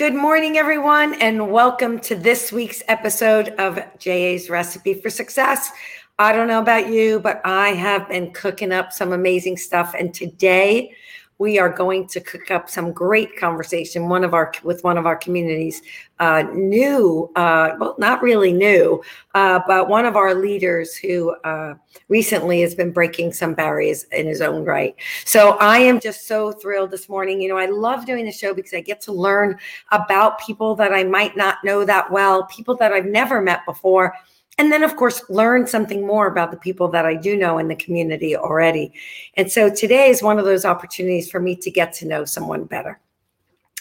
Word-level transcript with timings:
Good 0.00 0.14
morning, 0.14 0.56
everyone, 0.56 1.12
and 1.20 1.52
welcome 1.52 1.98
to 1.98 2.14
this 2.14 2.50
week's 2.50 2.82
episode 2.88 3.50
of 3.58 3.78
JA's 3.98 4.48
Recipe 4.48 4.94
for 4.94 5.10
Success. 5.10 5.70
I 6.18 6.32
don't 6.32 6.48
know 6.48 6.62
about 6.62 6.88
you, 6.88 7.20
but 7.20 7.42
I 7.44 7.72
have 7.72 8.08
been 8.08 8.32
cooking 8.32 8.72
up 8.72 8.94
some 8.94 9.12
amazing 9.12 9.58
stuff, 9.58 9.94
and 9.98 10.14
today 10.14 10.94
we 11.40 11.58
are 11.58 11.70
going 11.70 12.06
to 12.06 12.20
cook 12.20 12.50
up 12.50 12.68
some 12.68 12.92
great 12.92 13.34
conversation 13.36 14.08
one 14.08 14.22
of 14.22 14.34
our 14.34 14.52
with 14.62 14.84
one 14.84 14.98
of 14.98 15.06
our 15.06 15.16
communities 15.16 15.82
uh, 16.20 16.44
new 16.52 17.30
uh, 17.34 17.74
well 17.80 17.96
not 17.98 18.22
really 18.22 18.52
new 18.52 19.02
uh, 19.34 19.58
but 19.66 19.88
one 19.88 20.04
of 20.04 20.16
our 20.16 20.34
leaders 20.34 20.94
who 20.94 21.30
uh, 21.44 21.74
recently 22.08 22.60
has 22.60 22.74
been 22.74 22.92
breaking 22.92 23.32
some 23.32 23.54
barriers 23.54 24.04
in 24.12 24.26
his 24.26 24.40
own 24.42 24.64
right. 24.64 24.94
So 25.24 25.52
i 25.52 25.78
am 25.78 25.98
just 25.98 26.28
so 26.28 26.52
thrilled 26.52 26.90
this 26.90 27.08
morning. 27.08 27.40
You 27.40 27.48
know 27.48 27.58
i 27.58 27.66
love 27.66 28.04
doing 28.04 28.26
the 28.26 28.32
show 28.32 28.54
because 28.54 28.74
i 28.74 28.80
get 28.80 29.00
to 29.02 29.12
learn 29.12 29.58
about 29.90 30.38
people 30.40 30.74
that 30.76 30.92
i 30.92 31.02
might 31.02 31.36
not 31.36 31.56
know 31.64 31.84
that 31.86 32.12
well 32.12 32.44
people 32.46 32.76
that 32.76 32.92
i've 32.92 33.06
never 33.06 33.40
met 33.40 33.64
before 33.64 34.14
and 34.58 34.70
then 34.70 34.82
of 34.82 34.96
course 34.96 35.22
learn 35.28 35.66
something 35.66 36.06
more 36.06 36.26
about 36.26 36.50
the 36.50 36.56
people 36.56 36.88
that 36.88 37.06
i 37.06 37.14
do 37.14 37.36
know 37.36 37.58
in 37.58 37.68
the 37.68 37.76
community 37.76 38.36
already 38.36 38.92
and 39.34 39.50
so 39.50 39.72
today 39.72 40.08
is 40.08 40.22
one 40.22 40.38
of 40.38 40.44
those 40.44 40.64
opportunities 40.64 41.30
for 41.30 41.40
me 41.40 41.54
to 41.56 41.70
get 41.70 41.92
to 41.92 42.06
know 42.06 42.24
someone 42.24 42.64
better 42.64 43.00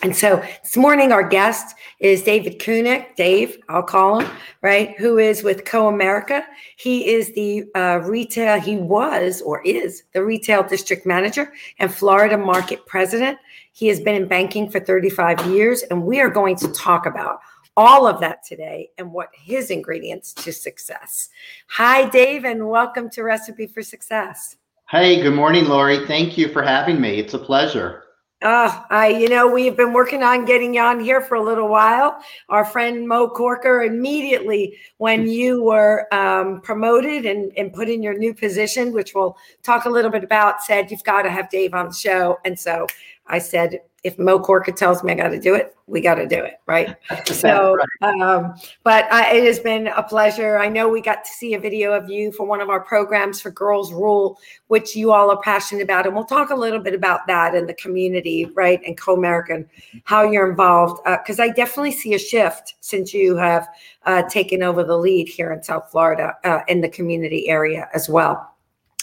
and 0.01 0.15
so 0.15 0.41
this 0.63 0.77
morning, 0.77 1.11
our 1.11 1.27
guest 1.27 1.75
is 1.99 2.23
David 2.23 2.57
Kunick, 2.57 3.17
Dave, 3.17 3.57
I'll 3.67 3.83
call 3.83 4.21
him, 4.21 4.31
right, 4.61 4.97
who 4.97 5.17
is 5.17 5.43
with 5.43 5.65
Comerica. 5.65 6.43
He 6.77 7.09
is 7.09 7.33
the 7.33 7.65
uh, 7.75 7.99
retail, 8.05 8.61
he 8.61 8.77
was 8.77 9.41
or 9.41 9.61
is 9.63 10.03
the 10.13 10.23
retail 10.23 10.63
district 10.63 11.05
manager 11.05 11.51
and 11.79 11.93
Florida 11.93 12.37
market 12.37 12.85
president. 12.85 13.39
He 13.73 13.87
has 13.87 13.99
been 13.99 14.15
in 14.15 14.29
banking 14.29 14.69
for 14.69 14.79
35 14.79 15.45
years, 15.47 15.81
and 15.83 16.05
we 16.05 16.21
are 16.21 16.29
going 16.29 16.55
to 16.57 16.71
talk 16.71 17.05
about 17.05 17.41
all 17.77 18.07
of 18.07 18.19
that 18.19 18.45
today 18.45 18.89
and 18.97 19.11
what 19.11 19.29
his 19.33 19.71
ingredients 19.71 20.33
to 20.33 20.51
success. 20.51 21.29
Hi, 21.69 22.09
Dave, 22.09 22.45
and 22.45 22.67
welcome 22.67 23.09
to 23.11 23.23
Recipe 23.23 23.67
for 23.67 23.81
Success. 23.81 24.57
Hey, 24.89 25.21
good 25.21 25.35
morning, 25.35 25.65
Lori. 25.65 26.05
Thank 26.07 26.37
you 26.37 26.49
for 26.49 26.63
having 26.63 26.99
me. 26.99 27.19
It's 27.19 27.35
a 27.35 27.39
pleasure. 27.39 28.03
Uh, 28.41 28.83
I, 28.89 29.09
you 29.09 29.27
know, 29.27 29.51
we've 29.51 29.75
been 29.75 29.91
working 29.91 30.23
on 30.23 30.45
getting 30.45 30.73
you 30.73 30.81
on 30.81 31.01
here 31.01 31.19
for 31.19 31.35
a 31.35 31.43
little 31.43 31.67
while. 31.67 32.23
Our 32.47 32.63
friend 32.63 33.05
Mo 33.05 33.27
Corker, 33.27 33.83
immediately 33.83 34.77
when 34.97 35.27
you 35.27 35.61
were 35.61 36.07
um, 36.13 36.61
promoted 36.61 37.25
and, 37.25 37.51
and 37.57 37.73
put 37.73 37.89
in 37.89 38.01
your 38.01 38.17
new 38.17 38.33
position, 38.33 38.93
which 38.93 39.13
we'll 39.13 39.37
talk 39.61 39.83
a 39.83 39.89
little 39.89 40.09
bit 40.09 40.23
about, 40.23 40.63
said 40.63 40.89
you've 40.89 41.03
got 41.03 41.23
to 41.23 41.29
have 41.29 41.49
Dave 41.49 41.73
on 41.73 41.89
the 41.89 41.93
show. 41.93 42.39
And 42.45 42.57
so 42.57 42.87
I 43.27 43.39
said, 43.39 43.81
if 44.03 44.17
Mo 44.17 44.39
Corker 44.39 44.71
tells 44.71 45.03
me 45.03 45.11
I 45.11 45.15
got 45.15 45.29
to 45.29 45.39
do 45.39 45.55
it, 45.55 45.75
we 45.87 46.01
got 46.01 46.15
to 46.15 46.27
do 46.27 46.37
it, 46.37 46.59
right? 46.67 46.95
so, 47.25 47.77
um, 48.01 48.55
but 48.83 49.11
I, 49.11 49.35
it 49.35 49.43
has 49.45 49.59
been 49.59 49.87
a 49.87 50.03
pleasure. 50.03 50.57
I 50.57 50.69
know 50.69 50.87
we 50.87 51.01
got 51.01 51.23
to 51.25 51.31
see 51.31 51.53
a 51.53 51.59
video 51.59 51.93
of 51.93 52.09
you 52.09 52.31
for 52.31 52.45
one 52.45 52.61
of 52.61 52.69
our 52.69 52.79
programs 52.79 53.41
for 53.41 53.51
Girls 53.51 53.91
Rule, 53.91 54.39
which 54.67 54.95
you 54.95 55.11
all 55.11 55.31
are 55.31 55.41
passionate 55.41 55.83
about, 55.83 56.05
and 56.05 56.15
we'll 56.15 56.25
talk 56.25 56.49
a 56.49 56.55
little 56.55 56.79
bit 56.79 56.93
about 56.93 57.27
that 57.27 57.55
in 57.55 57.65
the 57.65 57.73
community, 57.73 58.45
right? 58.53 58.81
And 58.85 58.97
Comerica, 58.97 59.67
how 60.03 60.23
you're 60.23 60.49
involved, 60.49 61.01
because 61.05 61.39
uh, 61.39 61.43
I 61.43 61.49
definitely 61.49 61.91
see 61.91 62.13
a 62.13 62.19
shift 62.19 62.75
since 62.81 63.13
you 63.13 63.35
have 63.37 63.67
uh, 64.05 64.23
taken 64.29 64.63
over 64.63 64.83
the 64.83 64.97
lead 64.97 65.27
here 65.27 65.51
in 65.51 65.63
South 65.63 65.91
Florida 65.91 66.35
uh, 66.43 66.61
in 66.67 66.81
the 66.81 66.89
community 66.89 67.49
area 67.49 67.89
as 67.93 68.09
well. 68.09 68.53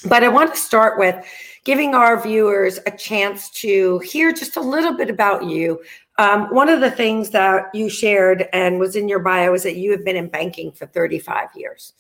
But 0.04 0.22
I 0.22 0.28
want 0.28 0.54
to 0.54 0.60
start 0.60 0.98
with 0.98 1.24
giving 1.64 1.94
our 1.94 2.20
viewers 2.22 2.78
a 2.86 2.90
chance 2.90 3.50
to 3.50 3.98
hear 4.00 4.32
just 4.32 4.56
a 4.56 4.60
little 4.60 4.96
bit 4.96 5.10
about 5.10 5.44
you. 5.44 5.80
Um, 6.18 6.46
one 6.54 6.68
of 6.68 6.80
the 6.80 6.90
things 6.90 7.30
that 7.30 7.74
you 7.74 7.88
shared 7.88 8.48
and 8.52 8.78
was 8.78 8.94
in 8.94 9.08
your 9.08 9.18
bio 9.18 9.52
is 9.52 9.64
that 9.64 9.76
you 9.76 9.90
have 9.90 10.04
been 10.04 10.16
in 10.16 10.28
banking 10.28 10.72
for 10.72 10.86
35 10.86 11.48
years, 11.56 11.92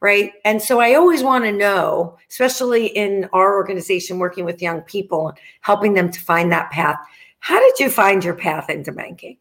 right? 0.00 0.32
And 0.44 0.60
so 0.60 0.80
I 0.80 0.94
always 0.94 1.22
want 1.22 1.44
to 1.44 1.52
know, 1.52 2.18
especially 2.30 2.86
in 2.86 3.28
our 3.32 3.54
organization 3.54 4.18
working 4.18 4.44
with 4.44 4.60
young 4.60 4.80
people, 4.82 5.32
helping 5.60 5.94
them 5.94 6.10
to 6.10 6.20
find 6.20 6.50
that 6.52 6.70
path. 6.70 6.98
How 7.38 7.60
did 7.60 7.78
you 7.78 7.90
find 7.90 8.24
your 8.24 8.34
path 8.34 8.68
into 8.70 8.92
banking? 8.92 9.38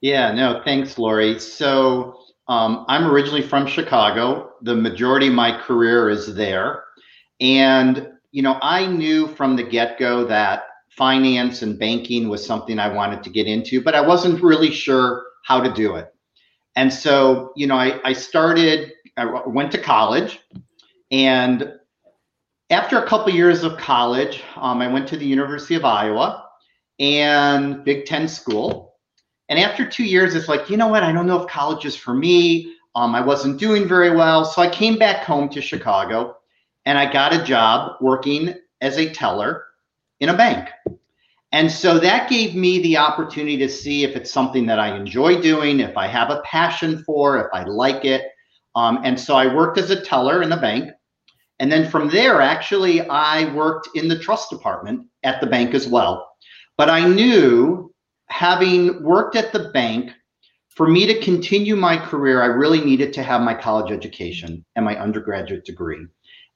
Yeah, 0.00 0.32
no, 0.32 0.60
thanks, 0.64 0.98
Lori. 0.98 1.38
So 1.38 2.18
um, 2.48 2.84
I'm 2.88 3.06
originally 3.06 3.42
from 3.42 3.66
Chicago. 3.66 4.50
The 4.62 4.74
majority 4.74 5.28
of 5.28 5.34
my 5.34 5.56
career 5.56 6.10
is 6.10 6.34
there. 6.34 6.84
And, 7.42 8.08
you 8.30 8.40
know, 8.40 8.58
I 8.62 8.86
knew 8.86 9.26
from 9.26 9.56
the 9.56 9.64
get 9.64 9.98
go 9.98 10.24
that 10.26 10.62
finance 10.90 11.62
and 11.62 11.78
banking 11.78 12.28
was 12.28 12.46
something 12.46 12.78
I 12.78 12.88
wanted 12.88 13.24
to 13.24 13.30
get 13.30 13.48
into, 13.48 13.82
but 13.82 13.96
I 13.96 14.00
wasn't 14.00 14.42
really 14.42 14.70
sure 14.70 15.24
how 15.44 15.60
to 15.60 15.72
do 15.72 15.96
it. 15.96 16.14
And 16.76 16.92
so, 16.92 17.52
you 17.56 17.66
know, 17.66 17.74
I, 17.74 18.00
I 18.04 18.12
started, 18.12 18.92
I 19.16 19.26
went 19.46 19.72
to 19.72 19.78
college 19.78 20.38
and 21.10 21.72
after 22.70 22.98
a 22.98 23.06
couple 23.06 23.32
years 23.34 23.64
of 23.64 23.76
college, 23.76 24.42
um, 24.56 24.80
I 24.80 24.86
went 24.86 25.08
to 25.08 25.16
the 25.16 25.26
University 25.26 25.74
of 25.74 25.84
Iowa 25.84 26.46
and 26.98 27.84
Big 27.84 28.06
Ten 28.06 28.28
school. 28.28 28.94
And 29.48 29.58
after 29.58 29.84
two 29.84 30.04
years, 30.04 30.34
it's 30.34 30.48
like, 30.48 30.70
you 30.70 30.78
know 30.78 30.88
what? 30.88 31.02
I 31.02 31.12
don't 31.12 31.26
know 31.26 31.42
if 31.42 31.48
college 31.50 31.84
is 31.84 31.96
for 31.96 32.14
me. 32.14 32.74
Um, 32.94 33.14
I 33.14 33.20
wasn't 33.20 33.58
doing 33.58 33.86
very 33.86 34.14
well. 34.14 34.44
So 34.46 34.62
I 34.62 34.70
came 34.70 34.96
back 34.96 35.24
home 35.24 35.50
to 35.50 35.60
Chicago 35.60 36.36
and 36.84 36.98
I 36.98 37.12
got 37.12 37.34
a 37.34 37.44
job 37.44 37.96
working 38.00 38.54
as 38.80 38.98
a 38.98 39.12
teller 39.12 39.64
in 40.20 40.28
a 40.28 40.36
bank. 40.36 40.68
And 41.52 41.70
so 41.70 41.98
that 41.98 42.30
gave 42.30 42.54
me 42.54 42.80
the 42.80 42.96
opportunity 42.96 43.58
to 43.58 43.68
see 43.68 44.04
if 44.04 44.16
it's 44.16 44.30
something 44.30 44.66
that 44.66 44.78
I 44.78 44.96
enjoy 44.96 45.40
doing, 45.40 45.80
if 45.80 45.96
I 45.96 46.06
have 46.06 46.30
a 46.30 46.40
passion 46.40 47.04
for, 47.04 47.38
if 47.38 47.48
I 47.52 47.64
like 47.64 48.04
it. 48.06 48.22
Um, 48.74 49.00
and 49.04 49.20
so 49.20 49.34
I 49.34 49.54
worked 49.54 49.76
as 49.76 49.90
a 49.90 50.00
teller 50.00 50.42
in 50.42 50.48
the 50.48 50.56
bank. 50.56 50.92
And 51.58 51.70
then 51.70 51.88
from 51.88 52.08
there, 52.08 52.40
actually, 52.40 53.02
I 53.02 53.52
worked 53.54 53.90
in 53.94 54.08
the 54.08 54.18
trust 54.18 54.48
department 54.50 55.06
at 55.22 55.40
the 55.40 55.46
bank 55.46 55.74
as 55.74 55.86
well. 55.86 56.30
But 56.78 56.88
I 56.88 57.06
knew 57.06 57.92
having 58.28 59.02
worked 59.02 59.36
at 59.36 59.52
the 59.52 59.70
bank, 59.74 60.10
for 60.70 60.88
me 60.88 61.06
to 61.06 61.20
continue 61.20 61.76
my 61.76 61.98
career, 61.98 62.42
I 62.42 62.46
really 62.46 62.80
needed 62.82 63.12
to 63.12 63.22
have 63.22 63.42
my 63.42 63.54
college 63.54 63.92
education 63.92 64.64
and 64.74 64.86
my 64.86 64.98
undergraduate 64.98 65.66
degree. 65.66 66.06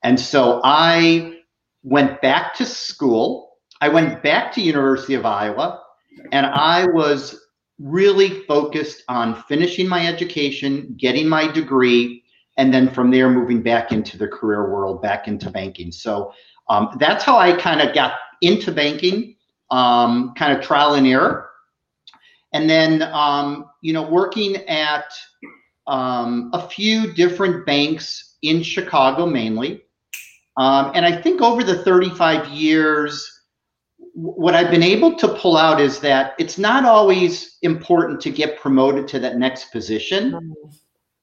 And 0.06 0.20
so 0.20 0.60
I 0.62 1.40
went 1.82 2.22
back 2.22 2.54
to 2.58 2.64
school. 2.64 3.56
I 3.80 3.88
went 3.88 4.22
back 4.22 4.52
to 4.52 4.60
University 4.60 5.14
of 5.14 5.26
Iowa 5.26 5.82
and 6.30 6.46
I 6.46 6.86
was 6.86 7.48
really 7.80 8.44
focused 8.44 9.02
on 9.08 9.42
finishing 9.48 9.88
my 9.88 10.06
education, 10.06 10.94
getting 10.96 11.28
my 11.28 11.50
degree, 11.50 12.22
and 12.56 12.72
then 12.72 12.88
from 12.88 13.10
there 13.10 13.28
moving 13.28 13.62
back 13.62 13.90
into 13.90 14.16
the 14.16 14.28
career 14.28 14.70
world, 14.70 15.02
back 15.02 15.26
into 15.26 15.50
banking. 15.50 15.90
So 15.90 16.32
um, 16.68 16.96
that's 17.00 17.24
how 17.24 17.36
I 17.36 17.54
kind 17.54 17.80
of 17.80 17.92
got 17.92 18.12
into 18.42 18.70
banking, 18.70 19.34
um, 19.72 20.34
kind 20.34 20.56
of 20.56 20.64
trial 20.64 20.94
and 20.94 21.04
error. 21.04 21.50
And 22.52 22.70
then, 22.70 23.02
um, 23.02 23.70
you 23.80 23.92
know, 23.92 24.08
working 24.08 24.54
at 24.68 25.12
um, 25.88 26.50
a 26.52 26.68
few 26.68 27.12
different 27.12 27.66
banks 27.66 28.36
in 28.42 28.62
Chicago 28.62 29.26
mainly. 29.26 29.82
Um, 30.56 30.92
and 30.94 31.04
I 31.04 31.20
think 31.20 31.42
over 31.42 31.62
the 31.62 31.82
35 31.82 32.48
years, 32.48 33.32
what 34.14 34.54
I've 34.54 34.70
been 34.70 34.82
able 34.82 35.14
to 35.16 35.28
pull 35.28 35.56
out 35.56 35.80
is 35.80 36.00
that 36.00 36.34
it's 36.38 36.56
not 36.56 36.84
always 36.84 37.58
important 37.62 38.20
to 38.22 38.30
get 38.30 38.58
promoted 38.60 39.06
to 39.08 39.18
that 39.20 39.36
next 39.36 39.70
position. 39.70 40.32
Mm-hmm. 40.32 40.68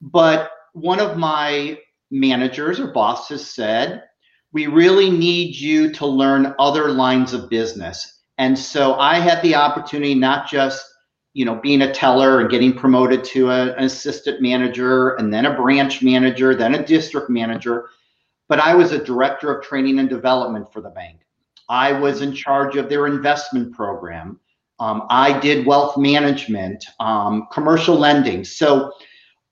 But 0.00 0.50
one 0.72 1.00
of 1.00 1.16
my 1.16 1.78
managers 2.10 2.78
or 2.78 2.88
bosses 2.88 3.52
said, 3.52 4.04
we 4.52 4.68
really 4.68 5.10
need 5.10 5.56
you 5.56 5.92
to 5.94 6.06
learn 6.06 6.54
other 6.60 6.90
lines 6.90 7.32
of 7.32 7.50
business. 7.50 8.20
And 8.38 8.56
so 8.56 8.94
I 8.94 9.18
had 9.18 9.42
the 9.42 9.56
opportunity 9.56 10.14
not 10.14 10.48
just 10.48 10.86
you 11.34 11.44
know 11.44 11.56
being 11.56 11.82
a 11.82 11.92
teller 11.92 12.40
and 12.40 12.48
getting 12.48 12.72
promoted 12.72 13.24
to 13.24 13.50
a, 13.50 13.72
an 13.74 13.84
assistant 13.84 14.40
manager 14.40 15.10
and 15.16 15.34
then 15.34 15.46
a 15.46 15.54
branch 15.54 16.00
manager 16.00 16.54
then 16.54 16.76
a 16.76 16.86
district 16.86 17.28
manager 17.28 17.88
but 18.48 18.60
I 18.60 18.74
was 18.74 18.92
a 18.92 19.02
director 19.02 19.54
of 19.54 19.64
training 19.64 19.98
and 19.98 20.08
development 20.08 20.72
for 20.72 20.80
the 20.80 20.90
bank. 20.90 21.20
I 21.68 21.92
was 21.92 22.20
in 22.20 22.34
charge 22.34 22.76
of 22.76 22.88
their 22.88 23.06
investment 23.06 23.74
program. 23.74 24.38
Um, 24.80 25.06
I 25.08 25.38
did 25.38 25.66
wealth 25.66 25.96
management, 25.96 26.84
um, 27.00 27.48
commercial 27.52 27.96
lending. 27.96 28.44
So 28.44 28.92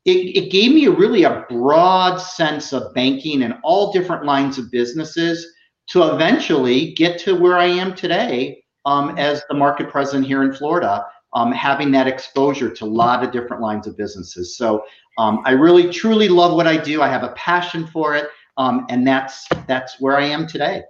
it, 0.05 0.37
it 0.37 0.51
gave 0.51 0.73
me 0.73 0.87
a 0.87 0.91
really 0.91 1.23
a 1.23 1.47
broad 1.49 2.17
sense 2.17 2.73
of 2.73 2.93
banking 2.93 3.43
and 3.43 3.55
all 3.63 3.93
different 3.93 4.25
lines 4.25 4.59
of 4.59 4.71
businesses 4.71 5.47
to 5.89 6.13
eventually 6.13 6.93
get 6.95 7.19
to 7.21 7.35
where 7.35 7.57
I 7.57 7.67
am 7.67 7.95
today 7.95 8.65
um, 8.85 9.17
as 9.17 9.43
the 9.49 9.55
market 9.55 9.89
president 9.89 10.27
here 10.27 10.43
in 10.43 10.53
Florida, 10.53 11.05
um, 11.35 11.53
having 11.53 11.93
that 11.93 12.09
exposure 12.09 12.69
to 12.69 12.85
a 12.85 12.87
lot 12.87 13.25
of 13.25 13.31
different 13.31 13.63
lines 13.63 13.87
of 13.87 13.97
businesses. 13.97 14.57
So 14.57 14.85
um, 15.19 15.41
I 15.45 15.53
really 15.53 15.91
truly 15.91 16.29
love 16.29 16.57
what 16.57 16.67
I 16.67 16.77
do. 16.77 17.01
I 17.01 17.09
have 17.09 17.23
a 17.23 17.33
passion 17.33 17.87
for 17.87 18.17
it 18.17 18.29
um, 18.57 18.87
and 18.89 19.07
that's 19.07 19.47
that's 19.67 20.01
where 20.01 20.19
I 20.19 20.25
am 20.27 20.47
today. 20.47 20.83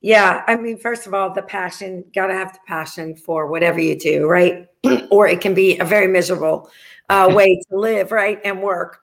Yeah, 0.00 0.42
I 0.46 0.56
mean, 0.56 0.76
first 0.76 1.06
of 1.06 1.14
all, 1.14 1.32
the 1.32 1.40
passion, 1.40 2.04
got 2.14 2.26
to 2.26 2.34
have 2.34 2.52
the 2.52 2.58
passion 2.66 3.16
for 3.16 3.46
whatever 3.46 3.80
you 3.80 3.98
do, 3.98 4.26
right? 4.26 4.66
or 5.10 5.26
it 5.26 5.40
can 5.40 5.54
be 5.54 5.78
a 5.78 5.84
very 5.84 6.08
miserable 6.08 6.70
uh, 7.08 7.30
way 7.34 7.58
to 7.70 7.78
live, 7.78 8.12
right? 8.12 8.38
And 8.44 8.62
work. 8.62 9.00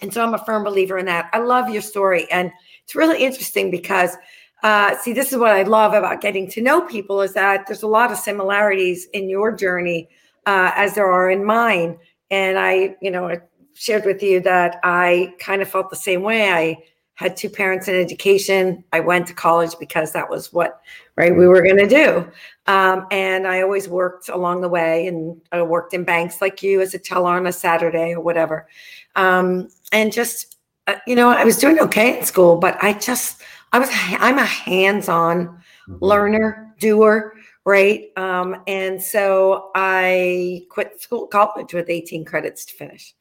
And 0.00 0.12
so 0.12 0.20
I'm 0.20 0.34
a 0.34 0.44
firm 0.44 0.64
believer 0.64 0.98
in 0.98 1.06
that. 1.06 1.30
I 1.32 1.38
love 1.38 1.70
your 1.70 1.80
story. 1.80 2.28
And 2.32 2.50
it's 2.82 2.96
really 2.96 3.22
interesting 3.22 3.70
because, 3.70 4.16
uh, 4.64 4.96
see, 4.96 5.12
this 5.12 5.32
is 5.32 5.38
what 5.38 5.52
I 5.52 5.62
love 5.62 5.92
about 5.92 6.20
getting 6.20 6.50
to 6.50 6.60
know 6.60 6.80
people 6.80 7.22
is 7.22 7.34
that 7.34 7.68
there's 7.68 7.84
a 7.84 7.86
lot 7.88 8.10
of 8.10 8.18
similarities 8.18 9.06
in 9.12 9.28
your 9.28 9.52
journey 9.52 10.08
uh, 10.46 10.72
as 10.74 10.96
there 10.96 11.10
are 11.10 11.30
in 11.30 11.44
mine. 11.44 11.96
And 12.32 12.58
I, 12.58 12.96
you 13.00 13.12
know, 13.12 13.28
I 13.28 13.42
shared 13.74 14.04
with 14.04 14.24
you 14.24 14.40
that 14.40 14.80
I 14.82 15.34
kind 15.38 15.62
of 15.62 15.68
felt 15.68 15.90
the 15.90 15.94
same 15.94 16.22
way. 16.22 16.50
I 16.50 16.78
had 17.22 17.36
two 17.36 17.48
parents 17.48 17.88
in 17.88 17.94
education. 17.94 18.84
I 18.92 19.00
went 19.00 19.26
to 19.28 19.34
college 19.34 19.72
because 19.78 20.12
that 20.12 20.28
was 20.28 20.52
what 20.52 20.80
right 21.16 21.34
we 21.34 21.46
were 21.46 21.62
going 21.62 21.78
to 21.78 21.88
do. 21.88 22.30
Um, 22.66 23.06
and 23.10 23.46
I 23.46 23.62
always 23.62 23.88
worked 23.88 24.28
along 24.28 24.60
the 24.60 24.68
way, 24.68 25.06
and 25.06 25.40
I 25.52 25.62
worked 25.62 25.94
in 25.94 26.04
banks 26.04 26.40
like 26.40 26.62
you 26.62 26.80
as 26.80 26.94
a 26.94 26.98
teller 26.98 27.36
on 27.36 27.46
a 27.46 27.52
Saturday 27.52 28.12
or 28.12 28.20
whatever. 28.20 28.68
Um, 29.16 29.68
and 29.92 30.12
just 30.12 30.58
uh, 30.86 30.96
you 31.06 31.14
know, 31.14 31.30
I 31.30 31.44
was 31.44 31.58
doing 31.58 31.78
okay 31.80 32.18
in 32.18 32.24
school, 32.24 32.56
but 32.56 32.76
I 32.82 32.94
just 32.94 33.40
I 33.72 33.78
was 33.78 33.88
I'm 33.92 34.38
a 34.38 34.44
hands-on 34.44 35.46
mm-hmm. 35.46 35.96
learner, 36.00 36.74
doer, 36.80 37.34
right? 37.64 38.10
Um, 38.16 38.62
and 38.66 39.00
so 39.00 39.70
I 39.74 40.66
quit 40.70 41.00
school 41.00 41.26
college 41.26 41.72
with 41.72 41.88
18 41.88 42.24
credits 42.24 42.64
to 42.66 42.74
finish 42.74 43.14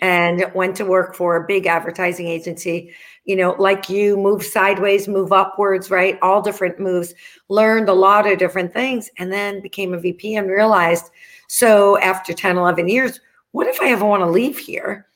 and 0.00 0.44
went 0.54 0.76
to 0.76 0.84
work 0.84 1.14
for 1.14 1.36
a 1.36 1.46
big 1.46 1.66
advertising 1.66 2.26
agency. 2.26 2.92
You 3.24 3.36
know 3.36 3.52
like 3.58 3.88
you 3.88 4.16
move 4.16 4.42
sideways 4.42 5.06
move 5.06 5.32
upwards 5.32 5.90
right? 5.90 6.18
All 6.22 6.42
different 6.42 6.80
moves. 6.80 7.14
Learned 7.48 7.88
a 7.88 7.94
lot 7.94 8.30
of 8.30 8.38
different 8.38 8.72
things 8.72 9.10
and 9.18 9.32
then 9.32 9.60
became 9.60 9.94
a 9.94 9.98
vp 9.98 10.36
and 10.36 10.48
realized 10.48 11.10
so 11.48 11.98
after 11.98 12.32
10 12.32 12.56
11 12.56 12.88
years 12.88 13.20
what 13.52 13.66
if 13.66 13.80
i 13.80 13.90
ever 13.90 14.04
want 14.04 14.22
to 14.22 14.30
leave 14.30 14.58
here? 14.58 15.06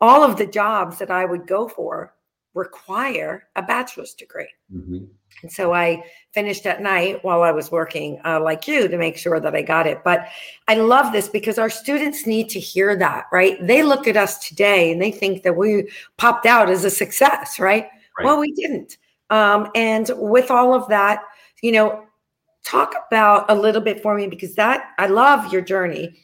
All 0.00 0.22
of 0.22 0.36
the 0.36 0.46
jobs 0.46 0.98
that 0.98 1.10
i 1.10 1.24
would 1.24 1.46
go 1.46 1.68
for 1.68 2.14
require 2.54 3.48
a 3.56 3.62
bachelor's 3.62 4.14
degree. 4.14 4.48
Mm-hmm. 4.74 5.04
And 5.42 5.52
so 5.52 5.72
I 5.72 6.02
finished 6.32 6.66
at 6.66 6.82
night 6.82 7.24
while 7.24 7.42
I 7.42 7.52
was 7.52 7.70
working, 7.70 8.20
uh, 8.24 8.40
like 8.40 8.66
you, 8.66 8.88
to 8.88 8.98
make 8.98 9.16
sure 9.16 9.40
that 9.40 9.54
I 9.54 9.62
got 9.62 9.86
it. 9.86 10.02
But 10.04 10.28
I 10.66 10.74
love 10.74 11.12
this 11.12 11.28
because 11.28 11.58
our 11.58 11.70
students 11.70 12.26
need 12.26 12.48
to 12.50 12.60
hear 12.60 12.96
that, 12.96 13.26
right? 13.32 13.64
They 13.66 13.82
look 13.82 14.06
at 14.06 14.16
us 14.16 14.46
today 14.46 14.92
and 14.92 15.00
they 15.00 15.10
think 15.10 15.42
that 15.42 15.56
we 15.56 15.90
popped 16.16 16.46
out 16.46 16.68
as 16.68 16.84
a 16.84 16.90
success, 16.90 17.58
right? 17.58 17.88
right. 18.18 18.24
Well, 18.24 18.38
we 18.38 18.52
didn't. 18.52 18.98
Um, 19.30 19.68
and 19.74 20.10
with 20.16 20.50
all 20.50 20.74
of 20.74 20.88
that, 20.88 21.22
you 21.62 21.72
know, 21.72 22.04
talk 22.64 22.94
about 23.10 23.50
a 23.50 23.54
little 23.54 23.80
bit 23.80 24.02
for 24.02 24.14
me 24.14 24.26
because 24.26 24.54
that 24.54 24.90
I 24.98 25.06
love 25.06 25.52
your 25.52 25.62
journey 25.62 26.20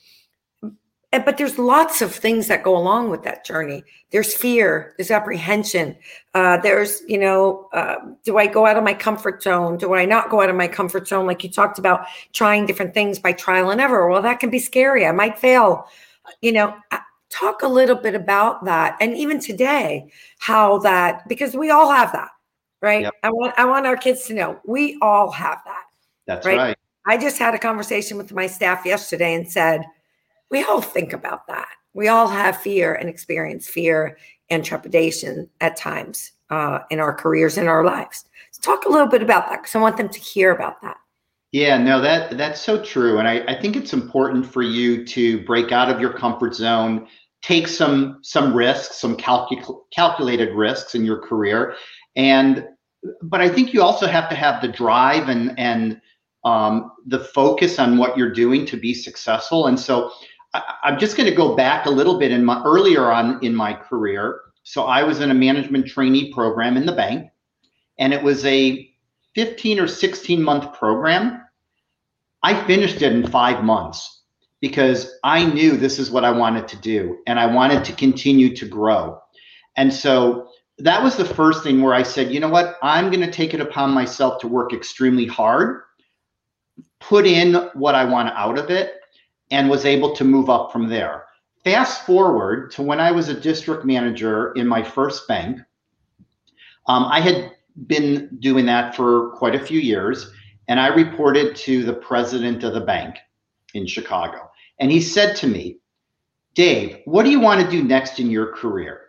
but 1.18 1.36
there's 1.36 1.58
lots 1.58 2.00
of 2.02 2.14
things 2.14 2.48
that 2.48 2.62
go 2.62 2.76
along 2.76 3.10
with 3.10 3.22
that 3.24 3.44
journey. 3.44 3.84
There's 4.10 4.34
fear 4.34 4.94
there's 4.96 5.10
apprehension 5.10 5.96
uh, 6.34 6.58
there's 6.58 7.02
you 7.06 7.18
know 7.18 7.68
uh, 7.72 7.96
do 8.24 8.38
i 8.38 8.46
go 8.46 8.66
out 8.66 8.76
of 8.76 8.84
my 8.84 8.94
comfort 8.94 9.42
zone? 9.42 9.76
Do 9.76 9.94
i 9.94 10.04
not 10.04 10.30
go 10.30 10.40
out 10.40 10.50
of 10.50 10.56
my 10.56 10.68
comfort 10.68 11.08
zone? 11.08 11.26
Like 11.26 11.44
you 11.44 11.50
talked 11.50 11.78
about 11.78 12.06
trying 12.32 12.66
different 12.66 12.94
things 12.94 13.18
by 13.18 13.32
trial 13.32 13.70
and 13.70 13.80
error. 13.80 14.08
Well 14.08 14.22
that 14.22 14.40
can 14.40 14.50
be 14.50 14.58
scary. 14.58 15.06
I 15.06 15.12
might 15.12 15.38
fail. 15.38 15.88
You 16.40 16.52
know 16.52 16.76
uh, 16.90 16.98
talk 17.30 17.62
a 17.62 17.68
little 17.68 17.96
bit 17.96 18.14
about 18.14 18.64
that. 18.64 18.96
And 19.00 19.16
even 19.16 19.40
today 19.40 20.10
how 20.38 20.78
that 20.78 21.28
because 21.28 21.54
we 21.54 21.70
all 21.70 21.90
have 21.90 22.12
that 22.12 22.30
right? 22.80 23.02
Yep. 23.02 23.14
i 23.22 23.30
want 23.30 23.54
i 23.56 23.64
want 23.64 23.86
our 23.86 23.96
kids 23.96 24.24
to 24.26 24.34
know 24.34 24.60
we 24.66 24.98
all 25.00 25.30
have 25.30 25.60
that 25.64 25.84
that's 26.26 26.46
right? 26.46 26.58
right. 26.58 26.78
I 27.06 27.18
just 27.18 27.38
had 27.38 27.54
a 27.54 27.58
conversation 27.58 28.16
with 28.16 28.32
my 28.32 28.46
staff 28.46 28.86
yesterday 28.86 29.34
and 29.34 29.50
said 29.50 29.84
we 30.50 30.62
all 30.64 30.80
think 30.80 31.12
about 31.12 31.46
that. 31.48 31.68
We 31.94 32.08
all 32.08 32.28
have 32.28 32.60
fear 32.60 32.94
and 32.94 33.08
experience 33.08 33.68
fear 33.68 34.18
and 34.50 34.64
trepidation 34.64 35.48
at 35.60 35.76
times 35.76 36.32
uh, 36.50 36.80
in 36.90 37.00
our 37.00 37.14
careers 37.14 37.56
in 37.56 37.68
our 37.68 37.84
lives. 37.84 38.24
So 38.50 38.60
talk 38.62 38.84
a 38.84 38.88
little 38.88 39.06
bit 39.06 39.22
about 39.22 39.48
that 39.48 39.62
because 39.62 39.74
I 39.74 39.78
want 39.78 39.96
them 39.96 40.08
to 40.08 40.18
hear 40.18 40.52
about 40.52 40.80
that. 40.82 40.96
Yeah, 41.52 41.78
no, 41.78 42.00
that 42.00 42.36
that's 42.36 42.60
so 42.60 42.82
true, 42.82 43.18
and 43.18 43.28
I, 43.28 43.44
I 43.46 43.60
think 43.60 43.76
it's 43.76 43.92
important 43.92 44.44
for 44.44 44.62
you 44.62 45.06
to 45.06 45.44
break 45.44 45.70
out 45.70 45.88
of 45.88 46.00
your 46.00 46.12
comfort 46.12 46.52
zone, 46.52 47.06
take 47.42 47.68
some 47.68 48.18
some 48.22 48.52
risks, 48.52 48.96
some 48.96 49.16
calcu- 49.16 49.82
calculated 49.92 50.52
risks 50.52 50.96
in 50.96 51.04
your 51.04 51.18
career, 51.18 51.76
and 52.16 52.66
but 53.22 53.40
I 53.40 53.48
think 53.48 53.72
you 53.72 53.82
also 53.82 54.08
have 54.08 54.28
to 54.30 54.34
have 54.34 54.62
the 54.62 54.68
drive 54.68 55.28
and 55.28 55.56
and 55.56 56.00
um, 56.44 56.90
the 57.06 57.20
focus 57.20 57.78
on 57.78 57.98
what 57.98 58.18
you're 58.18 58.32
doing 58.32 58.66
to 58.66 58.76
be 58.76 58.92
successful. 58.92 59.68
And 59.68 59.78
so 59.78 60.10
I, 60.54 60.90
am 60.90 60.98
just 60.98 61.16
going 61.16 61.28
to 61.28 61.34
go 61.34 61.56
back 61.56 61.86
a 61.86 61.90
little 61.90 62.18
bit 62.18 62.30
in 62.30 62.44
my 62.44 62.62
earlier 62.64 63.10
on 63.10 63.44
in 63.44 63.54
my 63.54 63.74
career. 63.74 64.40
So 64.62 64.84
I 64.84 65.02
was 65.02 65.20
in 65.20 65.30
a 65.30 65.34
management 65.34 65.86
trainee 65.86 66.32
program 66.32 66.76
in 66.76 66.86
the 66.86 66.92
bank, 66.92 67.30
and 67.98 68.14
it 68.14 68.22
was 68.22 68.44
a 68.44 68.88
15 69.34 69.80
or 69.80 69.88
16 69.88 70.42
month 70.42 70.72
program. 70.72 71.42
I 72.42 72.64
finished 72.66 73.02
it 73.02 73.12
in 73.12 73.26
five 73.26 73.64
months 73.64 74.22
because 74.60 75.18
I 75.24 75.44
knew 75.44 75.76
this 75.76 75.98
is 75.98 76.10
what 76.10 76.24
I 76.24 76.30
wanted 76.30 76.68
to 76.68 76.76
do, 76.76 77.18
and 77.26 77.38
I 77.38 77.46
wanted 77.46 77.84
to 77.84 77.92
continue 77.92 78.54
to 78.56 78.66
grow. 78.66 79.18
And 79.76 79.92
so 79.92 80.48
that 80.78 81.02
was 81.02 81.16
the 81.16 81.24
first 81.24 81.62
thing 81.62 81.82
where 81.82 81.94
I 81.94 82.02
said, 82.02 82.32
you 82.32 82.40
know 82.40 82.48
what, 82.48 82.76
I'm 82.82 83.10
going 83.10 83.24
to 83.24 83.30
take 83.30 83.54
it 83.54 83.60
upon 83.60 83.90
myself 83.90 84.40
to 84.40 84.48
work 84.48 84.72
extremely 84.72 85.26
hard, 85.26 85.82
put 87.00 87.26
in 87.26 87.54
what 87.74 87.94
I 87.94 88.04
want 88.04 88.30
out 88.30 88.58
of 88.58 88.70
it, 88.70 88.94
and 89.50 89.68
was 89.68 89.84
able 89.84 90.14
to 90.16 90.24
move 90.24 90.48
up 90.48 90.72
from 90.72 90.88
there. 90.88 91.24
Fast 91.64 92.04
forward 92.04 92.70
to 92.72 92.82
when 92.82 93.00
I 93.00 93.10
was 93.10 93.28
a 93.28 93.40
district 93.40 93.84
manager 93.84 94.52
in 94.52 94.66
my 94.66 94.82
first 94.82 95.26
bank. 95.26 95.60
Um, 96.86 97.04
I 97.04 97.20
had 97.20 97.52
been 97.86 98.36
doing 98.40 98.66
that 98.66 98.94
for 98.94 99.30
quite 99.36 99.54
a 99.54 99.64
few 99.64 99.80
years, 99.80 100.30
and 100.68 100.78
I 100.78 100.88
reported 100.88 101.56
to 101.56 101.82
the 101.82 101.94
president 101.94 102.64
of 102.64 102.74
the 102.74 102.80
bank 102.80 103.16
in 103.72 103.86
Chicago. 103.86 104.50
And 104.78 104.90
he 104.90 105.00
said 105.00 105.36
to 105.36 105.46
me, 105.46 105.78
Dave, 106.54 106.98
what 107.04 107.24
do 107.24 107.30
you 107.30 107.40
want 107.40 107.60
to 107.62 107.70
do 107.70 107.82
next 107.82 108.20
in 108.20 108.30
your 108.30 108.52
career? 108.52 109.00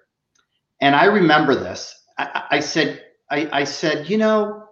And 0.82 0.96
I 0.96 1.06
remember 1.06 1.56
this. 1.56 1.94
I, 2.18 2.44
I 2.52 2.60
said, 2.60 3.04
I, 3.30 3.50
I 3.52 3.64
said, 3.64 4.10
you 4.10 4.18
know, 4.18 4.64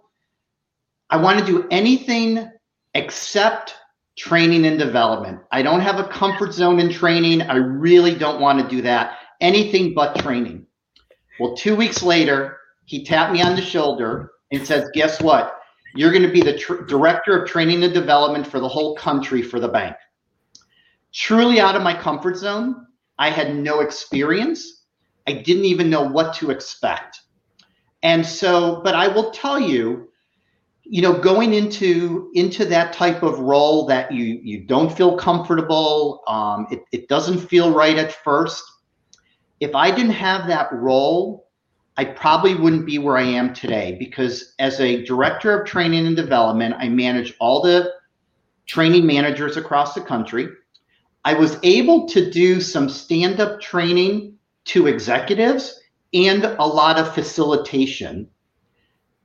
I 1.10 1.16
want 1.18 1.38
to 1.38 1.44
do 1.44 1.66
anything 1.70 2.50
except 2.94 3.74
training 4.16 4.66
and 4.66 4.78
development. 4.78 5.40
I 5.50 5.62
don't 5.62 5.80
have 5.80 5.98
a 5.98 6.08
comfort 6.08 6.52
zone 6.52 6.78
in 6.78 6.90
training. 6.90 7.42
I 7.42 7.56
really 7.56 8.14
don't 8.14 8.40
want 8.40 8.60
to 8.60 8.76
do 8.76 8.82
that. 8.82 9.18
Anything 9.40 9.94
but 9.94 10.18
training. 10.20 10.66
Well, 11.40 11.56
two 11.56 11.74
weeks 11.74 12.02
later, 12.02 12.58
he 12.84 13.04
tapped 13.04 13.32
me 13.32 13.42
on 13.42 13.56
the 13.56 13.62
shoulder 13.62 14.32
and 14.52 14.64
says, 14.64 14.88
Guess 14.94 15.20
what? 15.20 15.58
You're 15.96 16.12
going 16.12 16.22
to 16.22 16.32
be 16.32 16.42
the 16.42 16.56
tr- 16.56 16.82
director 16.82 17.40
of 17.40 17.48
training 17.48 17.82
and 17.84 17.92
development 17.92 18.46
for 18.46 18.60
the 18.60 18.68
whole 18.68 18.96
country 18.96 19.42
for 19.42 19.60
the 19.60 19.68
bank. 19.68 19.96
Truly 21.12 21.60
out 21.60 21.76
of 21.76 21.82
my 21.82 21.94
comfort 21.94 22.36
zone. 22.36 22.86
I 23.18 23.30
had 23.30 23.54
no 23.54 23.80
experience. 23.80 24.84
I 25.26 25.32
didn't 25.32 25.64
even 25.64 25.88
know 25.88 26.02
what 26.02 26.34
to 26.36 26.50
expect. 26.50 27.20
And 28.02 28.26
so, 28.26 28.80
but 28.82 28.94
I 28.94 29.08
will 29.08 29.30
tell 29.30 29.58
you, 29.58 30.08
you 30.84 31.00
know 31.00 31.18
going 31.18 31.54
into 31.54 32.30
into 32.34 32.64
that 32.64 32.92
type 32.92 33.22
of 33.22 33.38
role 33.38 33.86
that 33.86 34.12
you 34.12 34.38
you 34.42 34.60
don't 34.60 34.94
feel 34.94 35.16
comfortable 35.16 36.22
um, 36.26 36.66
it, 36.70 36.84
it 36.92 37.08
doesn't 37.08 37.38
feel 37.38 37.72
right 37.72 37.96
at 37.96 38.12
first 38.12 38.62
if 39.60 39.74
i 39.74 39.90
didn't 39.90 40.12
have 40.12 40.46
that 40.46 40.72
role 40.72 41.48
i 41.96 42.04
probably 42.04 42.54
wouldn't 42.54 42.86
be 42.86 42.98
where 42.98 43.16
i 43.16 43.22
am 43.22 43.54
today. 43.54 43.96
Because 43.98 44.54
as 44.58 44.80
a 44.80 45.04
director 45.04 45.58
of 45.58 45.66
training 45.66 46.06
and 46.06 46.16
development 46.16 46.74
i 46.78 46.88
manage 46.88 47.34
all 47.40 47.62
the 47.62 47.92
training 48.66 49.06
managers 49.06 49.56
across 49.56 49.94
the 49.94 50.00
country. 50.00 50.48
I 51.24 51.34
was 51.34 51.58
able 51.62 52.06
to 52.08 52.30
do 52.30 52.60
some 52.60 52.88
stand-up 52.88 53.60
training 53.60 54.36
to 54.66 54.86
executives 54.86 55.80
and 56.12 56.44
a 56.44 56.66
lot 56.66 56.98
of 56.98 57.14
facilitation 57.14 58.28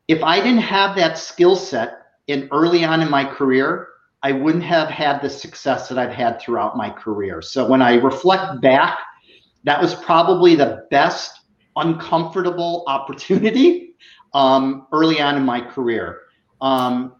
if 0.09 0.23
I 0.23 0.37
didn't 0.41 0.63
have 0.63 0.95
that 0.95 1.17
skill 1.19 1.55
set 1.55 1.99
in 2.27 2.49
early 2.51 2.83
on 2.83 3.01
in 3.01 3.09
my 3.09 3.23
career, 3.23 3.89
I 4.23 4.31
wouldn't 4.31 4.63
have 4.63 4.89
had 4.89 5.21
the 5.21 5.29
success 5.29 5.87
that 5.87 5.99
I've 5.99 6.11
had 6.11 6.41
throughout 6.41 6.75
my 6.75 6.89
career. 6.89 7.43
So 7.43 7.65
when 7.69 7.81
I 7.81 7.93
reflect 7.93 8.59
back, 8.59 8.97
that 9.65 9.79
was 9.79 9.93
probably 9.93 10.55
the 10.55 10.87
best 10.89 11.41
uncomfortable 11.75 12.83
opportunity 12.87 13.93
um, 14.33 14.87
early 14.91 15.21
on 15.21 15.37
in 15.37 15.45
my 15.45 15.61
career. 15.61 16.21
Um, 16.59 17.13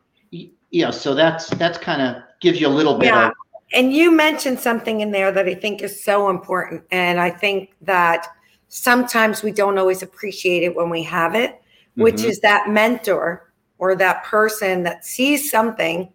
yeah, 0.72 0.90
so 0.90 1.14
that's 1.14 1.50
that's 1.52 1.78
kind 1.78 2.02
of 2.02 2.24
gives 2.42 2.60
you 2.60 2.68
a 2.68 2.70
little 2.70 2.98
bit 2.98 3.08
yeah. 3.08 3.28
of. 3.28 3.34
And 3.72 3.94
you 3.94 4.12
mentioned 4.12 4.60
something 4.60 5.02
in 5.02 5.12
there 5.12 5.32
that 5.32 5.48
I 5.48 5.54
think 5.54 5.84
is 5.84 6.04
so 6.04 6.30
important, 6.30 6.84
and 6.92 7.20
I 7.20 7.30
think 7.30 7.72
that 7.82 8.28
sometimes 8.68 9.44
we 9.44 9.52
don't 9.52 9.78
always 9.78 10.02
appreciate 10.02 10.64
it 10.64 10.76
when 10.76 10.90
we 10.90 11.04
have 11.04 11.36
it 11.36 11.62
which 12.00 12.16
mm-hmm. 12.16 12.30
is 12.30 12.40
that 12.42 12.70
mentor 12.70 13.52
or 13.78 13.96
that 13.96 14.24
person 14.24 14.84
that 14.84 15.06
sees 15.06 15.50
something, 15.50 16.12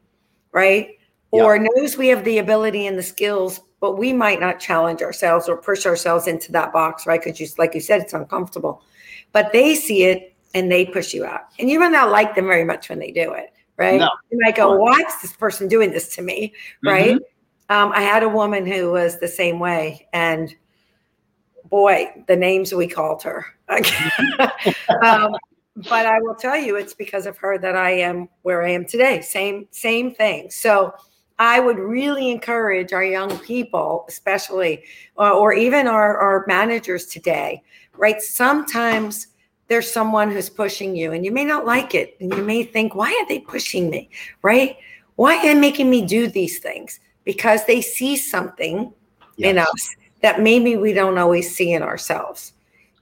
right? 0.52 0.90
Or 1.30 1.56
yeah. 1.56 1.66
knows 1.74 1.96
we 1.96 2.08
have 2.08 2.24
the 2.24 2.38
ability 2.38 2.86
and 2.86 2.98
the 2.98 3.02
skills, 3.02 3.60
but 3.80 3.98
we 3.98 4.12
might 4.12 4.40
not 4.40 4.60
challenge 4.60 5.02
ourselves 5.02 5.48
or 5.48 5.56
push 5.56 5.84
ourselves 5.84 6.26
into 6.26 6.52
that 6.52 6.72
box, 6.72 7.06
right? 7.06 7.22
Because 7.22 7.40
you, 7.40 7.48
like 7.58 7.74
you 7.74 7.80
said, 7.80 8.00
it's 8.00 8.12
uncomfortable. 8.12 8.82
But 9.32 9.52
they 9.52 9.74
see 9.74 10.04
it 10.04 10.34
and 10.54 10.70
they 10.70 10.86
push 10.86 11.12
you 11.12 11.24
out, 11.24 11.42
and 11.58 11.68
you 11.68 11.80
might 11.80 11.90
not 11.90 12.10
like 12.10 12.36
them 12.36 12.46
very 12.46 12.64
much 12.64 12.88
when 12.88 13.00
they 13.00 13.10
do 13.10 13.32
it, 13.32 13.52
right? 13.76 13.98
No. 13.98 14.08
You 14.30 14.38
might 14.40 14.54
go, 14.54 14.76
"Why 14.76 14.92
is 14.92 15.20
this 15.20 15.32
person 15.32 15.66
doing 15.66 15.90
this 15.90 16.14
to 16.14 16.22
me?" 16.22 16.52
Mm-hmm. 16.84 16.88
Right? 16.88 17.18
Um, 17.68 17.90
I 17.92 18.02
had 18.02 18.22
a 18.22 18.28
woman 18.28 18.64
who 18.64 18.92
was 18.92 19.18
the 19.18 19.26
same 19.26 19.58
way, 19.58 20.06
and 20.12 20.54
boy, 21.68 22.24
the 22.28 22.36
names 22.36 22.72
we 22.72 22.86
called 22.86 23.22
her. 23.24 23.46
um, 25.02 25.34
but 25.76 26.06
I 26.06 26.20
will 26.20 26.34
tell 26.34 26.56
you, 26.56 26.76
it's 26.76 26.94
because 26.94 27.26
of 27.26 27.36
her 27.38 27.58
that 27.58 27.76
I 27.76 27.90
am 27.90 28.28
where 28.42 28.62
I 28.62 28.70
am 28.70 28.84
today. 28.84 29.20
Same, 29.20 29.66
same 29.70 30.14
thing. 30.14 30.50
So 30.50 30.94
I 31.38 31.58
would 31.58 31.78
really 31.78 32.30
encourage 32.30 32.92
our 32.92 33.04
young 33.04 33.36
people, 33.40 34.04
especially, 34.08 34.84
uh, 35.18 35.36
or 35.36 35.52
even 35.52 35.88
our, 35.88 36.16
our 36.16 36.44
managers 36.46 37.06
today, 37.06 37.62
right? 37.96 38.22
Sometimes 38.22 39.28
there's 39.66 39.90
someone 39.90 40.30
who's 40.30 40.48
pushing 40.48 40.94
you 40.94 41.12
and 41.12 41.24
you 41.24 41.32
may 41.32 41.44
not 41.44 41.66
like 41.66 41.94
it. 41.94 42.16
And 42.20 42.32
you 42.32 42.42
may 42.44 42.62
think, 42.62 42.94
why 42.94 43.10
are 43.10 43.26
they 43.28 43.40
pushing 43.40 43.90
me? 43.90 44.10
Right? 44.42 44.76
Why 45.16 45.38
are 45.38 45.42
they 45.42 45.54
making 45.54 45.90
me 45.90 46.06
do 46.06 46.28
these 46.28 46.58
things? 46.58 47.00
Because 47.24 47.64
they 47.64 47.80
see 47.80 48.16
something 48.16 48.92
yes. 49.36 49.50
in 49.50 49.58
us 49.58 49.96
that 50.20 50.40
maybe 50.40 50.76
we 50.76 50.92
don't 50.92 51.18
always 51.18 51.54
see 51.54 51.72
in 51.72 51.82
ourselves. 51.82 52.52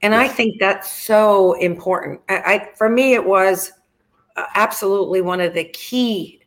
And. 0.03 0.15
I 0.15 0.29
think 0.29 0.59
that's 0.59 0.91
so 0.91 1.53
important. 1.55 2.21
I, 2.29 2.35
I, 2.35 2.69
for 2.77 2.89
me, 2.89 3.15
it 3.15 3.25
was 3.25 3.73
uh, 4.37 4.45
absolutely 4.55 5.21
one 5.21 5.41
of 5.41 5.55
the 5.55 5.65
key 5.65 6.41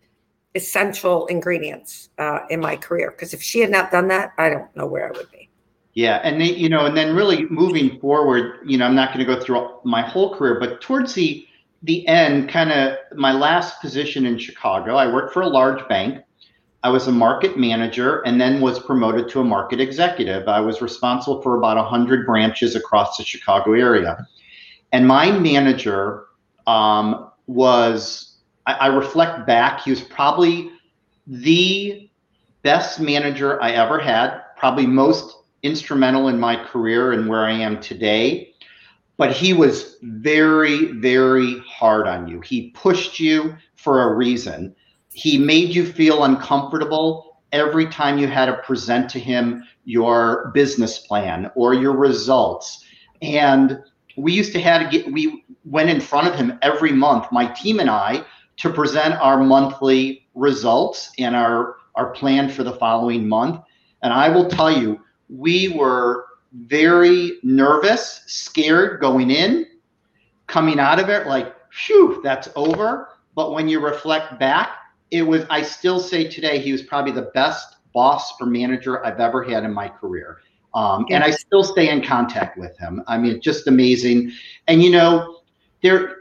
essential 0.55 1.25
ingredients 1.27 2.09
uh, 2.17 2.39
in 2.49 2.59
my 2.59 2.75
career. 2.75 3.11
Because 3.11 3.33
if 3.33 3.41
she 3.41 3.59
had 3.59 3.69
not 3.69 3.91
done 3.91 4.07
that, 4.09 4.33
I 4.37 4.49
don't 4.49 4.73
know 4.75 4.85
where 4.85 5.07
I 5.07 5.11
would 5.17 5.31
be. 5.31 5.49
Yeah, 5.93 6.19
and 6.23 6.41
they, 6.41 6.53
you 6.53 6.67
know, 6.67 6.85
and 6.85 6.97
then 6.97 7.15
really 7.15 7.45
moving 7.45 7.99
forward, 8.01 8.59
you 8.65 8.77
know, 8.77 8.85
I'm 8.85 8.95
not 8.95 9.13
going 9.13 9.25
to 9.25 9.33
go 9.33 9.39
through 9.39 9.79
my 9.85 10.01
whole 10.01 10.35
career, 10.35 10.59
but 10.59 10.81
towards 10.81 11.13
the 11.13 11.47
the 11.83 12.05
end, 12.07 12.49
kind 12.49 12.71
of 12.71 12.97
my 13.15 13.31
last 13.31 13.79
position 13.79 14.25
in 14.25 14.39
Chicago, 14.39 14.95
I 14.95 15.11
worked 15.11 15.33
for 15.33 15.41
a 15.41 15.47
large 15.47 15.87
bank. 15.87 16.23
I 16.85 16.89
was 16.89 17.07
a 17.07 17.11
market 17.11 17.57
manager 17.57 18.21
and 18.27 18.39
then 18.39 18.61
was 18.61 18.77
promoted 18.77 19.27
to 19.29 19.39
a 19.39 19.43
market 19.43 19.81
executive. 19.81 20.47
I 20.47 20.59
was 20.59 20.83
responsible 20.83 21.41
for 21.41 21.57
about 21.57 21.77
100 21.77 22.27
branches 22.27 22.75
across 22.75 23.17
the 23.17 23.23
Chicago 23.23 23.73
area. 23.73 24.27
And 24.91 25.07
my 25.07 25.31
manager 25.31 26.27
um, 26.67 27.31
was, 27.47 28.37
I, 28.67 28.73
I 28.73 28.87
reflect 28.89 29.47
back, 29.47 29.81
he 29.81 29.89
was 29.89 30.01
probably 30.01 30.69
the 31.25 32.07
best 32.61 32.99
manager 32.99 33.59
I 33.63 33.71
ever 33.71 33.97
had, 33.97 34.41
probably 34.55 34.85
most 34.85 35.37
instrumental 35.63 36.27
in 36.27 36.39
my 36.39 36.55
career 36.55 37.13
and 37.13 37.27
where 37.27 37.47
I 37.47 37.53
am 37.53 37.81
today. 37.81 38.53
But 39.17 39.31
he 39.31 39.53
was 39.53 39.97
very, 40.03 40.91
very 40.91 41.57
hard 41.61 42.05
on 42.05 42.27
you. 42.27 42.41
He 42.41 42.69
pushed 42.75 43.19
you 43.19 43.55
for 43.73 44.03
a 44.03 44.13
reason. 44.13 44.75
He 45.15 45.37
made 45.37 45.73
you 45.73 45.85
feel 45.85 46.25
uncomfortable 46.25 47.37
every 47.53 47.87
time 47.87 48.17
you 48.17 48.27
had 48.27 48.47
to 48.47 48.57
present 48.57 49.09
to 49.11 49.19
him 49.19 49.63
your 49.85 50.51
business 50.53 50.99
plan 50.99 51.49
or 51.55 51.73
your 51.73 51.95
results. 51.95 52.83
And 53.21 53.81
we 54.17 54.33
used 54.33 54.51
to 54.51 54.59
have 54.59 54.81
to 54.81 54.89
get, 54.89 55.09
we 55.09 55.45
went 55.63 55.89
in 55.89 56.01
front 56.01 56.27
of 56.27 56.35
him 56.35 56.59
every 56.61 56.91
month, 56.91 57.31
my 57.31 57.47
team 57.47 57.79
and 57.79 57.89
I, 57.89 58.25
to 58.57 58.69
present 58.69 59.13
our 59.15 59.41
monthly 59.41 60.27
results 60.35 61.11
and 61.17 61.33
our, 61.33 61.77
our 61.95 62.09
plan 62.11 62.49
for 62.49 62.63
the 62.63 62.73
following 62.73 63.25
month. 63.25 63.61
And 64.03 64.11
I 64.11 64.27
will 64.27 64.49
tell 64.49 64.69
you, 64.69 64.99
we 65.29 65.69
were 65.69 66.25
very 66.51 67.39
nervous, 67.41 68.21
scared 68.27 68.99
going 68.99 69.31
in, 69.31 69.65
coming 70.47 70.77
out 70.77 70.99
of 70.99 71.07
it 71.07 71.25
like, 71.25 71.55
phew, 71.71 72.19
that's 72.21 72.49
over. 72.57 73.07
But 73.33 73.53
when 73.53 73.69
you 73.69 73.79
reflect 73.79 74.39
back, 74.39 74.71
it 75.11 75.21
was 75.21 75.45
i 75.49 75.61
still 75.61 75.99
say 75.99 76.27
today 76.27 76.59
he 76.59 76.71
was 76.71 76.81
probably 76.81 77.11
the 77.11 77.29
best 77.33 77.77
boss 77.93 78.33
or 78.39 78.47
manager 78.47 79.05
i've 79.05 79.19
ever 79.19 79.43
had 79.43 79.63
in 79.63 79.73
my 79.73 79.87
career. 79.87 80.39
Um, 80.73 81.05
and 81.09 81.23
i 81.23 81.31
still 81.31 81.63
stay 81.63 81.89
in 81.89 82.03
contact 82.03 82.57
with 82.57 82.77
him. 82.77 83.01
I 83.07 83.17
mean 83.17 83.39
just 83.41 83.67
amazing. 83.67 84.31
And 84.67 84.83
you 84.83 84.91
know 84.91 85.39
there 85.81 86.17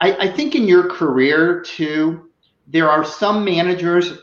I, 0.00 0.12
I 0.12 0.28
think 0.28 0.54
in 0.54 0.66
your 0.66 0.88
career 0.88 1.60
too 1.60 2.30
there 2.66 2.90
are 2.90 3.04
some 3.04 3.44
managers 3.44 4.18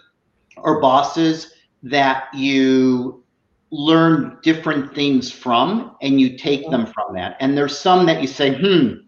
or 0.58 0.80
bosses 0.80 1.54
that 1.84 2.28
you 2.34 3.24
learn 3.72 4.38
different 4.42 4.96
things 4.96 5.32
from 5.32 5.96
and 6.02 6.20
you 6.22 6.38
take 6.38 6.70
them 6.70 6.86
from 6.86 7.14
that. 7.14 7.36
And 7.40 7.58
there's 7.58 7.78
some 7.78 8.06
that 8.06 8.22
you 8.22 8.28
say 8.28 8.58
hmm 8.58 9.02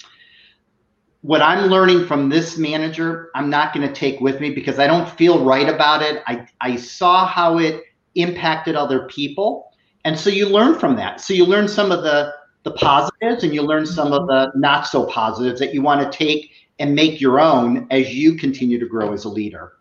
what 1.27 1.41
I'm 1.41 1.69
learning 1.69 2.05
from 2.05 2.29
this 2.29 2.57
manager, 2.57 3.31
I'm 3.35 3.49
not 3.49 3.73
going 3.73 3.85
to 3.85 3.93
take 3.93 4.21
with 4.21 4.39
me 4.39 4.49
because 4.49 4.79
I 4.79 4.87
don't 4.87 5.09
feel 5.09 5.43
right 5.43 5.67
about 5.67 6.01
it. 6.01 6.23
I, 6.25 6.47
I 6.61 6.77
saw 6.77 7.27
how 7.27 7.57
it 7.57 7.83
impacted 8.15 8.77
other 8.77 9.07
people. 9.07 9.73
And 10.05 10.17
so 10.17 10.29
you 10.29 10.47
learn 10.47 10.79
from 10.79 10.95
that. 10.95 11.19
So 11.19 11.33
you 11.33 11.45
learn 11.45 11.67
some 11.67 11.91
of 11.91 12.03
the, 12.03 12.33
the 12.63 12.71
positives 12.71 13.43
and 13.43 13.53
you 13.53 13.61
learn 13.61 13.85
some 13.85 14.13
of 14.13 14.27
the 14.27 14.53
not 14.55 14.87
so 14.87 15.05
positives 15.07 15.59
that 15.59 15.73
you 15.73 15.81
want 15.81 16.09
to 16.09 16.17
take 16.17 16.49
and 16.79 16.95
make 16.95 17.19
your 17.19 17.41
own 17.41 17.87
as 17.91 18.15
you 18.15 18.37
continue 18.37 18.79
to 18.79 18.87
grow 18.87 19.11
as 19.11 19.25
a 19.25 19.29
leader. 19.29 19.73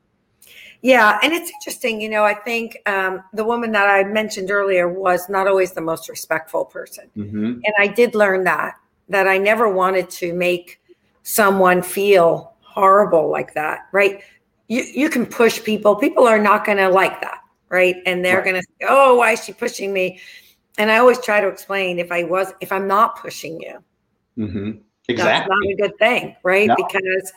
Yeah, 0.82 1.20
and 1.22 1.32
it's 1.32 1.52
interesting, 1.52 2.00
you 2.00 2.08
know. 2.08 2.24
I 2.24 2.34
think 2.34 2.76
um, 2.86 3.22
the 3.32 3.44
woman 3.44 3.70
that 3.70 3.88
I 3.88 4.02
mentioned 4.02 4.50
earlier 4.50 4.88
was 4.88 5.28
not 5.28 5.46
always 5.46 5.72
the 5.72 5.80
most 5.80 6.08
respectful 6.08 6.64
person, 6.64 7.08
mm-hmm. 7.16 7.44
and 7.44 7.74
I 7.78 7.86
did 7.86 8.14
learn 8.14 8.44
that 8.44 8.74
that 9.08 9.26
I 9.26 9.38
never 9.38 9.68
wanted 9.68 10.10
to 10.10 10.34
make 10.34 10.80
someone 11.26 11.83
feel 11.83 12.54
horrible 12.61 13.28
like 13.28 13.52
that, 13.54 13.88
right? 13.90 14.23
You 14.68 14.83
you 14.83 15.11
can 15.11 15.26
push 15.26 15.62
people. 15.62 15.97
People 15.97 16.26
are 16.26 16.38
not 16.38 16.64
going 16.64 16.78
to 16.78 16.88
like 16.88 17.21
that, 17.21 17.40
right? 17.68 17.97
And 18.06 18.25
they're 18.25 18.37
right. 18.37 18.45
going 18.45 18.56
to 18.56 18.62
say, 18.62 18.87
"Oh, 18.88 19.16
why 19.16 19.33
is 19.33 19.45
she 19.45 19.52
pushing 19.52 19.92
me?" 19.92 20.21
And 20.78 20.90
I 20.90 20.99
always 20.99 21.21
try 21.21 21.40
to 21.40 21.49
explain 21.49 21.99
if 21.99 22.12
I 22.12 22.23
was 22.23 22.52
if 22.61 22.71
I'm 22.71 22.87
not 22.87 23.21
pushing 23.21 23.61
you, 23.61 23.83
mm-hmm. 24.38 24.71
exactly, 25.09 25.16
that's 25.16 25.49
not 25.49 25.73
a 25.73 25.76
good 25.76 25.99
thing, 25.99 26.37
right? 26.45 26.68
No. 26.68 26.76
Because 26.76 27.33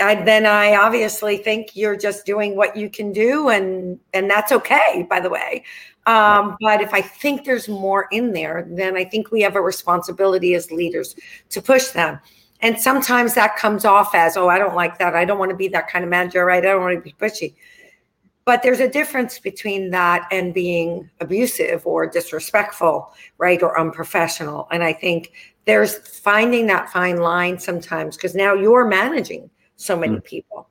I, 0.00 0.16
then 0.16 0.44
I 0.44 0.76
obviously 0.76 1.38
think 1.38 1.74
you're 1.74 1.96
just 1.96 2.26
doing 2.26 2.56
what 2.56 2.76
you 2.76 2.90
can 2.90 3.10
do, 3.10 3.48
and 3.48 3.98
and 4.12 4.28
that's 4.28 4.52
okay, 4.52 5.06
by 5.08 5.20
the 5.20 5.30
way. 5.30 5.64
Um, 6.06 6.56
but 6.60 6.82
if 6.82 6.92
I 6.92 7.00
think 7.00 7.44
there's 7.44 7.68
more 7.68 8.06
in 8.10 8.32
there, 8.32 8.66
then 8.70 8.96
I 8.96 9.04
think 9.04 9.30
we 9.30 9.40
have 9.42 9.56
a 9.56 9.60
responsibility 9.62 10.54
as 10.54 10.70
leaders 10.70 11.14
to 11.50 11.62
push 11.62 11.88
them. 11.88 12.18
And 12.62 12.78
sometimes 12.78 13.34
that 13.34 13.56
comes 13.56 13.84
off 13.84 14.14
as, 14.14 14.36
oh, 14.36 14.48
I 14.48 14.58
don't 14.58 14.74
like 14.74 14.98
that. 14.98 15.14
I 15.14 15.24
don't 15.24 15.38
want 15.38 15.50
to 15.50 15.56
be 15.56 15.68
that 15.68 15.88
kind 15.88 16.04
of 16.04 16.10
manager, 16.10 16.44
right? 16.44 16.64
I 16.64 16.68
don't 16.68 16.82
want 16.82 16.96
to 16.96 17.00
be 17.00 17.14
pushy. 17.18 17.54
But 18.44 18.62
there's 18.62 18.80
a 18.80 18.88
difference 18.88 19.38
between 19.38 19.90
that 19.90 20.26
and 20.30 20.52
being 20.52 21.08
abusive 21.20 21.86
or 21.86 22.06
disrespectful, 22.06 23.12
right? 23.38 23.62
Or 23.62 23.78
unprofessional. 23.78 24.66
And 24.70 24.82
I 24.82 24.92
think 24.92 25.32
there's 25.66 25.96
finding 26.18 26.66
that 26.66 26.90
fine 26.90 27.18
line 27.18 27.58
sometimes 27.58 28.16
because 28.16 28.34
now 28.34 28.54
you're 28.54 28.86
managing 28.86 29.50
so 29.76 29.96
many 29.96 30.16
mm. 30.16 30.24
people, 30.24 30.68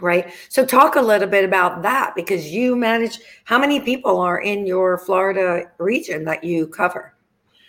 right? 0.00 0.32
So 0.48 0.64
talk 0.64 0.96
a 0.96 1.00
little 1.00 1.28
bit 1.28 1.44
about 1.44 1.82
that 1.82 2.14
because 2.14 2.50
you 2.50 2.74
manage 2.74 3.18
how 3.44 3.58
many 3.58 3.80
people 3.80 4.18
are 4.18 4.40
in 4.40 4.66
your 4.66 4.98
Florida 4.98 5.70
region 5.78 6.24
that 6.24 6.42
you 6.42 6.66
cover? 6.66 7.14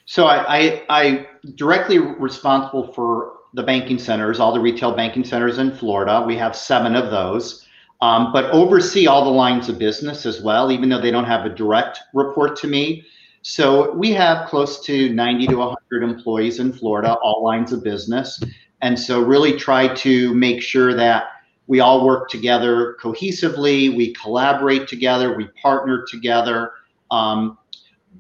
So 0.05 0.25
I, 0.25 0.57
I, 0.57 0.83
I 0.89 1.27
directly 1.55 1.97
responsible 1.97 2.93
for 2.93 3.34
the 3.55 3.63
banking 3.63 3.97
centers, 3.97 4.39
all 4.39 4.53
the 4.53 4.59
retail 4.59 4.91
banking 4.91 5.24
centers 5.24 5.57
in 5.57 5.71
Florida. 5.71 6.24
We 6.25 6.35
have 6.35 6.55
seven 6.55 6.93
of 6.93 7.09
those, 7.09 7.65
um, 8.01 8.33
but 8.33 8.51
oversee 8.51 9.07
all 9.07 9.24
the 9.24 9.31
lines 9.31 9.69
of 9.69 9.79
business 9.79 10.25
as 10.25 10.41
well, 10.41 10.71
even 10.71 10.89
though 10.89 11.01
they 11.01 11.12
don't 11.12 11.25
have 11.25 11.45
a 11.45 11.50
direct 11.50 12.00
report 12.13 12.57
to 12.57 12.67
me. 12.67 13.05
So 13.43 13.93
we 13.93 14.12
have 14.12 14.50
close 14.50 14.83
to 14.85 15.09
90 15.13 15.47
to 15.47 15.55
100 15.55 16.03
employees 16.03 16.59
in 16.59 16.74
Florida, 16.74 17.13
all 17.24 17.43
lines 17.43 17.71
of 17.71 17.81
business. 17.81 18.43
And 18.81 19.00
so 19.00 19.21
really 19.21 19.57
try 19.57 19.88
to 19.95 20.33
make 20.33 20.62
sure 20.62 20.93
that 20.93 21.27
we 21.67 21.79
all 21.79 22.05
work 22.05 22.29
together 22.29 22.97
cohesively, 23.01 23.95
we 23.95 24.13
collaborate 24.13 24.88
together, 24.88 25.35
we 25.35 25.47
partner 25.62 26.05
together. 26.07 26.71
Um, 27.09 27.57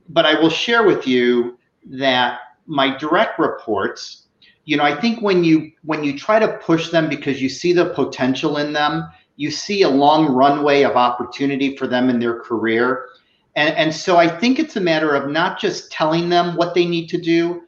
but 0.07 0.25
I 0.25 0.39
will 0.39 0.49
share 0.49 0.83
with 0.83 1.05
you 1.05 1.57
that 1.87 2.39
my 2.67 2.95
direct 2.97 3.37
reports 3.37 4.24
you 4.65 4.75
know 4.77 4.83
i 4.83 4.99
think 4.99 5.21
when 5.21 5.43
you 5.43 5.71
when 5.83 6.03
you 6.03 6.17
try 6.17 6.39
to 6.39 6.57
push 6.57 6.89
them 6.89 7.09
because 7.09 7.41
you 7.41 7.49
see 7.49 7.73
the 7.73 7.89
potential 7.93 8.57
in 8.57 8.73
them 8.73 9.07
you 9.37 9.51
see 9.51 9.81
a 9.81 9.89
long 9.89 10.27
runway 10.27 10.83
of 10.83 10.95
opportunity 10.95 11.75
for 11.77 11.87
them 11.87 12.09
in 12.09 12.19
their 12.19 12.39
career 12.41 13.07
and, 13.55 13.73
and 13.75 13.93
so 13.93 14.17
i 14.17 14.27
think 14.27 14.59
it's 14.59 14.75
a 14.75 14.81
matter 14.81 15.15
of 15.15 15.29
not 15.29 15.59
just 15.59 15.91
telling 15.91 16.29
them 16.29 16.55
what 16.55 16.73
they 16.73 16.85
need 16.85 17.07
to 17.07 17.19
do 17.19 17.61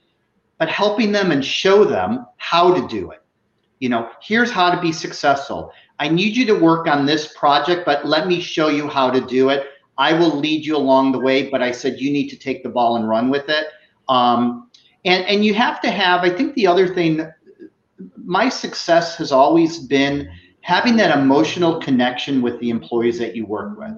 but 0.57 0.69
helping 0.69 1.11
them 1.11 1.31
and 1.31 1.45
show 1.45 1.83
them 1.85 2.25
how 2.37 2.73
to 2.73 2.87
do 2.87 3.11
it 3.11 3.21
You 3.79 3.89
know, 3.89 4.09
here's 4.21 4.51
how 4.51 4.73
to 4.73 4.81
be 4.81 4.91
successful. 4.91 5.71
I 5.99 6.09
need 6.09 6.35
you 6.35 6.45
to 6.47 6.53
work 6.53 6.87
on 6.87 7.05
this 7.05 7.33
project, 7.37 7.85
but 7.85 8.05
let 8.05 8.27
me 8.27 8.41
show 8.41 8.69
you 8.69 8.87
how 8.87 9.11
to 9.11 9.21
do 9.21 9.49
it. 9.49 9.67
I 9.97 10.13
will 10.13 10.35
lead 10.35 10.65
you 10.65 10.75
along 10.75 11.11
the 11.11 11.19
way, 11.19 11.49
but 11.49 11.61
I 11.61 11.71
said 11.71 11.99
you 11.99 12.11
need 12.11 12.29
to 12.29 12.37
take 12.37 12.63
the 12.63 12.69
ball 12.69 12.95
and 12.95 13.07
run 13.07 13.29
with 13.29 13.49
it. 13.49 13.67
Um, 14.09 14.66
and 15.05 15.25
and 15.25 15.45
you 15.45 15.53
have 15.53 15.81
to 15.81 15.91
have. 15.91 16.21
I 16.23 16.29
think 16.29 16.55
the 16.55 16.67
other 16.67 16.93
thing, 16.93 17.27
my 18.15 18.49
success 18.49 19.15
has 19.17 19.31
always 19.31 19.79
been 19.79 20.29
having 20.61 20.97
that 20.97 21.17
emotional 21.17 21.79
connection 21.79 22.41
with 22.41 22.59
the 22.59 22.69
employees 22.69 23.17
that 23.19 23.35
you 23.35 23.45
work 23.45 23.77
with, 23.77 23.97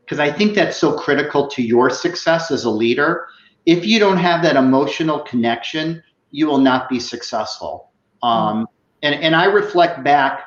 because 0.00 0.20
I 0.20 0.30
think 0.30 0.54
that's 0.54 0.76
so 0.76 0.96
critical 0.96 1.48
to 1.48 1.62
your 1.62 1.90
success 1.90 2.50
as 2.50 2.64
a 2.64 2.70
leader. 2.70 3.26
If 3.66 3.86
you 3.86 3.98
don't 3.98 4.18
have 4.18 4.42
that 4.42 4.56
emotional 4.56 5.20
connection, 5.20 6.02
you 6.30 6.46
will 6.46 6.58
not 6.58 6.88
be 6.88 7.00
successful. 7.00 7.90
Um, 8.22 8.68
and 9.02 9.14
and 9.14 9.36
I 9.36 9.44
reflect 9.44 10.04
back 10.04 10.44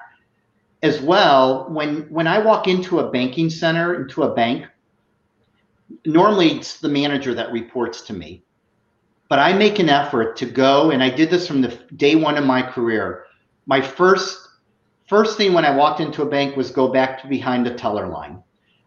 as 0.83 1.01
well 1.01 1.67
when 1.69 2.01
when 2.09 2.27
I 2.27 2.39
walk 2.39 2.67
into 2.67 2.99
a 2.99 3.11
banking 3.11 3.49
center 3.49 4.01
into 4.01 4.23
a 4.23 4.33
bank 4.33 4.65
normally 6.05 6.51
it's 6.51 6.79
the 6.79 6.89
manager 6.89 7.33
that 7.33 7.51
reports 7.51 8.01
to 8.01 8.13
me 8.13 8.43
but 9.29 9.39
I 9.39 9.53
make 9.53 9.79
an 9.79 9.89
effort 9.89 10.37
to 10.37 10.45
go 10.45 10.91
and 10.91 11.03
I 11.03 11.09
did 11.09 11.29
this 11.29 11.47
from 11.47 11.61
the 11.61 11.69
day 11.95 12.15
one 12.15 12.37
of 12.37 12.45
my 12.45 12.61
career. 12.61 13.25
My 13.65 13.81
first 13.81 14.47
first 15.07 15.37
thing 15.37 15.53
when 15.53 15.65
I 15.65 15.75
walked 15.75 15.99
into 15.99 16.21
a 16.21 16.29
bank 16.29 16.55
was 16.55 16.71
go 16.71 16.87
back 16.87 17.21
to 17.21 17.27
behind 17.27 17.65
the 17.65 17.73
teller 17.73 18.07
line. 18.07 18.41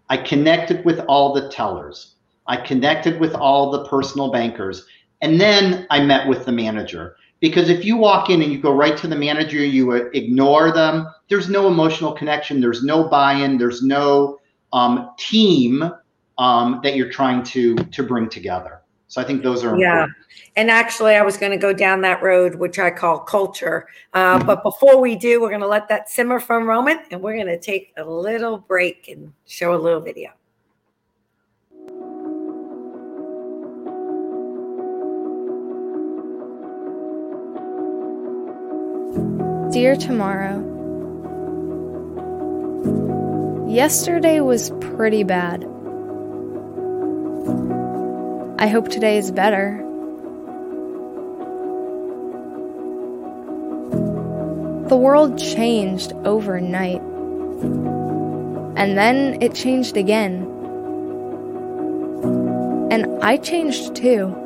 I 0.08 0.16
connected 0.16 0.84
with 0.84 1.00
all 1.00 1.32
the 1.32 1.48
tellers. 1.48 2.14
I 2.46 2.56
connected 2.56 3.20
with 3.20 3.34
all 3.34 3.70
the 3.70 3.84
personal 3.84 4.32
bankers. 4.32 4.86
And 5.22 5.40
then 5.40 5.86
I 5.90 6.00
met 6.00 6.26
with 6.28 6.46
the 6.46 6.52
manager. 6.52 7.16
Because 7.40 7.68
if 7.70 7.84
you 7.84 7.96
walk 7.96 8.28
in 8.28 8.42
and 8.42 8.52
you 8.52 8.60
go 8.60 8.72
right 8.72 8.96
to 8.98 9.06
the 9.06 9.16
manager 9.16 9.58
you 9.58 9.92
ignore 9.92 10.72
them 10.72 11.06
there's 11.28 11.48
no 11.48 11.68
emotional 11.68 12.12
connection. 12.12 12.60
There's 12.60 12.82
no 12.82 13.04
buy-in. 13.04 13.56
There's 13.56 13.82
no 13.82 14.40
um, 14.72 15.10
team 15.16 15.90
um, 16.38 16.80
that 16.82 16.96
you're 16.96 17.10
trying 17.10 17.44
to 17.44 17.76
to 17.76 18.02
bring 18.02 18.28
together 18.28 18.79
so 19.10 19.20
i 19.20 19.24
think 19.24 19.42
those 19.42 19.62
are 19.62 19.76
yeah 19.76 20.04
important. 20.04 20.26
and 20.56 20.70
actually 20.70 21.14
i 21.14 21.22
was 21.22 21.36
going 21.36 21.52
to 21.52 21.58
go 21.58 21.72
down 21.72 22.00
that 22.00 22.22
road 22.22 22.54
which 22.54 22.78
i 22.78 22.90
call 22.90 23.18
culture 23.18 23.86
uh, 24.14 24.38
mm-hmm. 24.38 24.46
but 24.46 24.62
before 24.62 25.00
we 25.00 25.14
do 25.16 25.40
we're 25.42 25.50
going 25.50 25.60
to 25.60 25.66
let 25.66 25.88
that 25.88 26.08
simmer 26.08 26.40
for 26.40 26.56
a 26.56 26.64
moment 26.64 27.00
and 27.10 27.20
we're 27.20 27.34
going 27.34 27.46
to 27.46 27.58
take 27.58 27.92
a 27.98 28.04
little 28.04 28.56
break 28.56 29.08
and 29.08 29.32
show 29.46 29.74
a 29.74 29.76
little 29.76 30.00
video 30.00 30.30
Dear 39.72 39.94
Tomorrow, 39.94 40.80
Yesterday 43.70 44.40
was 44.40 44.72
pretty 44.80 45.22
bad. 45.22 45.62
I 48.60 48.68
hope 48.68 48.88
today 48.88 49.16
is 49.16 49.30
better. 49.30 49.78
The 54.90 54.96
world 54.98 55.38
changed 55.38 56.12
overnight. 56.26 57.00
And 58.76 58.98
then 58.98 59.40
it 59.40 59.54
changed 59.54 59.96
again. 59.96 60.42
And 62.92 63.06
I 63.22 63.38
changed 63.38 63.96
too. 63.96 64.36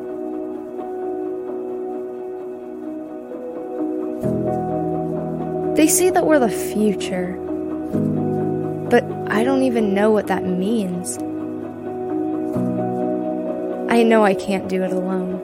They 5.75 5.88
say 5.88 6.11
that 6.11 6.25
we're 6.25 6.38
the 6.38 6.49
future, 6.49 7.33
but 8.90 9.02
I 9.26 9.42
don't 9.42 9.64
even 9.64 9.92
know 9.92 10.12
what 10.12 10.28
that 10.28 10.44
means. 10.44 11.18
I 13.95 14.03
know 14.03 14.25
I 14.25 14.35
can't 14.35 14.69
do 14.69 14.83
it 14.83 14.91
alone. 14.91 15.38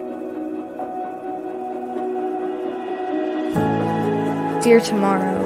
Dear 4.61 4.81
Tomorrow, 4.81 5.39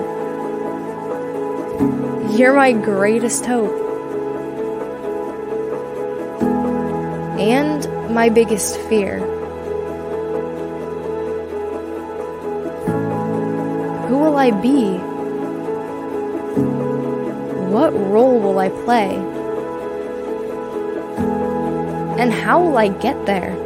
you're 2.35 2.55
my 2.55 2.73
greatest 2.73 3.45
hope. 3.45 3.79
And 7.39 7.87
my 8.15 8.31
biggest 8.31 8.81
fear. 8.89 9.19
Who 14.09 14.17
will 14.19 14.39
I 14.39 14.51
be? 14.51 14.97
What 17.71 17.93
role 17.93 18.41
will 18.41 18.59
I 18.59 18.71
play? 18.71 19.34
And 22.25 22.33
how 22.33 22.59
will 22.59 22.79
I 22.79 22.89
get 22.89 23.27
there? 23.27 23.64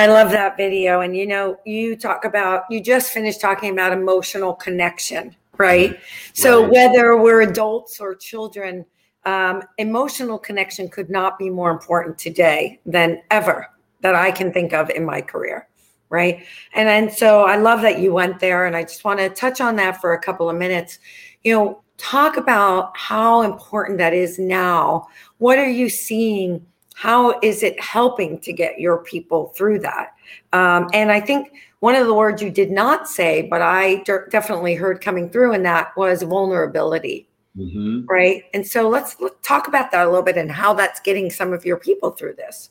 I 0.00 0.06
love 0.06 0.30
that 0.30 0.56
video. 0.56 1.02
And 1.02 1.14
you 1.14 1.26
know, 1.26 1.58
you 1.66 1.94
talk 1.94 2.24
about, 2.24 2.64
you 2.70 2.80
just 2.82 3.10
finished 3.12 3.38
talking 3.38 3.70
about 3.70 3.92
emotional 3.92 4.54
connection, 4.54 5.36
right? 5.58 5.98
So 6.32 6.62
Right. 6.62 6.72
whether 6.72 7.18
we're 7.18 7.42
adults 7.42 8.00
or 8.00 8.14
children, 8.14 8.86
um, 9.26 9.62
emotional 9.76 10.38
connection 10.38 10.88
could 10.88 11.10
not 11.10 11.38
be 11.38 11.50
more 11.50 11.70
important 11.70 12.16
today 12.16 12.80
than 12.86 13.20
ever 13.30 13.66
that 14.00 14.14
I 14.14 14.30
can 14.30 14.50
think 14.54 14.72
of 14.72 14.88
in 14.88 15.04
my 15.04 15.20
career, 15.20 15.68
right? 16.08 16.46
And 16.72 16.88
and 16.88 17.12
so 17.12 17.42
I 17.42 17.56
love 17.56 17.82
that 17.82 17.98
you 17.98 18.14
went 18.14 18.40
there, 18.40 18.64
and 18.64 18.74
I 18.74 18.84
just 18.84 19.04
want 19.04 19.18
to 19.20 19.28
touch 19.28 19.60
on 19.60 19.76
that 19.76 20.00
for 20.00 20.14
a 20.14 20.18
couple 20.18 20.48
of 20.48 20.56
minutes. 20.56 20.98
You 21.42 21.52
know, 21.52 21.82
talk 21.98 22.38
about 22.38 22.96
how 22.96 23.42
important 23.42 23.98
that 23.98 24.14
is 24.14 24.38
now. 24.38 25.08
What 25.36 25.58
are 25.58 25.68
you 25.68 25.90
seeing? 25.90 26.64
How 27.00 27.40
is 27.40 27.62
it 27.62 27.80
helping 27.80 28.38
to 28.40 28.52
get 28.52 28.78
your 28.78 28.98
people 28.98 29.54
through 29.56 29.78
that? 29.78 30.14
Um, 30.52 30.88
and 30.92 31.10
I 31.10 31.18
think 31.18 31.52
one 31.78 31.94
of 31.94 32.06
the 32.06 32.12
words 32.12 32.42
you 32.42 32.50
did 32.50 32.70
not 32.70 33.08
say, 33.08 33.48
but 33.48 33.62
I 33.62 34.02
de- 34.02 34.26
definitely 34.30 34.74
heard 34.74 35.00
coming 35.00 35.30
through 35.30 35.54
in 35.54 35.62
that 35.62 35.96
was 35.96 36.22
vulnerability 36.22 37.26
Mhm. 37.58 38.04
right? 38.08 38.44
And 38.54 38.66
so 38.66 38.88
let's, 38.88 39.16
let's 39.20 39.34
talk 39.42 39.66
about 39.66 39.90
that 39.90 40.06
a 40.06 40.08
little 40.08 40.22
bit 40.22 40.36
and 40.36 40.50
how 40.50 40.72
that's 40.72 41.00
getting 41.00 41.30
some 41.30 41.52
of 41.52 41.64
your 41.64 41.78
people 41.78 42.10
through 42.10 42.34
this. 42.34 42.70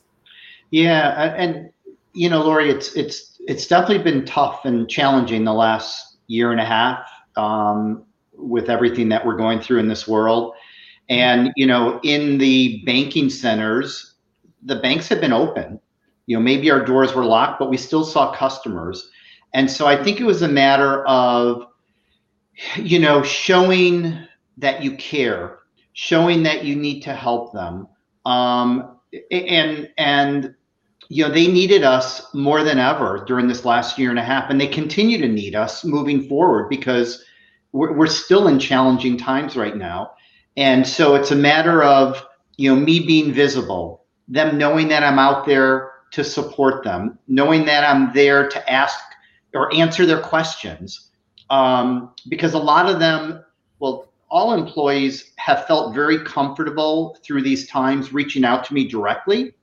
Yeah, 0.72 1.34
and 1.36 1.70
you 2.13 2.30
know, 2.30 2.44
Lori, 2.44 2.70
it's 2.70 2.96
it's 2.96 3.42
it's 3.48 3.68
definitely 3.68 4.04
been 4.04 4.26
tough 4.26 4.65
and 4.65 4.88
challenging 4.89 5.44
the 5.44 5.54
last 5.54 6.18
year 6.28 6.52
and 6.52 6.62
a 6.62 6.65
half 6.65 7.08
um, 7.36 8.04
with 8.34 8.70
everything 8.70 9.10
that 9.10 9.26
we're 9.26 9.36
going 9.36 9.60
through 9.60 9.80
in 9.80 9.88
this 9.88 10.08
world. 10.08 10.54
And 11.10 11.52
you 11.56 11.65
know, 11.65 12.00
in 12.04 12.38
the 12.38 12.84
banking 12.86 13.30
centers, 13.30 14.09
the 14.63 14.78
banks 14.78 15.08
have 15.10 15.22
been 15.22 15.34
open. 15.34 15.80
You 16.26 16.38
know, 16.38 16.43
maybe 16.43 16.69
our 16.72 16.84
doors 16.84 17.13
were 17.13 17.26
locked, 17.26 17.60
but 17.60 17.69
we 17.69 17.78
still 17.78 18.04
saw 18.04 18.34
customers. 18.34 19.10
And 19.54 19.69
so 19.69 19.88
I 19.88 20.02
think 20.02 20.19
it 20.19 20.26
was 20.26 20.41
a 20.41 20.48
matter 20.48 21.06
of, 21.08 21.65
you 22.76 23.00
know, 23.00 23.24
showing 23.24 24.28
that 24.58 24.84
you 24.84 24.95
care, 24.98 25.60
showing 25.93 26.43
that 26.43 26.63
you 26.63 26.76
need 26.76 27.02
to 27.02 27.13
help 27.13 27.54
them. 27.54 27.88
Um, 28.26 29.00
and 29.32 29.89
and 29.98 30.56
you 31.10 31.24
know 31.24 31.34
they 31.34 31.48
needed 31.48 31.84
us 31.84 32.34
more 32.34 32.63
than 32.63 32.78
ever 32.78 33.24
during 33.26 33.48
this 33.48 33.65
last 33.65 33.98
year 33.98 34.10
and 34.10 34.19
a 34.19 34.24
half 34.24 34.50
and 34.50 34.62
they 34.62 34.67
continue 34.67 35.17
to 35.17 35.28
need 35.28 35.56
us 35.56 35.84
moving 35.84 36.28
forward 36.28 36.69
because 36.69 37.24
we're, 37.72 37.93
we're 37.93 38.08
still 38.08 38.48
in 38.48 38.60
challenging 38.60 39.17
times 39.17 39.56
right 39.56 39.76
now 39.76 40.12
and 40.58 40.88
so 40.88 41.15
it's 41.15 41.32
a 41.32 41.36
matter 41.36 41.84
of 41.84 42.24
you 42.58 42.74
know 42.74 42.80
me 42.80 43.00
being 43.00 43.34
visible 43.34 44.06
them 44.30 44.58
knowing 44.58 44.88
that 44.88 45.04
i'm 45.04 45.20
out 45.20 45.46
there 45.46 45.92
to 46.12 46.24
support 46.24 46.84
them 46.84 47.18
knowing 47.28 47.65
that 47.65 47.84
i'm 47.84 48.13
there 48.13 48.48
to 48.48 48.72
ask 48.72 49.00
or 49.54 49.74
answer 49.74 50.06
their 50.06 50.22
questions 50.22 51.12
um, 51.50 52.13
because 52.30 52.54
a 52.54 52.60
lot 52.60 52.88
of 52.88 53.00
them 53.00 53.44
well 53.80 54.06
all 54.30 54.54
employees 54.54 55.34
have 55.38 55.65
felt 55.65 55.94
very 55.94 56.24
comfortable 56.24 57.18
through 57.24 57.42
these 57.42 57.68
times 57.68 58.13
reaching 58.13 58.46
out 58.46 58.63
to 58.63 58.74
me 58.74 58.88
directly 58.88 59.54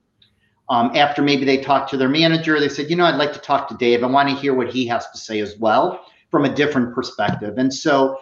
um, 0.69 0.91
after 0.95 1.21
maybe 1.21 1.45
they 1.45 1.57
talked 1.57 1.89
to 1.91 1.97
their 1.97 2.09
manager, 2.09 2.59
they 2.59 2.69
said, 2.69 2.89
you 2.89 2.95
know, 2.95 3.05
I'd 3.05 3.15
like 3.15 3.33
to 3.33 3.39
talk 3.39 3.69
to 3.69 3.75
Dave. 3.75 4.03
I 4.03 4.07
want 4.07 4.29
to 4.29 4.35
hear 4.35 4.53
what 4.53 4.69
he 4.69 4.85
has 4.87 5.09
to 5.11 5.17
say 5.17 5.39
as 5.39 5.57
well 5.57 6.05
from 6.29 6.43
a 6.43 6.53
different 6.53 6.93
perspective. 6.93 7.57
And 7.57 7.73
so 7.73 8.19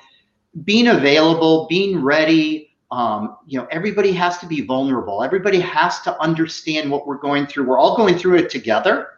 being 0.64 0.88
available, 0.88 1.66
being 1.70 2.02
ready, 2.02 2.75
um, 2.96 3.36
you 3.46 3.60
know, 3.60 3.68
everybody 3.72 4.14
has 4.14 4.38
to 4.38 4.46
be 4.46 4.62
vulnerable. 4.62 5.22
Everybody 5.22 5.60
has 5.60 6.00
to 6.04 6.18
understand 6.22 6.90
what 6.90 7.06
we're 7.06 7.18
going 7.18 7.46
through. 7.46 7.66
We're 7.66 7.78
all 7.78 7.98
going 7.98 8.18
through 8.18 8.38
it 8.38 8.50
together. 8.50 9.10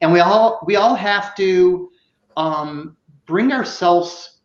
And 0.00 0.12
we 0.12 0.20
all 0.20 0.62
we 0.64 0.76
all 0.76 0.94
have 0.94 1.34
to 1.34 1.90
um, 2.36 2.96
bring 3.26 3.50
ourselves 3.50 4.42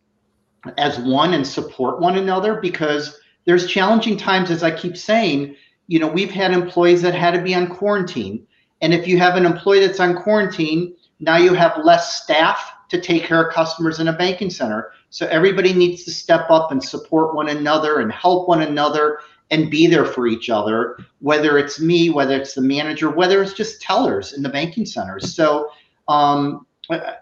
as 0.78 0.98
one 0.98 1.34
and 1.34 1.46
support 1.46 2.00
one 2.00 2.18
another 2.18 2.60
because 2.60 3.20
there's 3.44 3.68
challenging 3.68 4.16
times, 4.16 4.50
as 4.50 4.64
I 4.64 4.72
keep 4.72 4.96
saying, 4.96 5.54
you 5.86 6.00
know, 6.00 6.08
we've 6.08 6.32
had 6.32 6.50
employees 6.50 7.02
that 7.02 7.14
had 7.14 7.34
to 7.34 7.42
be 7.42 7.54
on 7.54 7.68
quarantine. 7.68 8.48
And 8.80 8.92
if 8.92 9.06
you 9.06 9.16
have 9.18 9.36
an 9.36 9.46
employee 9.46 9.86
that's 9.86 10.00
on 10.00 10.16
quarantine, 10.16 10.96
now 11.20 11.36
you 11.36 11.54
have 11.54 11.84
less 11.84 12.20
staff 12.20 12.72
to 12.88 13.00
take 13.00 13.22
care 13.22 13.44
of 13.46 13.54
customers 13.54 14.00
in 14.00 14.08
a 14.08 14.12
banking 14.12 14.50
center. 14.50 14.90
So 15.10 15.26
everybody 15.28 15.72
needs 15.72 16.04
to 16.04 16.10
step 16.10 16.50
up 16.50 16.72
and 16.72 16.82
support 16.82 17.34
one 17.34 17.48
another 17.48 18.00
and 18.00 18.12
help 18.12 18.48
one 18.48 18.62
another 18.62 19.20
and 19.50 19.70
be 19.70 19.86
there 19.86 20.04
for 20.04 20.26
each 20.26 20.50
other, 20.50 20.98
whether 21.20 21.56
it's 21.56 21.80
me, 21.80 22.10
whether 22.10 22.36
it's 22.36 22.54
the 22.54 22.60
manager, 22.60 23.10
whether 23.10 23.42
it's 23.42 23.52
just 23.52 23.80
tellers 23.80 24.32
in 24.32 24.42
the 24.42 24.48
banking 24.48 24.84
centers. 24.84 25.34
So, 25.34 25.70
um, 26.08 26.66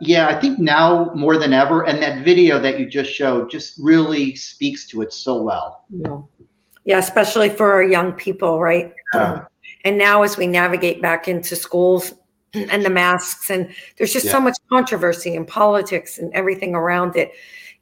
yeah, 0.01 0.29
I 0.29 0.41
think 0.41 0.59
now 0.59 1.11
more 1.15 1.39
than 1.39 1.53
ever, 1.53 1.87
and 1.87 2.03
that 2.03 2.25
video 2.25 2.59
that 2.59 2.79
you 2.79 2.87
just 2.87 3.11
showed 3.11 3.51
just 3.51 3.79
really 3.79 4.35
speaks 4.35 4.87
to 4.89 5.03
it 5.03 5.13
so 5.13 5.43
well. 5.43 5.85
Yeah 5.91 6.21
yeah, 6.85 6.99
especially 6.99 7.49
for 7.49 7.73
our 7.73 7.83
young 7.83 8.13
people, 8.13 8.61
right? 8.61 8.93
Yeah. 9.13 9.33
Um, 9.33 9.47
and 9.85 9.99
now 9.99 10.23
as 10.23 10.37
we 10.37 10.47
navigate 10.47 11.03
back 11.03 11.29
into 11.29 11.57
schools 11.57 12.15
and 12.55 12.85
the 12.85 12.91
masks, 12.91 13.51
and 13.51 13.75
there's 13.97 14.13
just 14.13 14.27
yeah. 14.27 14.33
so 14.33 14.41
much 14.41 14.57
controversy 14.71 15.35
and 15.35 15.47
politics 15.47 16.19
and 16.19 16.33
everything 16.35 16.75
around 16.75 17.17
it, 17.17 17.33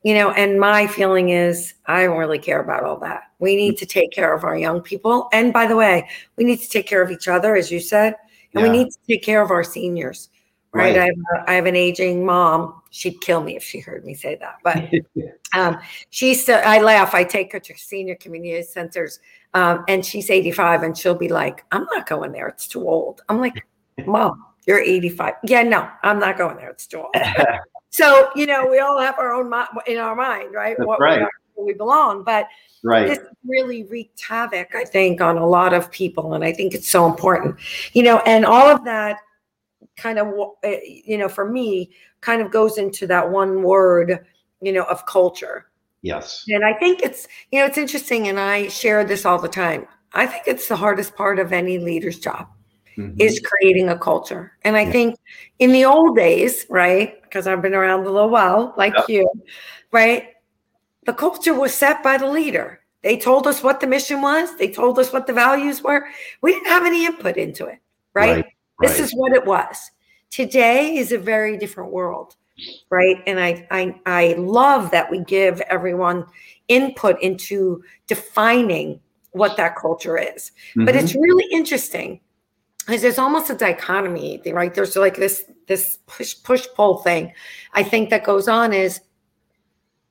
you 0.03 0.15
know. 0.15 0.31
And 0.33 0.59
my 0.59 0.87
feeling 0.87 1.31
is, 1.31 1.75
I 1.87 2.05
don't 2.05 2.19
really 2.19 2.39
care 2.39 2.61
about 2.61 2.85
all 2.85 2.99
that. 2.99 3.23
We 3.39 3.57
need 3.57 3.77
to 3.79 3.87
take 3.87 4.13
care 4.13 4.35
of 4.35 4.45
our 4.45 4.57
young 4.57 4.81
people, 4.81 5.29
and 5.33 5.53
by 5.53 5.67
the 5.67 5.77
way, 5.77 6.09
we 6.37 6.45
need 6.45 6.61
to 6.61 6.69
take 6.69 6.87
care 6.87 7.03
of 7.03 7.11
each 7.11 7.29
other, 7.29 7.57
as 7.57 7.71
you 7.71 7.81
said, 7.81 8.15
and 8.55 8.63
yeah. 8.63 8.71
we 8.71 8.71
need 8.71 8.91
to 8.91 8.99
take 9.09 9.23
care 9.23 9.43
of 9.43 9.51
our 9.51 9.65
seniors 9.65 10.29
right? 10.73 10.97
right. 10.97 11.03
I, 11.03 11.05
have 11.07 11.15
a, 11.15 11.51
I 11.51 11.55
have 11.55 11.67
an 11.67 11.77
aging 11.77 12.25
mom. 12.25 12.81
She'd 12.91 13.21
kill 13.21 13.43
me 13.43 13.57
if 13.57 13.63
she 13.63 13.81
heard 13.81 14.05
me 14.05 14.15
say 14.15 14.37
that. 14.37 14.57
But 14.65 14.91
um, 15.59 15.79
she's 16.11 16.43
still, 16.43 16.61
I 16.65 16.81
laugh. 16.81 17.15
I 17.15 17.25
take 17.25 17.53
her 17.53 17.61
to 17.61 17.77
senior 17.77 18.15
community 18.17 18.63
centers 18.63 19.21
um, 19.55 19.85
and 19.89 20.05
she's 20.05 20.31
85 20.31 20.83
and 20.83 20.97
she'll 20.97 21.15
be 21.15 21.29
like, 21.29 21.65
I'm 21.73 21.85
not 21.85 22.07
going 22.07 22.33
there. 22.33 22.49
It's 22.49 22.67
too 22.67 22.87
old. 22.89 23.23
I'm 23.29 23.39
like, 23.39 23.65
Mom, 24.07 24.45
you're 24.67 24.81
85. 24.81 25.35
Yeah, 25.45 25.63
no, 25.63 25.89
I'm 26.03 26.19
not 26.19 26.39
going 26.39 26.57
there. 26.57 26.71
It's 26.71 26.87
too 26.87 26.99
old. 26.99 27.15
so, 27.93 28.31
you 28.35 28.47
know, 28.47 28.67
we 28.67 28.81
all 28.81 28.99
have 28.99 29.19
our 29.19 29.33
own 29.33 29.49
mo- 29.51 29.67
in 29.87 29.99
our 29.99 30.17
mind, 30.17 30.55
right? 30.55 30.77
That's 30.77 30.87
what 30.87 31.01
right. 31.01 31.27
We, 31.57 31.65
we 31.65 31.73
belong. 31.75 32.25
But 32.25 32.49
right. 32.83 33.07
this 33.07 33.21
really 33.45 33.85
wreaked 33.85 34.21
havoc, 34.21 34.75
I 34.75 34.85
think, 34.85 35.21
on 35.21 35.37
a 35.37 35.47
lot 35.47 35.73
of 35.73 35.91
people. 35.91 36.35
And 36.35 36.43
I 36.43 36.53
think 36.53 36.75
it's 36.75 36.89
so 36.89 37.07
important, 37.07 37.57
you 37.93 38.03
know, 38.03 38.19
and 38.27 38.45
all 38.45 38.69
of 38.69 38.85
that 38.85 39.19
kind 39.97 40.19
of 40.19 40.33
eh, 40.65 40.81
you 41.05 41.19
know 41.19 41.29
for 41.29 41.49
me 41.49 41.91
kind 42.21 42.41
of 42.41 42.51
goes 42.51 42.79
into 42.79 43.07
that 43.07 43.29
one 43.29 43.63
word 43.63 44.25
you 44.61 44.73
know 44.73 44.85
of 44.85 45.05
culture 45.07 45.71
yes 46.03 46.45
and 46.49 46.65
i 46.65 46.73
think 46.73 47.03
it's 47.03 47.29
you 47.51 47.59
know 47.59 47.67
it's 47.67 47.79
interesting 47.79 48.29
and 48.29 48.39
i 48.39 48.69
share 48.69 49.05
this 49.05 49.27
all 49.27 49.39
the 49.39 49.49
time 49.49 49.87
i 50.15 50.27
think 50.27 50.45
it's 50.47 50.69
the 50.69 50.77
hardest 50.77 51.15
part 51.15 51.39
of 51.39 51.53
any 51.53 51.79
leader's 51.79 52.19
job 52.19 52.49
mm-hmm. 52.97 53.21
is 53.21 53.41
creating 53.41 53.89
a 53.89 53.99
culture 53.99 54.53
and 54.63 54.77
i 54.77 54.83
yeah. 54.83 54.93
think 54.93 55.19
in 55.59 55.73
the 55.73 55.85
old 55.85 56.17
days 56.17 56.67
right 56.69 57.23
because 57.23 57.47
i've 57.47 57.63
been 57.63 57.75
around 57.75 58.01
a 58.01 58.11
little 58.11 58.31
while 58.31 58.75
like 58.77 58.95
yeah. 58.95 59.05
you 59.09 59.33
right 59.93 60.31
the 61.05 61.13
culture 61.13 61.55
was 61.55 61.75
set 61.75 62.03
by 62.03 62.17
the 62.17 62.27
leader 62.27 62.81
they 63.03 63.17
told 63.17 63.47
us 63.47 63.63
what 63.63 63.81
the 63.81 63.87
mission 63.87 64.23
was 64.23 64.57
they 64.57 64.71
told 64.71 64.99
us 64.99 65.13
what 65.13 65.27
the 65.27 65.33
values 65.33 65.83
were 65.83 66.07
we 66.41 66.53
didn't 66.53 66.69
have 66.69 66.87
any 66.87 67.05
input 67.07 67.37
into 67.37 67.67
it 67.67 67.79
right. 68.15 68.37
right 68.37 68.47
this 68.83 68.99
is 68.99 69.13
what 69.13 69.33
it 69.33 69.45
was. 69.45 69.91
Today 70.31 70.97
is 70.97 71.13
a 71.13 71.19
very 71.19 71.57
different 71.57 71.93
world, 71.93 72.37
right? 72.91 73.17
And 73.27 73.39
I, 73.39 73.67
I, 73.71 74.01
I 74.07 74.35
love 74.39 74.91
that 74.91 75.11
we 75.11 75.21
give 75.21 75.61
everyone 75.63 76.27
input 76.69 77.21
into 77.23 77.83
defining 78.07 79.01
what 79.31 79.57
that 79.57 79.77
culture 79.77 80.19
is. 80.19 80.53
Mm-hmm. 80.71 80.85
But 80.85 80.97
it's 80.97 81.13
mm-hmm. 81.13 81.23
really 81.23 81.47
interesting 81.53 82.21
because 82.87 83.03
there's 83.03 83.19
almost 83.19 83.51
a 83.51 83.55
dichotomy, 83.55 84.41
right? 84.47 84.75
There's 84.75 84.97
like 84.97 85.17
this 85.17 85.45
this 85.67 85.99
push 86.07 86.35
push 86.43 86.67
pull 86.75 86.99
thing. 86.99 87.33
I 87.75 87.83
think 87.83 88.11
that 88.11 88.25
goes 88.25 88.49
on 88.49 88.73
is 88.73 89.01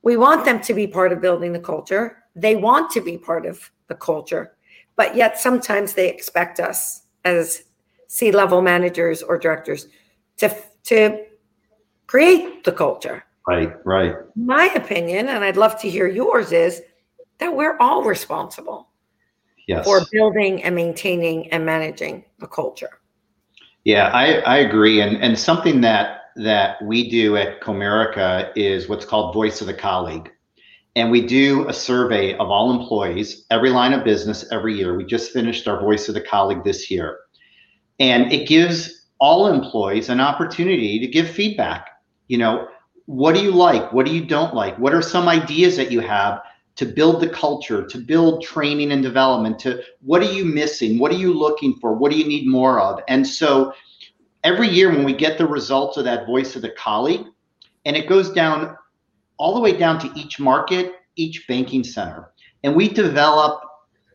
we 0.04 0.18
want 0.18 0.46
them 0.46 0.62
to 0.62 0.74
be 0.74 0.88
part 0.88 1.12
of 1.12 1.22
building 1.22 1.54
the 1.54 1.60
culture. 1.60 2.24
They 2.36 2.56
want 2.56 2.90
to 2.92 3.02
be 3.02 3.18
part 3.18 3.46
of 3.46 3.70
the 3.88 3.96
culture, 3.96 4.56
but 4.96 5.16
yet 5.16 5.40
sometimes 5.40 5.94
they 5.94 6.10
expect 6.10 6.60
us 6.60 7.04
as 7.26 7.64
C-level 8.08 8.62
managers 8.62 9.22
or 9.22 9.38
directors 9.38 9.88
to 10.38 10.56
to 10.84 11.26
create 12.08 12.64
the 12.64 12.72
culture. 12.72 13.24
Right, 13.48 13.74
right. 13.86 14.16
My 14.36 14.66
opinion, 14.76 15.28
and 15.30 15.44
I'd 15.44 15.58
love 15.58 15.80
to 15.82 15.90
hear 15.90 16.08
yours, 16.08 16.52
is 16.52 16.82
that 17.40 17.54
we're 17.54 17.78
all 17.80 18.04
responsible 18.04 18.91
yes. 19.72 19.86
for 19.86 20.02
building 20.12 20.64
and 20.64 20.76
maintaining 20.76 21.50
and 21.52 21.66
managing 21.66 22.24
a 22.42 22.48
culture. 22.48 23.00
Yeah, 23.84 24.10
I, 24.10 24.40
I 24.42 24.58
agree. 24.58 25.02
And 25.02 25.18
and 25.18 25.38
something 25.38 25.82
that 25.82 26.22
that 26.36 26.82
we 26.84 27.10
do 27.10 27.36
at 27.36 27.62
Comerica 27.62 28.52
is 28.56 28.88
what's 28.88 29.06
called 29.06 29.34
Voice 29.34 29.62
of 29.62 29.68
the 29.68 29.74
Colleague. 29.74 30.32
And 30.96 31.10
we 31.10 31.26
do 31.26 31.68
a 31.70 31.74
survey 31.74 32.34
of 32.34 32.50
all 32.50 32.72
employees, 32.72 33.46
every 33.50 33.70
line 33.70 33.94
of 33.94 34.04
business 34.04 34.46
every 34.52 34.78
year. 34.78 34.96
We 34.96 35.06
just 35.06 35.32
finished 35.32 35.68
our 35.68 35.80
Voice 35.80 36.10
of 36.10 36.16
the 36.16 36.22
Colleague 36.22 36.64
this 36.64 36.92
year. 36.92 37.20
And 38.00 38.32
it 38.32 38.48
gives 38.48 39.08
all 39.20 39.48
employees 39.48 40.10
an 40.10 40.20
opportunity 40.20 41.00
to 41.00 41.08
give 41.08 41.30
feedback. 41.30 41.88
You 42.28 42.40
know, 42.40 42.68
what 43.06 43.36
do 43.36 43.42
you 43.42 43.52
like? 43.52 43.92
What 43.94 44.06
do 44.06 44.14
you 44.14 44.26
don't 44.26 44.54
like? 44.54 44.78
What 44.80 44.94
are 44.94 45.02
some 45.02 45.28
ideas 45.28 45.78
that 45.78 45.92
you 45.92 46.02
have 46.02 46.42
to 46.76 46.86
build 46.86 47.22
the 47.22 47.30
culture, 47.30 47.86
to 47.86 47.98
build 47.98 48.44
training 48.44 48.92
and 48.92 49.04
development, 49.04 49.60
to 49.60 49.84
what 50.02 50.22
are 50.22 50.32
you 50.32 50.46
missing? 50.46 50.98
What 50.98 51.12
are 51.12 51.18
you 51.18 51.34
looking 51.34 51.76
for? 51.76 51.94
What 51.94 52.12
do 52.12 52.18
you 52.18 52.26
need 52.26 52.48
more 52.48 52.80
of? 52.80 53.02
And 53.08 53.28
so 53.28 53.74
every 54.44 54.68
year 54.68 54.90
when 54.90 55.04
we 55.04 55.14
get 55.14 55.38
the 55.38 55.48
results 55.48 55.98
of 55.98 56.06
that 56.06 56.26
voice 56.26 56.56
of 56.56 56.62
the 56.62 56.72
colleague, 56.72 57.26
and 57.86 57.96
it 57.96 58.08
goes 58.08 58.32
down 58.32 58.76
all 59.38 59.54
the 59.54 59.60
way 59.60 59.76
down 59.76 60.00
to 60.00 60.12
each 60.20 60.40
market, 60.40 60.94
each 61.16 61.48
banking 61.48 61.84
center, 61.84 62.32
and 62.64 62.76
we 62.76 62.88
develop 62.88 63.62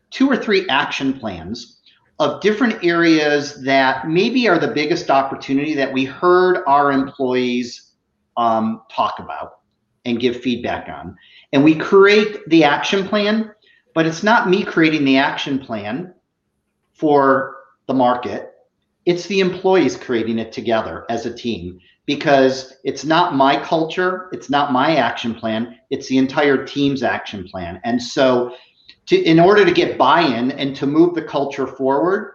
two 0.09 0.29
or 0.29 0.37
three 0.37 0.67
action 0.69 1.13
plans 1.19 1.81
of 2.19 2.41
different 2.41 2.83
areas 2.83 3.61
that 3.63 4.07
maybe 4.07 4.47
are 4.47 4.57
the 4.57 4.69
biggest 4.69 5.11
opportunity 5.11 5.75
that 5.75 5.91
we 5.91 6.05
heard 6.05 6.63
our 6.65 6.91
employees 6.91 7.91
um, 8.37 8.81
talk 8.89 9.19
about 9.19 9.59
and 10.05 10.19
give 10.19 10.41
feedback 10.41 10.87
on. 10.89 11.15
And 11.53 11.63
we 11.63 11.75
create 11.75 12.47
the 12.49 12.63
action 12.63 13.07
plan, 13.07 13.51
but 13.93 14.05
it's 14.05 14.23
not 14.23 14.49
me 14.49 14.63
creating 14.63 15.05
the 15.05 15.17
action 15.17 15.59
plan 15.59 16.13
for 16.93 17.55
the 17.87 17.93
market. 17.93 18.53
It's 19.05 19.25
the 19.27 19.39
employees 19.39 19.95
creating 19.95 20.39
it 20.39 20.51
together 20.51 21.05
as 21.09 21.25
a 21.25 21.33
team 21.33 21.79
because 22.05 22.77
it's 22.83 23.05
not 23.05 23.35
my 23.35 23.61
culture, 23.63 24.29
it's 24.31 24.49
not 24.49 24.73
my 24.73 24.95
action 24.95 25.33
plan, 25.33 25.77
it's 25.89 26.07
the 26.07 26.17
entire 26.17 26.65
team's 26.65 27.03
action 27.03 27.47
plan. 27.47 27.79
And 27.83 28.01
so 28.01 28.53
to 29.07 29.21
in 29.23 29.39
order 29.39 29.65
to 29.65 29.71
get 29.71 29.97
buy-in 29.97 30.51
and 30.51 30.75
to 30.75 30.85
move 30.85 31.15
the 31.15 31.21
culture 31.21 31.65
forward 31.65 32.33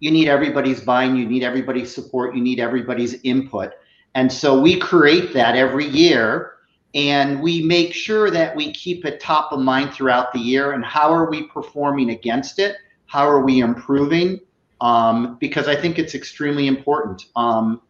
you 0.00 0.10
need 0.10 0.28
everybody's 0.28 0.80
buy-in 0.80 1.16
you 1.16 1.26
need 1.26 1.42
everybody's 1.42 1.92
support 1.92 2.34
you 2.36 2.42
need 2.42 2.60
everybody's 2.60 3.14
input 3.22 3.72
and 4.14 4.30
so 4.30 4.60
we 4.60 4.78
create 4.78 5.32
that 5.34 5.56
every 5.56 5.86
year 5.86 6.52
and 6.94 7.42
we 7.42 7.62
make 7.62 7.94
sure 7.94 8.30
that 8.30 8.54
we 8.54 8.72
keep 8.72 9.04
it 9.04 9.20
top 9.20 9.52
of 9.52 9.60
mind 9.60 9.92
throughout 9.92 10.32
the 10.32 10.38
year. 10.38 10.72
And 10.72 10.84
how 10.84 11.12
are 11.12 11.30
we 11.30 11.44
performing 11.44 12.10
against 12.10 12.58
it? 12.58 12.76
How 13.06 13.26
are 13.26 13.40
we 13.40 13.60
improving? 13.60 14.40
Um, 14.80 15.36
because 15.38 15.68
i 15.68 15.76
think 15.76 15.98
it's 15.98 16.14
extremely 16.14 16.66
important 16.66 17.26
um, 17.36 17.80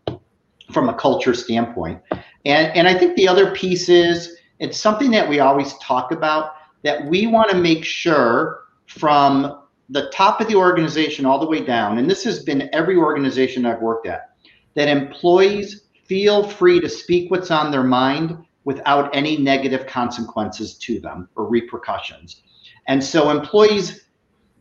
from 0.73 0.91
a 0.91 0.95
culture 0.95 1.35
standpoint. 1.35 2.03
And 2.45 2.77
and 2.77 2.87
i 2.87 2.99
think 2.99 3.17
the 3.17 3.29
other 3.29 3.53
piece 3.53 3.89
is 3.89 4.37
it's 4.59 4.79
something 4.79 5.11
that 5.13 5.29
we 5.29 5.41
always 5.41 5.73
talk 5.79 6.13
about 6.13 6.55
that 6.83 7.05
we 7.07 7.27
want 7.27 7.51
to 7.51 7.57
make 7.57 7.85
sure 7.85 8.65
from 8.87 9.63
the 9.89 10.09
top 10.11 10.41
of 10.41 10.49
the 10.49 10.55
organization 10.55 11.27
all 11.27 11.39
the 11.39 11.47
way 11.47 11.65
down, 11.65 11.99
and 11.99 12.11
this 12.11 12.25
has 12.25 12.43
been 12.45 12.69
every 12.73 12.97
organization 12.97 13.67
I've 13.67 13.81
worked 13.81 14.07
at, 14.07 14.31
that 14.75 14.89
employees 14.89 15.85
feel 16.05 16.47
free 16.47 16.81
to 16.81 16.89
speak 16.89 17.31
what's 17.31 17.51
on 17.51 17.71
their 17.71 17.83
mind 17.83 18.37
without 18.65 19.15
any 19.15 19.37
negative 19.37 19.87
consequences 19.87 20.75
to 20.79 21.01
them 21.01 21.29
or 21.37 21.47
repercussions. 21.47 22.43
And 22.87 23.03
so 23.03 23.31
employees 23.31 24.05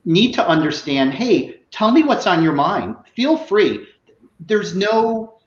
need 0.06 0.34
to 0.34 0.48
understand 0.48 1.14
hey, 1.14 1.62
tell 1.72 1.92
me 1.92 2.04
what's 2.04 2.28
on 2.28 2.44
your 2.44 2.54
mind. 2.54 2.96
Feel 3.16 3.38
free. 3.38 3.88
There's 4.40 4.76
no 4.76 5.40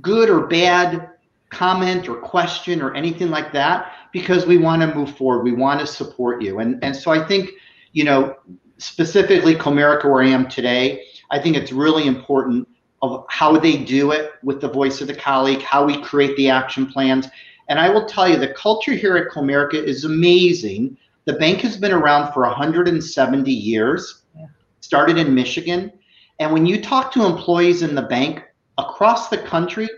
good 0.00 0.28
or 0.28 0.46
bad 0.46 1.10
comment 1.50 2.08
or 2.08 2.16
question 2.16 2.82
or 2.82 2.94
anything 2.94 3.30
like 3.30 3.52
that 3.52 3.92
because 4.12 4.46
we 4.46 4.58
want 4.58 4.82
to 4.82 4.94
move 4.94 5.16
forward. 5.16 5.44
We 5.44 5.52
want 5.52 5.80
to 5.80 5.86
support 5.86 6.42
you. 6.42 6.58
And 6.58 6.82
and 6.82 6.94
so 6.94 7.10
I 7.10 7.26
think, 7.26 7.50
you 7.92 8.04
know, 8.04 8.36
specifically 8.78 9.54
Comerica 9.54 10.04
where 10.04 10.22
I 10.22 10.28
am 10.28 10.48
today, 10.48 11.04
I 11.30 11.40
think 11.40 11.56
it's 11.56 11.72
really 11.72 12.06
important 12.06 12.68
of 13.02 13.24
how 13.28 13.56
they 13.58 13.76
do 13.76 14.12
it 14.12 14.32
with 14.42 14.60
the 14.60 14.68
voice 14.68 15.00
of 15.00 15.06
the 15.06 15.14
colleague, 15.14 15.60
how 15.62 15.84
we 15.84 16.00
create 16.02 16.36
the 16.36 16.48
action 16.48 16.86
plans. 16.86 17.28
And 17.68 17.78
I 17.78 17.88
will 17.88 18.06
tell 18.06 18.28
you, 18.28 18.36
the 18.36 18.54
culture 18.54 18.92
here 18.92 19.16
at 19.16 19.32
Comerica 19.32 19.74
is 19.74 20.04
amazing. 20.04 20.96
The 21.24 21.34
bank 21.34 21.60
has 21.60 21.76
been 21.76 21.92
around 21.92 22.32
for 22.32 22.42
170 22.42 23.50
years, 23.50 24.22
yeah. 24.38 24.46
started 24.80 25.18
in 25.18 25.34
Michigan. 25.34 25.92
And 26.38 26.52
when 26.52 26.66
you 26.66 26.80
talk 26.80 27.12
to 27.12 27.24
employees 27.24 27.82
in 27.82 27.94
the 27.94 28.02
bank 28.02 28.44
across 28.78 29.28
the 29.28 29.38
country, 29.38 29.88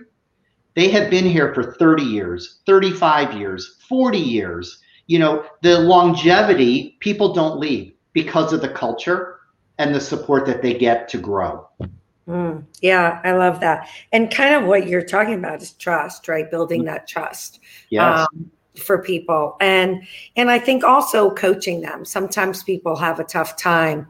they 0.75 0.89
have 0.91 1.11
been 1.11 1.25
here 1.25 1.53
for 1.55 1.73
30 1.75 2.05
years, 2.05 2.61
35 2.65 3.35
years, 3.35 3.77
40 3.89 4.19
years. 4.19 4.79
You 5.07 5.19
know, 5.19 5.45
the 5.63 5.81
longevity, 5.81 6.97
people 7.01 7.33
don't 7.33 7.59
leave 7.59 7.95
because 8.13 8.53
of 8.53 8.61
the 8.61 8.69
culture 8.69 9.41
and 9.79 9.95
the 9.95 10.01
support 10.01 10.47
that 10.47 10.63
they 10.63 10.75
get 10.75 11.09
to 11.09 11.19
grow. 11.19 11.69
Mm, 12.29 12.65
yeah, 12.83 13.21
I 13.25 13.33
love 13.33 13.61
that. 13.61 13.89
And 14.13 14.31
kind 14.31 14.55
of 14.55 14.65
what 14.65 14.87
you're 14.87 15.03
talking 15.03 15.35
about 15.35 15.63
is 15.63 15.73
trust, 15.73 16.29
right? 16.29 16.51
Building 16.51 16.85
that 16.85 17.09
trust. 17.09 17.61
Yes. 17.89 18.29
Um, 18.33 18.51
for 18.79 19.03
people 19.03 19.57
and 19.61 20.07
and 20.37 20.51
i 20.51 20.59
think 20.59 20.85
also 20.85 21.35
coaching 21.35 21.81
them 21.81 22.05
sometimes 22.05 22.63
people 22.63 22.97
have 22.97 23.19
a 23.19 23.25
tough 23.25 23.57
time 23.57 24.07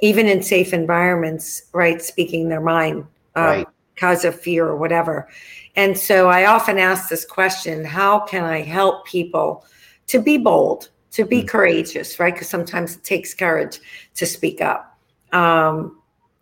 even 0.00 0.26
in 0.26 0.42
safe 0.42 0.72
environments 0.72 1.64
right 1.72 2.00
speaking 2.00 2.48
their 2.48 2.60
mind 2.60 3.04
um, 3.36 3.44
right. 3.44 3.66
because 3.94 4.24
of 4.24 4.38
fear 4.38 4.66
or 4.66 4.76
whatever 4.76 5.28
and 5.76 5.98
so 5.98 6.28
i 6.28 6.46
often 6.46 6.78
ask 6.78 7.08
this 7.08 7.24
question 7.24 7.84
how 7.84 8.18
can 8.20 8.44
i 8.44 8.62
help 8.62 9.06
people 9.06 9.64
to 10.06 10.20
be 10.20 10.38
bold 10.38 10.88
to 11.10 11.24
be 11.24 11.38
mm-hmm. 11.38 11.48
courageous 11.48 12.18
right 12.18 12.34
because 12.34 12.48
sometimes 12.48 12.96
it 12.96 13.04
takes 13.04 13.34
courage 13.34 13.78
to 14.14 14.24
speak 14.24 14.60
up 14.60 14.98
um, 15.32 15.97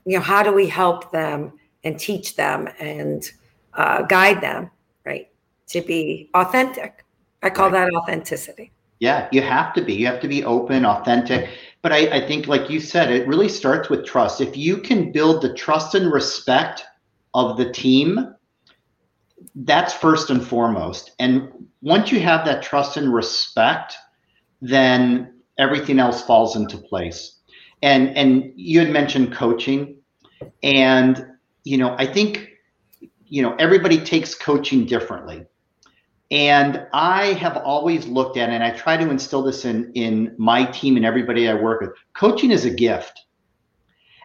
you 0.06 0.16
know, 0.16 0.22
how 0.22 0.42
do 0.42 0.52
we 0.52 0.68
help 0.68 1.10
them 1.10 1.52
and 1.84 1.98
teach 1.98 2.36
them 2.36 2.68
and 2.78 3.30
uh, 3.74 4.02
guide 4.02 4.40
them, 4.40 4.70
right, 5.04 5.28
to 5.68 5.80
be 5.82 6.30
authentic? 6.34 7.04
I 7.42 7.50
call 7.50 7.70
right. 7.70 7.84
that 7.84 7.94
authenticity. 7.94 8.72
Yeah, 9.00 9.28
you 9.30 9.42
have 9.42 9.74
to 9.74 9.82
be. 9.82 9.94
You 9.94 10.06
have 10.06 10.20
to 10.20 10.28
be 10.28 10.44
open, 10.44 10.86
authentic. 10.86 11.50
But 11.82 11.92
I, 11.92 12.16
I 12.16 12.26
think, 12.26 12.46
like 12.46 12.70
you 12.70 12.80
said, 12.80 13.10
it 13.10 13.28
really 13.28 13.48
starts 13.48 13.90
with 13.90 14.06
trust. 14.06 14.40
If 14.40 14.56
you 14.56 14.78
can 14.78 15.12
build 15.12 15.42
the 15.42 15.52
trust 15.52 15.94
and 15.94 16.10
respect 16.10 16.82
of 17.34 17.58
the 17.58 17.70
team, 17.72 18.34
that's 19.56 19.92
first 19.92 20.30
and 20.30 20.44
foremost. 20.44 21.12
And 21.18 21.68
once 21.82 22.10
you 22.10 22.20
have 22.20 22.46
that 22.46 22.62
trust 22.62 22.96
and 22.96 23.12
respect, 23.12 23.94
then 24.62 25.34
everything 25.58 25.98
else 25.98 26.22
falls 26.22 26.56
into 26.56 26.78
place. 26.78 27.35
And 27.86 28.16
and 28.16 28.52
you 28.56 28.80
had 28.80 28.90
mentioned 28.90 29.32
coaching. 29.32 29.96
And, 30.62 31.24
you 31.62 31.78
know, 31.78 31.94
I 31.96 32.06
think, 32.06 32.48
you 33.26 33.42
know, 33.42 33.54
everybody 33.58 33.98
takes 33.98 34.34
coaching 34.34 34.86
differently. 34.86 35.46
And 36.32 36.84
I 36.92 37.34
have 37.34 37.56
always 37.58 38.06
looked 38.06 38.36
at, 38.36 38.50
and 38.50 38.64
I 38.64 38.70
try 38.70 38.96
to 38.96 39.08
instill 39.08 39.42
this 39.42 39.64
in, 39.64 39.92
in 39.94 40.34
my 40.36 40.64
team 40.64 40.96
and 40.96 41.06
everybody 41.06 41.48
I 41.48 41.54
work 41.54 41.80
with 41.80 41.90
coaching 42.14 42.50
is 42.50 42.64
a 42.64 42.70
gift. 42.70 43.24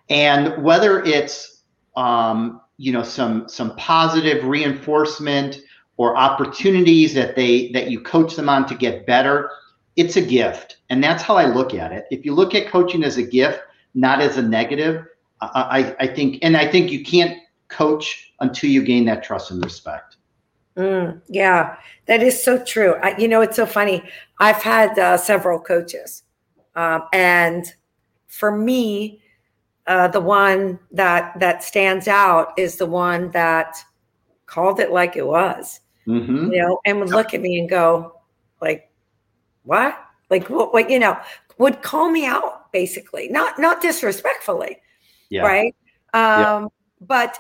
And 0.10 0.64
whether 0.64 1.04
it's, 1.04 1.62
um, 1.96 2.62
you 2.78 2.92
know, 2.92 3.04
some, 3.04 3.48
some 3.48 3.76
positive 3.76 4.44
reinforcement 4.44 5.62
or 5.98 6.18
opportunities 6.18 7.14
that 7.14 7.36
they, 7.36 7.72
that 7.74 7.92
you 7.92 8.02
coach 8.02 8.36
them 8.36 8.50
on 8.50 8.66
to 8.70 8.76
get 8.76 9.06
better, 9.06 9.52
it's 9.96 10.16
a 10.16 10.22
gift. 10.22 10.78
And 10.92 11.02
that's 11.02 11.24
how 11.24 11.38
I 11.38 11.46
look 11.46 11.74
at 11.74 11.94
it. 11.94 12.06
If 12.12 12.26
you 12.26 12.36
look 12.36 12.54
at 12.54 12.68
coaching 12.68 13.06
as 13.06 13.16
a 13.16 13.24
gift, 13.24 13.62
not 13.94 14.22
as 14.22 14.36
a 14.36 14.42
negative, 14.42 15.06
I, 15.42 15.96
I 16.02 16.08
think, 16.08 16.40
and 16.42 16.58
I 16.58 16.70
think 16.70 16.92
you 16.92 17.02
can't 17.02 17.38
coach 17.70 18.34
until 18.42 18.70
you 18.70 18.84
gain 18.84 19.06
that 19.06 19.24
trust 19.24 19.52
and 19.52 19.64
respect. 19.64 20.18
Mm, 20.76 21.22
yeah, 21.30 21.78
that 22.08 22.22
is 22.22 22.44
so 22.44 22.62
true. 22.64 22.96
I, 22.96 23.18
you 23.18 23.30
know, 23.30 23.40
it's 23.40 23.56
so 23.56 23.66
funny. 23.66 24.04
I've 24.40 24.62
had 24.62 25.00
uh, 25.00 25.16
several 25.16 25.60
coaches, 25.60 26.24
um, 26.76 27.04
and 27.14 27.74
for 28.28 28.56
me, 28.56 29.22
uh, 29.88 30.10
the 30.10 30.22
one 30.22 30.78
that 30.92 31.40
that 31.40 31.64
stands 31.64 32.08
out 32.08 32.54
is 32.58 32.76
the 32.76 32.86
one 32.86 33.32
that 33.32 33.78
called 34.46 34.80
it 34.80 34.92
like 34.92 35.16
it 35.16 35.28
was. 35.28 35.80
Mm-hmm. 36.08 36.52
You 36.52 36.62
know, 36.62 36.80
and 36.86 37.00
would 37.00 37.10
look 37.10 37.34
at 37.34 37.42
me 37.42 37.60
and 37.60 37.70
go, 37.70 38.20
like, 38.62 38.90
"What? 39.64 39.98
Like 40.32 40.50
what? 40.50 40.74
What? 40.74 40.90
You 40.90 40.98
know?" 41.00 41.20
Would 41.58 41.84
call 41.84 42.10
me 42.10 42.26
out 42.26 42.72
basically, 42.72 43.28
not 43.30 43.60
not 43.60 43.84
disrespectfully, 43.84 44.78
yeah. 45.30 45.44
right? 45.44 45.76
Um, 46.14 46.64
yeah. 46.64 46.68
But 47.02 47.40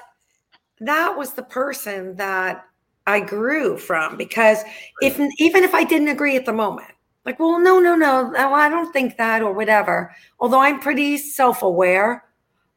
that 0.79 1.17
was 1.17 1.33
the 1.33 1.41
person 1.41 2.15
that 2.17 2.65
I 3.07 3.21
grew 3.21 3.77
from 3.77 4.17
because 4.17 4.59
if 5.01 5.19
even 5.39 5.63
if 5.63 5.73
I 5.73 5.83
didn't 5.83 6.09
agree 6.09 6.35
at 6.35 6.45
the 6.45 6.53
moment, 6.53 6.91
like, 7.25 7.39
well, 7.39 7.59
no, 7.59 7.79
no, 7.79 7.95
no, 7.95 8.29
no 8.29 8.53
I 8.53 8.69
don't 8.69 8.91
think 8.93 9.17
that 9.17 9.41
or 9.41 9.53
whatever. 9.53 10.13
Although 10.39 10.59
I'm 10.59 10.79
pretty 10.79 11.17
self-aware, 11.17 12.23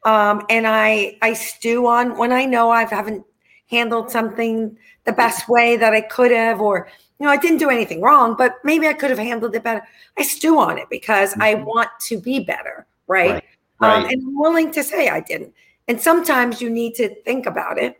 um, 0.03 0.45
and 0.49 0.65
I 0.65 1.17
I 1.21 1.33
stew 1.33 1.85
on 1.85 2.17
when 2.17 2.31
I 2.31 2.45
know 2.45 2.71
I 2.71 2.85
haven't 2.85 3.23
handled 3.69 4.09
something 4.09 4.77
the 5.03 5.13
best 5.13 5.47
way 5.47 5.77
that 5.77 5.93
I 5.93 6.01
could 6.01 6.31
have, 6.31 6.59
or 6.59 6.87
you 7.19 7.25
know, 7.25 7.31
I 7.31 7.37
didn't 7.37 7.59
do 7.59 7.69
anything 7.69 8.01
wrong, 8.01 8.35
but 8.37 8.55
maybe 8.63 8.87
I 8.87 8.93
could 8.93 9.09
have 9.09 9.19
handled 9.19 9.55
it 9.55 9.63
better. 9.63 9.85
I 10.17 10.23
stew 10.23 10.59
on 10.59 10.77
it 10.77 10.89
because 10.89 11.31
mm-hmm. 11.31 11.41
I 11.41 11.53
want 11.55 11.89
to 12.01 12.19
be 12.19 12.41
better, 12.41 12.85
right? 13.07 13.31
right. 13.31 13.43
Um, 13.79 13.89
right. 13.89 13.97
Um, 13.97 14.03
and 14.05 14.21
I'm 14.21 14.39
willing 14.39 14.71
to 14.71 14.83
say 14.83 15.09
I 15.09 15.21
didn't. 15.21 15.53
And 15.87 15.99
sometimes 15.99 16.61
you 16.61 16.69
need 16.69 16.95
to 16.95 17.13
think 17.23 17.45
about 17.45 17.77
it. 17.77 17.99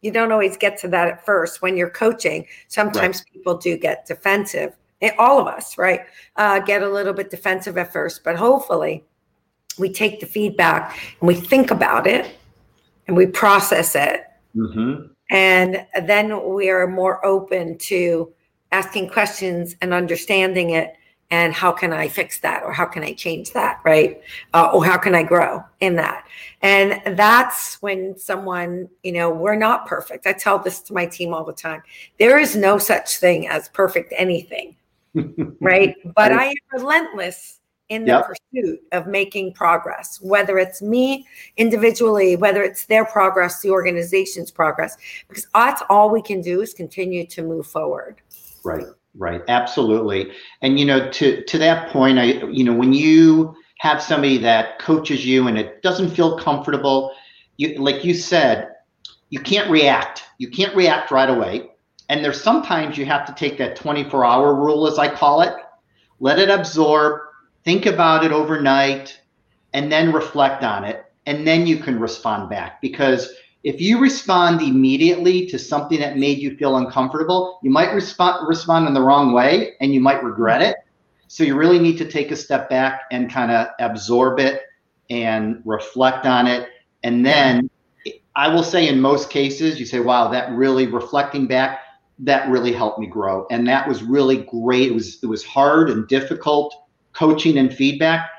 You 0.00 0.10
don't 0.10 0.32
always 0.32 0.56
get 0.56 0.78
to 0.78 0.88
that 0.88 1.08
at 1.08 1.24
first 1.24 1.62
when 1.62 1.76
you're 1.76 1.90
coaching. 1.90 2.46
Sometimes 2.68 3.18
right. 3.18 3.32
people 3.34 3.58
do 3.58 3.76
get 3.76 4.06
defensive. 4.06 4.74
And 5.02 5.12
all 5.18 5.40
of 5.40 5.46
us, 5.46 5.78
right, 5.78 6.00
uh, 6.36 6.60
get 6.60 6.82
a 6.82 6.88
little 6.88 7.12
bit 7.12 7.30
defensive 7.30 7.78
at 7.78 7.92
first, 7.92 8.22
but 8.24 8.36
hopefully 8.36 9.04
we 9.78 9.90
take 9.90 10.20
the 10.20 10.26
feedback 10.26 10.98
and 11.20 11.28
we 11.28 11.34
think 11.34 11.70
about 11.70 12.06
it 12.06 12.34
and 13.06 13.16
we 13.16 13.26
process 13.26 13.94
it. 13.94 14.24
Mm-hmm. 14.54 15.06
And 15.30 15.86
then 16.02 16.54
we 16.54 16.70
are 16.70 16.86
more 16.86 17.24
open 17.24 17.78
to 17.78 18.32
asking 18.72 19.10
questions 19.10 19.76
and 19.80 19.92
understanding 19.92 20.70
it 20.70 20.96
and 21.30 21.54
how 21.54 21.70
can 21.70 21.92
I 21.92 22.08
fix 22.08 22.40
that 22.40 22.64
or 22.64 22.72
how 22.72 22.86
can 22.86 23.04
I 23.04 23.12
change 23.12 23.52
that, 23.52 23.80
right? 23.84 24.20
Uh, 24.52 24.70
or 24.72 24.84
how 24.84 24.98
can 24.98 25.14
I 25.14 25.22
grow 25.22 25.62
in 25.78 25.96
that? 25.96 26.26
And 26.62 27.00
that's 27.16 27.80
when 27.82 28.18
someone, 28.18 28.88
you 29.02 29.12
know, 29.12 29.30
we're 29.30 29.56
not 29.56 29.86
perfect. 29.86 30.26
I 30.26 30.32
tell 30.32 30.58
this 30.58 30.80
to 30.82 30.92
my 30.92 31.06
team 31.06 31.32
all 31.32 31.44
the 31.44 31.52
time. 31.52 31.82
There 32.18 32.38
is 32.38 32.56
no 32.56 32.78
such 32.78 33.18
thing 33.18 33.46
as 33.46 33.68
perfect 33.68 34.12
anything, 34.16 34.74
right? 35.60 35.96
But 36.14 36.32
I 36.32 36.46
am 36.46 36.54
relentless 36.72 37.60
in 37.90 38.02
the 38.04 38.12
yep. 38.12 38.26
pursuit 38.26 38.80
of 38.92 39.08
making 39.08 39.52
progress, 39.52 40.20
whether 40.22 40.58
it's 40.58 40.80
me 40.80 41.26
individually, 41.56 42.36
whether 42.36 42.62
it's 42.62 42.84
their 42.86 43.04
progress, 43.04 43.60
the 43.60 43.70
organization's 43.70 44.50
progress, 44.50 44.96
because 45.28 45.46
that's 45.52 45.82
all 45.90 46.08
we 46.08 46.22
can 46.22 46.40
do 46.40 46.60
is 46.60 46.72
continue 46.72 47.26
to 47.26 47.42
move 47.42 47.66
forward. 47.66 48.20
Right. 48.64 48.84
Right, 49.16 49.42
absolutely. 49.48 50.30
And 50.62 50.78
you 50.78 50.84
know, 50.84 51.10
to 51.10 51.42
to 51.42 51.58
that 51.58 51.90
point, 51.90 52.18
I 52.18 52.44
you 52.44 52.62
know, 52.62 52.74
when 52.74 52.92
you 52.92 53.56
have 53.78 54.00
somebody 54.00 54.38
that 54.38 54.78
coaches 54.78 55.26
you 55.26 55.48
and 55.48 55.58
it 55.58 55.82
doesn't 55.82 56.10
feel 56.10 56.38
comfortable, 56.38 57.12
you 57.56 57.76
like 57.78 58.04
you 58.04 58.14
said, 58.14 58.68
you 59.30 59.40
can't 59.40 59.68
react. 59.68 60.22
You 60.38 60.48
can't 60.48 60.76
react 60.76 61.10
right 61.10 61.28
away. 61.28 61.70
And 62.08 62.24
there's 62.24 62.40
sometimes 62.40 62.96
you 62.96 63.04
have 63.06 63.26
to 63.26 63.34
take 63.34 63.58
that 63.58 63.74
24 63.74 64.24
hour 64.24 64.54
rule, 64.54 64.86
as 64.86 64.98
I 64.98 65.12
call 65.12 65.42
it, 65.42 65.54
let 66.20 66.38
it 66.38 66.48
absorb, 66.48 67.20
think 67.64 67.86
about 67.86 68.24
it 68.24 68.30
overnight, 68.30 69.20
and 69.72 69.90
then 69.90 70.12
reflect 70.12 70.62
on 70.62 70.84
it. 70.84 71.04
And 71.26 71.46
then 71.46 71.66
you 71.66 71.78
can 71.78 71.98
respond 71.98 72.48
back 72.48 72.80
because 72.80 73.32
if 73.62 73.80
you 73.80 73.98
respond 73.98 74.62
immediately 74.62 75.46
to 75.46 75.58
something 75.58 76.00
that 76.00 76.16
made 76.16 76.38
you 76.38 76.56
feel 76.56 76.76
uncomfortable, 76.76 77.58
you 77.62 77.70
might 77.70 77.92
respond 77.92 78.48
respond 78.48 78.88
in 78.88 78.94
the 78.94 79.02
wrong 79.02 79.32
way 79.32 79.74
and 79.80 79.92
you 79.92 80.00
might 80.00 80.22
regret 80.22 80.62
it. 80.62 80.76
So 81.28 81.44
you 81.44 81.56
really 81.56 81.78
need 81.78 81.98
to 81.98 82.10
take 82.10 82.30
a 82.30 82.36
step 82.36 82.68
back 82.70 83.02
and 83.12 83.30
kind 83.30 83.52
of 83.52 83.68
absorb 83.78 84.40
it 84.40 84.62
and 85.10 85.60
reflect 85.64 86.26
on 86.26 86.46
it. 86.46 86.68
And 87.02 87.24
then 87.24 87.70
I 88.34 88.48
will 88.48 88.62
say 88.62 88.88
in 88.88 89.00
most 89.00 89.30
cases, 89.30 89.78
you 89.78 89.86
say, 89.86 90.00
wow, 90.00 90.28
that 90.28 90.50
really 90.52 90.86
reflecting 90.86 91.46
back, 91.46 91.80
that 92.20 92.48
really 92.48 92.72
helped 92.72 92.98
me 92.98 93.06
grow. 93.06 93.46
And 93.50 93.66
that 93.68 93.86
was 93.86 94.02
really 94.02 94.38
great. 94.38 94.88
It 94.88 94.94
was 94.94 95.22
it 95.22 95.26
was 95.26 95.44
hard 95.44 95.90
and 95.90 96.08
difficult 96.08 96.74
coaching 97.12 97.58
and 97.58 97.74
feedback, 97.74 98.30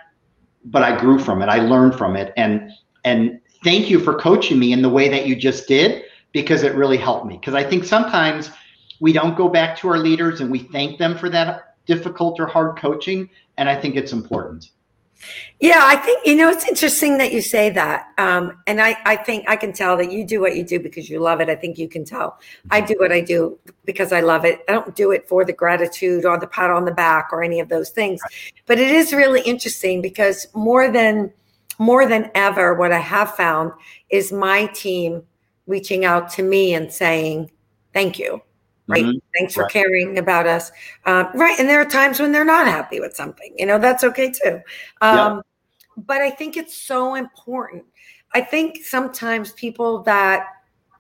but 0.65 0.81
I 0.81 0.97
grew 0.97 1.19
from 1.19 1.41
it. 1.41 1.47
I 1.47 1.59
learned 1.59 1.95
from 1.95 2.15
it. 2.15 2.33
And 2.37 2.71
and 3.03 3.40
thank 3.63 3.89
you 3.89 3.99
for 3.99 4.15
coaching 4.15 4.59
me 4.59 4.73
in 4.73 4.81
the 4.81 4.89
way 4.89 5.09
that 5.09 5.27
you 5.27 5.35
just 5.35 5.67
did 5.67 6.03
because 6.31 6.63
it 6.63 6.75
really 6.75 6.97
helped 6.97 7.25
me. 7.25 7.37
Because 7.37 7.53
I 7.53 7.63
think 7.63 7.83
sometimes 7.83 8.51
we 8.99 9.13
don't 9.13 9.35
go 9.35 9.49
back 9.49 9.77
to 9.79 9.89
our 9.89 9.97
leaders 9.97 10.41
and 10.41 10.51
we 10.51 10.59
thank 10.59 10.97
them 10.97 11.17
for 11.17 11.29
that 11.29 11.75
difficult 11.85 12.39
or 12.39 12.47
hard 12.47 12.77
coaching. 12.77 13.29
And 13.57 13.67
I 13.69 13.75
think 13.79 13.95
it's 13.95 14.13
important. 14.13 14.71
Yeah, 15.59 15.81
I 15.83 15.97
think, 15.97 16.25
you 16.25 16.35
know, 16.35 16.49
it's 16.49 16.67
interesting 16.67 17.19
that 17.19 17.31
you 17.31 17.41
say 17.41 17.69
that. 17.69 18.07
Um, 18.17 18.57
and 18.65 18.81
I, 18.81 18.97
I 19.05 19.15
think 19.15 19.47
I 19.47 19.55
can 19.55 19.71
tell 19.71 19.95
that 19.97 20.11
you 20.11 20.25
do 20.25 20.41
what 20.41 20.55
you 20.55 20.63
do 20.63 20.79
because 20.79 21.09
you 21.09 21.19
love 21.19 21.41
it. 21.41 21.49
I 21.49 21.55
think 21.55 21.77
you 21.77 21.87
can 21.87 22.03
tell. 22.03 22.39
I 22.71 22.81
do 22.81 22.95
what 22.97 23.11
I 23.11 23.21
do 23.21 23.59
because 23.85 24.11
I 24.11 24.21
love 24.21 24.45
it. 24.45 24.61
I 24.67 24.71
don't 24.71 24.95
do 24.95 25.11
it 25.11 25.27
for 25.29 25.45
the 25.45 25.53
gratitude 25.53 26.25
or 26.25 26.39
the 26.39 26.47
pat 26.47 26.71
on 26.71 26.85
the 26.85 26.91
back 26.91 27.29
or 27.31 27.43
any 27.43 27.59
of 27.59 27.69
those 27.69 27.91
things. 27.91 28.19
But 28.65 28.79
it 28.79 28.89
is 28.89 29.13
really 29.13 29.41
interesting 29.41 30.01
because 30.01 30.47
more 30.55 30.89
than 30.89 31.31
more 31.81 32.05
than 32.05 32.29
ever, 32.35 32.75
what 32.75 32.91
I 32.91 32.99
have 32.99 33.35
found 33.35 33.71
is 34.11 34.31
my 34.31 34.67
team 34.67 35.23
reaching 35.65 36.05
out 36.05 36.29
to 36.33 36.43
me 36.43 36.75
and 36.75 36.93
saying, 36.93 37.49
thank 37.91 38.19
you. 38.19 38.39
Right. 38.87 39.03
Mm-hmm. 39.03 39.17
Thanks 39.35 39.55
for 39.55 39.63
right. 39.63 39.71
caring 39.71 40.19
about 40.19 40.45
us. 40.45 40.71
Um, 41.07 41.29
right. 41.33 41.59
And 41.59 41.67
there 41.67 41.81
are 41.81 41.85
times 41.85 42.19
when 42.19 42.33
they're 42.33 42.45
not 42.45 42.67
happy 42.67 42.99
with 42.99 43.15
something, 43.15 43.55
you 43.57 43.65
know, 43.65 43.79
that's 43.79 44.03
okay 44.03 44.31
too. 44.31 44.61
Um, 45.01 45.37
yep. 45.37 45.45
But 46.05 46.21
I 46.21 46.29
think 46.29 46.55
it's 46.55 46.77
so 46.77 47.15
important. 47.15 47.83
I 48.35 48.41
think 48.41 48.83
sometimes 48.83 49.51
people 49.53 50.03
that 50.03 50.45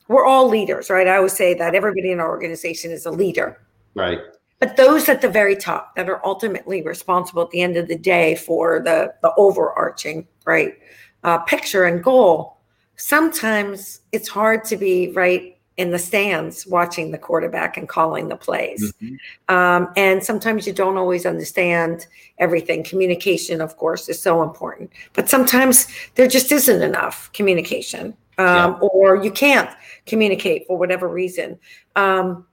we're 0.07 0.25
all 0.25 0.49
leaders, 0.49 0.89
right? 0.89 1.07
I 1.07 1.17
always 1.17 1.33
say 1.33 1.53
that 1.53 1.75
everybody 1.75 2.11
in 2.11 2.19
our 2.19 2.29
organization 2.29 2.89
is 2.91 3.05
a 3.05 3.11
leader. 3.11 3.61
Right. 3.93 4.19
But 4.61 4.77
those 4.77 5.09
at 5.09 5.21
the 5.21 5.27
very 5.27 5.55
top 5.55 5.95
that 5.95 6.07
are 6.07 6.23
ultimately 6.23 6.83
responsible 6.83 7.41
at 7.41 7.49
the 7.49 7.61
end 7.61 7.77
of 7.77 7.87
the 7.87 7.97
day 7.97 8.35
for 8.35 8.79
the, 8.79 9.11
the 9.23 9.33
overarching 9.35 10.27
right 10.45 10.75
uh, 11.23 11.39
picture 11.39 11.83
and 11.85 12.03
goal, 12.03 12.57
sometimes 12.95 14.01
it's 14.11 14.29
hard 14.29 14.63
to 14.65 14.77
be 14.77 15.11
right 15.13 15.57
in 15.77 15.89
the 15.89 15.97
stands 15.97 16.67
watching 16.67 17.09
the 17.09 17.17
quarterback 17.17 17.75
and 17.75 17.89
calling 17.89 18.27
the 18.27 18.35
plays. 18.35 18.93
Mm-hmm. 19.01 19.55
Um, 19.55 19.91
and 19.97 20.23
sometimes 20.23 20.67
you 20.67 20.73
don't 20.73 20.95
always 20.95 21.25
understand 21.25 22.05
everything. 22.37 22.83
Communication, 22.83 23.61
of 23.61 23.77
course, 23.77 24.07
is 24.09 24.21
so 24.21 24.43
important, 24.43 24.91
but 25.13 25.27
sometimes 25.27 25.87
there 26.13 26.27
just 26.27 26.51
isn't 26.51 26.83
enough 26.83 27.31
communication, 27.33 28.15
um, 28.37 28.45
yeah. 28.47 28.77
or 28.79 29.15
you 29.15 29.31
can't 29.31 29.71
communicate 30.05 30.67
for 30.67 30.77
whatever 30.77 31.07
reason. 31.07 31.57
Um, 31.95 32.45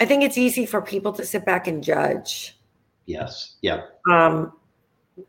I 0.00 0.06
think 0.06 0.22
it's 0.22 0.38
easy 0.38 0.66
for 0.66 0.80
people 0.80 1.12
to 1.12 1.24
sit 1.24 1.44
back 1.44 1.66
and 1.66 1.84
judge. 1.84 2.56
Yes. 3.06 3.56
Yeah. 3.60 3.82
Um, 4.10 4.52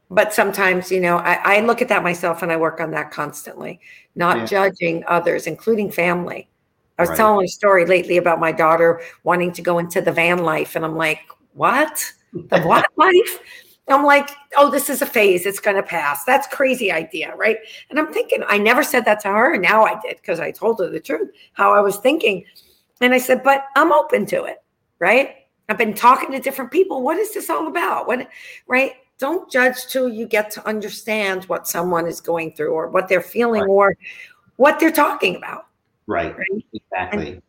but 0.10 0.34
sometimes, 0.34 0.92
you 0.92 1.02
know, 1.02 1.18
I, 1.18 1.58
I, 1.58 1.60
look 1.62 1.82
at 1.82 1.90
that 1.90 2.04
myself 2.04 2.42
and 2.42 2.52
I 2.52 2.58
work 2.58 2.80
on 2.80 2.92
that 2.92 3.12
constantly, 3.12 3.82
not 4.16 4.38
yeah. 4.38 4.46
judging 4.46 5.04
others, 5.08 5.48
including 5.48 5.92
family. 5.92 6.48
I 6.98 7.04
was 7.04 7.10
right. 7.10 7.18
telling 7.18 7.46
a 7.46 7.50
story 7.50 7.86
lately 7.86 8.18
about 8.18 8.40
my 8.40 8.52
daughter 8.52 9.02
wanting 9.24 9.52
to 9.54 9.62
go 9.62 9.80
into 9.80 10.02
the 10.02 10.12
van 10.12 10.40
life. 10.40 10.76
And 10.76 10.86
I'm 10.86 10.96
like, 10.96 11.20
what? 11.54 12.06
The 12.34 12.62
what 12.62 12.86
life? 12.96 13.40
I'm 13.90 14.06
like, 14.06 14.30
oh, 14.56 14.70
this 14.70 14.90
is 14.90 15.02
a 15.02 15.06
phase. 15.06 15.46
It's 15.46 15.60
going 15.60 15.76
to 15.76 15.84
pass. 15.84 16.24
That's 16.24 16.48
crazy 16.48 16.92
idea, 16.92 17.36
right? 17.36 17.58
And 17.90 18.00
I'm 18.00 18.14
thinking, 18.14 18.44
I 18.48 18.58
never 18.58 18.84
said 18.84 19.06
that 19.06 19.20
to 19.22 19.28
her. 19.30 19.54
And 19.54 19.64
now 19.64 19.84
I 19.84 20.00
did 20.00 20.18
because 20.18 20.40
I 20.40 20.52
told 20.52 20.80
her 20.80 20.90
the 20.90 21.00
truth, 21.00 21.32
how 21.54 21.74
I 21.74 21.82
was 21.82 21.98
thinking. 21.98 22.46
And 23.02 23.14
I 23.14 23.18
said, 23.18 23.44
but 23.44 23.66
I'm 23.76 23.92
open 23.92 24.26
to 24.28 24.44
it, 24.44 24.61
right? 25.02 25.36
I've 25.68 25.78
been 25.78 25.94
talking 25.94 26.32
to 26.32 26.40
different 26.40 26.72
people. 26.72 27.02
What 27.02 27.18
is 27.18 27.34
this 27.34 27.50
all 27.50 27.68
about? 27.68 28.08
What, 28.08 28.30
right? 28.68 28.94
Don't 29.18 29.52
judge 29.52 29.88
till 29.88 30.08
you 30.08 30.26
get 30.26 30.50
to 30.52 30.66
understand 30.66 31.44
what 31.46 31.68
someone 31.68 32.08
is 32.08 32.22
going 32.22 32.54
through 32.54 32.72
or 32.72 32.90
what 32.90 33.10
they're 33.10 33.22
feeling 33.22 33.64
right. 33.64 33.70
or 33.70 33.98
what 34.56 34.80
they're 34.80 34.92
talking 34.92 35.36
about. 35.36 35.68
Right. 36.08 36.36
right? 36.38 36.66
Exactly. 36.74 37.42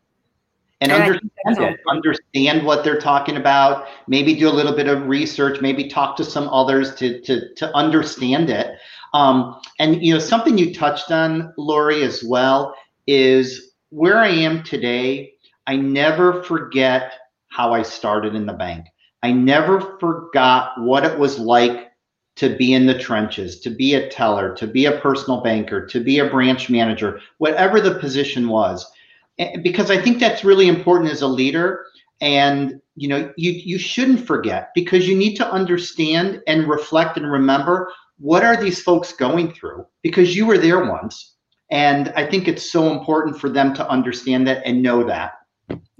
And, 0.81 0.91
and, 0.91 1.03
understand 1.03 1.75
it. 1.75 1.81
Understand 1.89 2.67
what 2.67 2.83
they're 2.83 3.01
talking 3.01 3.37
about. 3.37 3.87
Maybe 4.09 4.35
do 4.35 4.49
a 4.49 4.51
little 4.51 4.75
bit 4.75 4.89
of 4.89 5.07
research. 5.07 5.61
Maybe 5.61 5.89
talk 5.89 6.17
to 6.17 6.25
some 6.25 6.49
others 6.49 6.95
to 6.97 7.21
to 7.21 7.55
to 7.55 7.75
understand 7.77 8.51
it. 8.51 8.77
Um, 9.15 9.61
and 9.79 10.05
you 10.05 10.13
know 10.13 10.19
something 10.19 10.59
you 10.59 10.75
touched 10.75 11.13
on, 11.13 11.55
Lori, 11.57 12.03
as 12.03 12.25
well, 12.25 12.75
is 13.07 13.75
where 13.91 14.19
I 14.19 14.29
am 14.29 14.65
today 14.65 15.33
I 15.67 15.77
never 15.77 16.43
forget 16.43 17.13
how 17.53 17.75
I 17.75 17.83
started 17.83 18.35
in 18.35 18.47
the 18.47 18.53
bank. 18.53 18.87
I 19.23 19.33
never 19.33 19.99
forgot 19.99 20.73
what 20.81 21.05
it 21.05 21.19
was 21.19 21.39
like 21.39 21.93
to 22.37 22.57
be 22.57 22.73
in 22.73 22.87
the 22.87 22.99
trenches, 22.99 23.61
to 23.61 23.71
be 23.71 23.95
a 23.95 24.09
teller, 24.09 24.55
to 24.57 24.67
be 24.67 24.87
a 24.87 24.99
personal 24.99 25.43
banker, 25.43 25.87
to 25.87 26.01
be 26.03 26.19
a 26.19 26.31
branch 26.31 26.71
manager, 26.71 27.21
whatever 27.39 27.81
the 27.81 27.97
position 27.97 28.49
was. 28.49 28.91
Eh, 29.39 29.59
because 29.63 29.91
I 29.91 30.01
think 30.01 30.19
that's 30.19 30.45
really 30.45 30.67
important 30.67 31.11
as 31.11 31.23
a 31.23 31.27
leader. 31.27 31.85
And 32.21 32.81
you 32.97 33.09
know, 33.09 33.33
you 33.37 33.53
you 33.53 33.79
shouldn't 33.79 34.27
forget 34.27 34.71
because 34.75 35.09
you 35.09 35.17
need 35.17 35.35
to 35.37 35.51
understand 35.51 36.43
and 36.47 36.69
reflect 36.69 37.17
and 37.17 37.31
remember 37.31 37.93
what 38.19 38.45
are 38.45 38.57
these 38.57 38.83
folks 38.83 39.13
going 39.13 39.53
through 39.53 39.85
because 40.03 40.37
you 40.37 40.47
were 40.47 40.59
there 40.59 40.85
once. 40.85 41.35
And 41.71 42.13
I 42.17 42.27
think 42.27 42.49
it's 42.49 42.71
so 42.71 42.93
important 42.93 43.41
for 43.41 43.49
them 43.49 43.75
to 43.75 43.89
understand 43.89 44.47
that 44.47 44.63
and 44.67 44.83
know 44.83 45.05
that. 45.05 45.33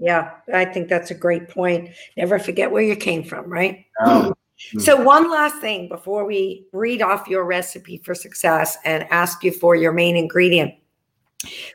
Yeah, 0.03 0.31
I 0.53 0.65
think 0.65 0.89
that's 0.89 1.11
a 1.11 1.15
great 1.15 1.47
point. 1.47 1.91
Never 2.17 2.37
forget 2.37 2.69
where 2.69 2.83
you 2.83 2.93
came 2.93 3.23
from, 3.23 3.49
right? 3.49 3.85
Oh. 4.01 4.33
So, 4.77 5.01
one 5.01 5.31
last 5.31 5.61
thing 5.61 5.87
before 5.87 6.25
we 6.25 6.65
read 6.73 7.01
off 7.01 7.29
your 7.29 7.45
recipe 7.45 8.01
for 8.03 8.13
success 8.13 8.77
and 8.83 9.07
ask 9.11 9.45
you 9.45 9.53
for 9.53 9.77
your 9.77 9.93
main 9.93 10.17
ingredient. 10.17 10.73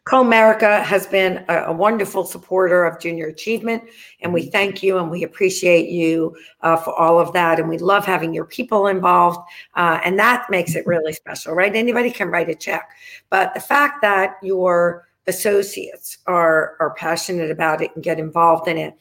Comerica 0.04 0.82
has 0.82 1.06
been 1.06 1.42
a, 1.48 1.64
a, 1.64 1.72
wonderful 1.72 2.24
supporter 2.24 2.84
of 2.84 3.00
junior 3.00 3.28
achievement, 3.28 3.84
and 4.20 4.34
we 4.34 4.50
thank 4.50 4.82
you 4.82 4.98
and 4.98 5.10
we 5.10 5.22
appreciate 5.22 5.88
you 5.88 6.36
uh, 6.60 6.76
for 6.76 6.94
all 6.94 7.18
of 7.18 7.32
that. 7.32 7.58
And 7.58 7.68
we 7.68 7.78
love 7.78 8.04
having 8.04 8.34
your 8.34 8.44
people 8.44 8.88
involved, 8.88 9.38
uh, 9.74 10.00
and 10.04 10.18
that 10.18 10.50
makes 10.50 10.74
it 10.74 10.86
really 10.86 11.14
special, 11.14 11.54
right? 11.54 11.74
Anybody 11.74 12.10
can 12.10 12.28
write 12.28 12.50
a 12.50 12.54
check, 12.54 12.90
but 13.30 13.54
the 13.54 13.60
fact 13.60 14.02
that 14.02 14.36
you're 14.42 15.07
associates 15.28 16.18
are 16.26 16.76
are 16.80 16.94
passionate 16.94 17.50
about 17.50 17.80
it 17.82 17.94
and 17.94 18.02
get 18.02 18.18
involved 18.18 18.66
in 18.66 18.76
it. 18.76 18.94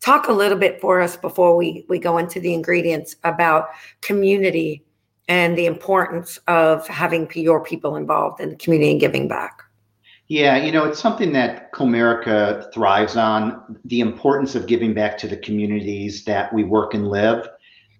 Talk 0.00 0.28
a 0.28 0.32
little 0.32 0.58
bit 0.58 0.80
for 0.80 1.00
us 1.00 1.16
before 1.16 1.56
we 1.56 1.84
we 1.88 1.98
go 1.98 2.16
into 2.16 2.40
the 2.40 2.54
ingredients 2.54 3.16
about 3.24 3.68
community 4.00 4.82
and 5.28 5.58
the 5.58 5.66
importance 5.66 6.38
of 6.48 6.86
having 6.86 7.30
your 7.34 7.62
people 7.62 7.96
involved 7.96 8.40
in 8.40 8.50
the 8.50 8.56
community 8.56 8.92
and 8.92 9.00
giving 9.00 9.28
back. 9.28 9.62
Yeah 10.28 10.56
you 10.56 10.72
know 10.72 10.84
it's 10.84 11.00
something 11.00 11.32
that 11.32 11.72
comerica 11.72 12.72
thrives 12.72 13.16
on 13.16 13.78
the 13.84 14.00
importance 14.00 14.54
of 14.54 14.66
giving 14.66 14.94
back 14.94 15.18
to 15.18 15.28
the 15.28 15.36
communities 15.36 16.24
that 16.24 16.52
we 16.54 16.64
work 16.64 16.94
and 16.94 17.08
live. 17.08 17.48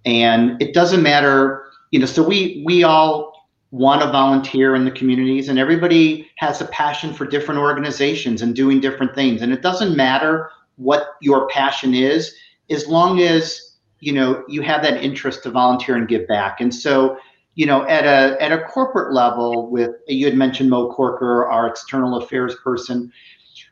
And 0.07 0.61
it 0.63 0.73
doesn't 0.75 1.03
matter 1.03 1.65
you 1.91 1.99
know 1.99 2.07
so 2.07 2.23
we 2.23 2.63
we 2.65 2.85
all 2.85 3.34
want 3.75 4.01
to 4.01 4.09
volunteer 4.09 4.77
in 4.77 4.85
the 4.85 4.91
communities 4.93 5.49
and 5.49 5.59
everybody 5.59 6.31
has 6.37 6.61
a 6.61 6.67
passion 6.67 7.13
for 7.13 7.27
different 7.27 7.61
organizations 7.61 8.41
and 8.41 8.55
doing 8.55 8.81
different 8.81 9.13
things. 9.17 9.43
And 9.43 9.53
it 9.53 9.63
doesn't 9.63 9.97
matter 9.97 10.49
what 10.77 11.17
your 11.21 11.49
passion 11.49 11.93
is 11.93 12.37
as 12.71 12.87
long 12.87 13.21
as 13.21 13.73
you 13.99 14.13
know 14.13 14.45
you 14.49 14.63
have 14.63 14.83
that 14.83 15.03
interest 15.03 15.43
to 15.43 15.51
volunteer 15.51 15.97
and 15.97 16.07
give 16.07 16.29
back. 16.29 16.61
And 16.61 16.73
so 16.73 17.19
you 17.57 17.67
know 17.67 17.85
at 17.89 18.05
a 18.05 18.41
at 18.41 18.53
a 18.53 18.63
corporate 18.63 19.13
level 19.13 19.69
with 19.69 19.91
you 20.07 20.25
had 20.27 20.37
mentioned 20.37 20.71
mo 20.71 20.93
corker 20.93 21.47
our 21.47 21.67
external 21.67 22.17
affairs 22.17 22.55
person 22.63 23.13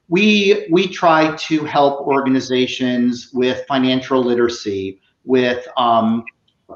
we 0.08 0.66
we 0.70 0.88
try 0.88 1.34
to 1.36 1.64
help 1.64 2.06
organizations 2.06 3.30
with 3.32 3.64
financial 3.68 4.20
literacy 4.20 5.00
with 5.24 5.66
um, 5.76 6.24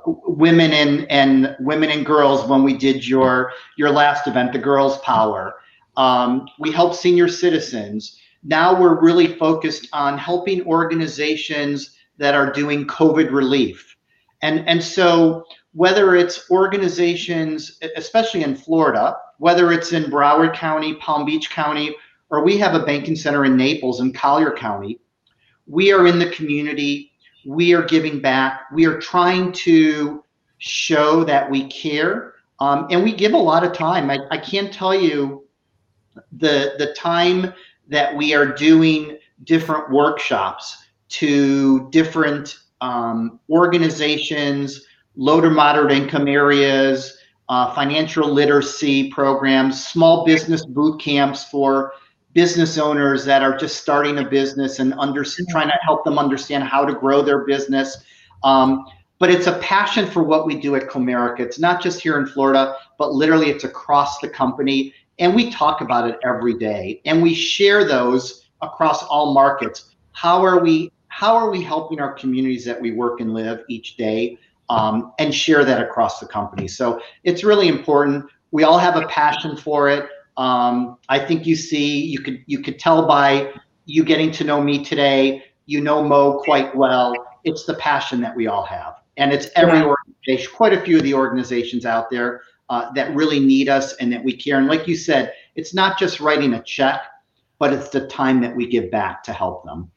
women 0.07 0.73
and 0.73 1.11
and 1.11 1.57
women 1.61 1.91
and 1.91 2.05
girls 2.05 2.49
when 2.49 2.63
we 2.63 2.77
did 2.77 3.07
your 3.07 3.53
your 3.77 3.91
last 3.91 4.27
event, 4.27 4.53
the 4.53 4.59
Girls 4.59 4.99
Power. 4.99 5.57
Um, 5.97 6.47
we 6.59 6.71
help 6.73 6.95
senior 6.95 7.29
citizens. 7.29 8.21
Now 8.43 8.79
we're 8.79 9.01
really 9.01 9.37
focused 9.37 9.89
on 9.93 10.19
helping 10.19 10.67
organizations 10.67 11.97
that 12.19 12.35
are 12.35 12.53
doing 12.53 12.87
COVID 12.87 13.33
relief, 13.33 13.97
and 14.43 14.69
and 14.69 14.83
so 14.83 15.45
whether 15.73 16.15
it's 16.15 16.51
organizations, 16.51 17.79
especially 17.97 18.43
in 18.43 18.57
Florida, 18.57 19.17
whether 19.39 19.73
it's 19.73 19.93
in 19.93 20.05
Broward 20.05 20.55
County, 20.55 20.95
Palm 20.95 21.27
Beach 21.27 21.51
County, 21.51 21.95
or 22.31 22.43
we 22.43 22.57
have 22.59 22.75
a 22.75 22.85
banking 22.85 23.17
center 23.17 23.45
in 23.45 23.57
Naples 23.57 24.01
in 24.01 24.13
Collier 24.13 24.53
County, 24.53 24.99
we 25.67 25.93
are 25.93 26.07
in 26.07 26.19
the 26.19 26.31
community 26.31 27.13
we 27.47 27.75
are 27.75 27.83
giving 27.83 28.21
back. 28.21 28.63
We 28.73 28.87
are 28.87 28.99
trying 28.99 29.53
to 29.53 30.25
show 30.59 31.25
that 31.25 31.49
we 31.51 31.67
care. 31.69 32.35
Um, 32.59 32.87
and 32.91 33.05
we 33.05 33.13
give 33.13 33.35
a 33.35 33.39
lot 33.39 33.65
of 33.65 33.73
time. 33.73 34.11
I, 34.11 34.19
I 34.31 34.39
can't 34.39 34.73
tell 34.73 34.95
you 34.95 35.45
the 36.33 36.75
the 36.79 36.95
time 36.95 37.53
that 37.89 38.17
we 38.17 38.35
are 38.35 38.47
doing 38.47 39.19
different 39.45 39.91
workshops 39.91 40.85
to 41.09 41.89
different 41.91 42.59
um, 42.81 43.39
organizations, 43.51 44.87
low 45.15 45.41
to 45.41 45.51
moderate 45.51 45.93
income 45.93 46.27
areas, 46.27 47.19
uh, 47.49 47.73
financial 47.75 48.29
literacy 48.29 49.11
programs, 49.11 49.87
small 49.87 50.25
business 50.25 50.65
boot 50.65 51.01
camps 51.01 51.45
for 51.45 51.93
business 52.37 52.77
owners 52.77 53.25
that 53.25 53.43
are 53.43 53.57
just 53.57 53.81
starting 53.81 54.19
a 54.19 54.29
business 54.29 54.79
and 54.79 54.93
under, 54.99 55.25
trying 55.49 55.69
to 55.69 55.79
help 55.83 56.05
them 56.05 56.19
understand 56.19 56.63
how 56.63 56.85
to 56.85 56.95
grow 56.95 57.23
their 57.23 57.47
business. 57.47 58.05
Um, 58.45 58.85
but 59.19 59.31
it's 59.31 59.47
a 59.47 59.59
passion 59.61 60.07
for 60.07 60.23
what 60.23 60.47
we 60.47 60.61
do 60.61 60.77
at 60.77 60.83
Comerica. 60.83 61.41
It's 61.41 61.59
not 61.59 61.83
just 61.83 61.99
here 61.99 62.19
in 62.19 62.27
Florida, 62.27 62.77
but 62.99 63.15
literally 63.15 63.49
it's 63.49 63.65
across 63.65 64.19
the 64.19 64.29
company. 64.29 64.93
And 65.19 65.35
we 65.35 65.51
talk 65.51 65.81
about 65.81 66.11
it 66.11 66.19
every 66.23 66.59
day 66.59 67.01
and 67.07 67.23
we 67.23 67.33
share 67.33 67.87
those 67.87 68.45
across 68.61 69.03
all 69.05 69.33
markets. 69.33 69.95
How 70.13 70.45
are 70.45 70.61
we 70.61 70.93
how 71.09 71.35
are 71.35 71.51
we 71.51 71.63
helping 71.63 71.99
our 71.99 72.13
communities 72.13 72.67
that 72.67 72.79
we 72.79 72.93
work 72.93 73.21
and 73.21 73.33
live 73.33 73.65
each 73.71 73.97
day 73.97 74.37
um, 74.69 75.15
and 75.19 75.35
share 75.35 75.65
that 75.65 75.81
across 75.81 76.21
the 76.21 76.27
company? 76.27 76.69
So 76.69 77.01
it's 77.25 77.43
really 77.43 77.69
important. 77.69 78.27
We 78.51 78.65
all 78.65 78.77
have 78.77 78.97
a 78.97 79.07
passion 79.07 79.57
for 79.57 79.89
it. 79.89 80.11
Um, 80.37 80.99
I 81.09 81.19
think 81.19 81.47
you 81.47 81.57
see 81.57 82.05
you 82.05 82.21
could 82.21 82.43
you 82.47 82.61
could 82.63 82.79
tell 82.79 83.07
by 83.07 83.53
you 83.87 84.05
getting 84.05 84.31
to 84.33 84.45
know 84.45 84.61
me 84.61 84.85
today. 84.85 85.45
You 85.67 85.81
know 85.81 86.03
Mo 86.03 86.41
quite 86.45 86.75
well. 86.75 87.15
It's 87.45 87.65
the 87.65 87.75
passion 87.75 88.21
that 88.21 88.37
we 88.37 88.47
all 88.47 88.65
have 88.65 88.97
and 89.17 89.33
it's 89.33 89.49
every 89.57 89.83
organization, 89.83 90.53
quite 90.55 90.73
a 90.73 90.81
few 90.81 90.99
of 90.99 91.03
the 91.03 91.15
organizations 91.15 91.87
out 91.87 92.11
there 92.11 92.43
uh, 92.69 92.93
that 92.93 93.15
really 93.15 93.41
need 93.41 93.69
us 93.69 93.95
and 93.95 94.13
that 94.13 94.23
we 94.23 94.37
care. 94.37 94.59
And 94.59 94.67
like 94.67 94.87
you 94.87 94.97
said, 94.97 95.33
it's 95.55 95.75
not 95.75 95.99
just 95.99 96.21
writing 96.21 96.55
a 96.55 96.63
check, 96.63 97.03
but 97.59 97.73
it's 97.73 97.89
the 97.89 98.07
time 98.09 98.41
that 98.43 98.55
we 98.55 98.67
give 98.67 98.91
back 98.91 99.23
to 99.25 99.33
help 99.33 99.65
them. 99.65 99.91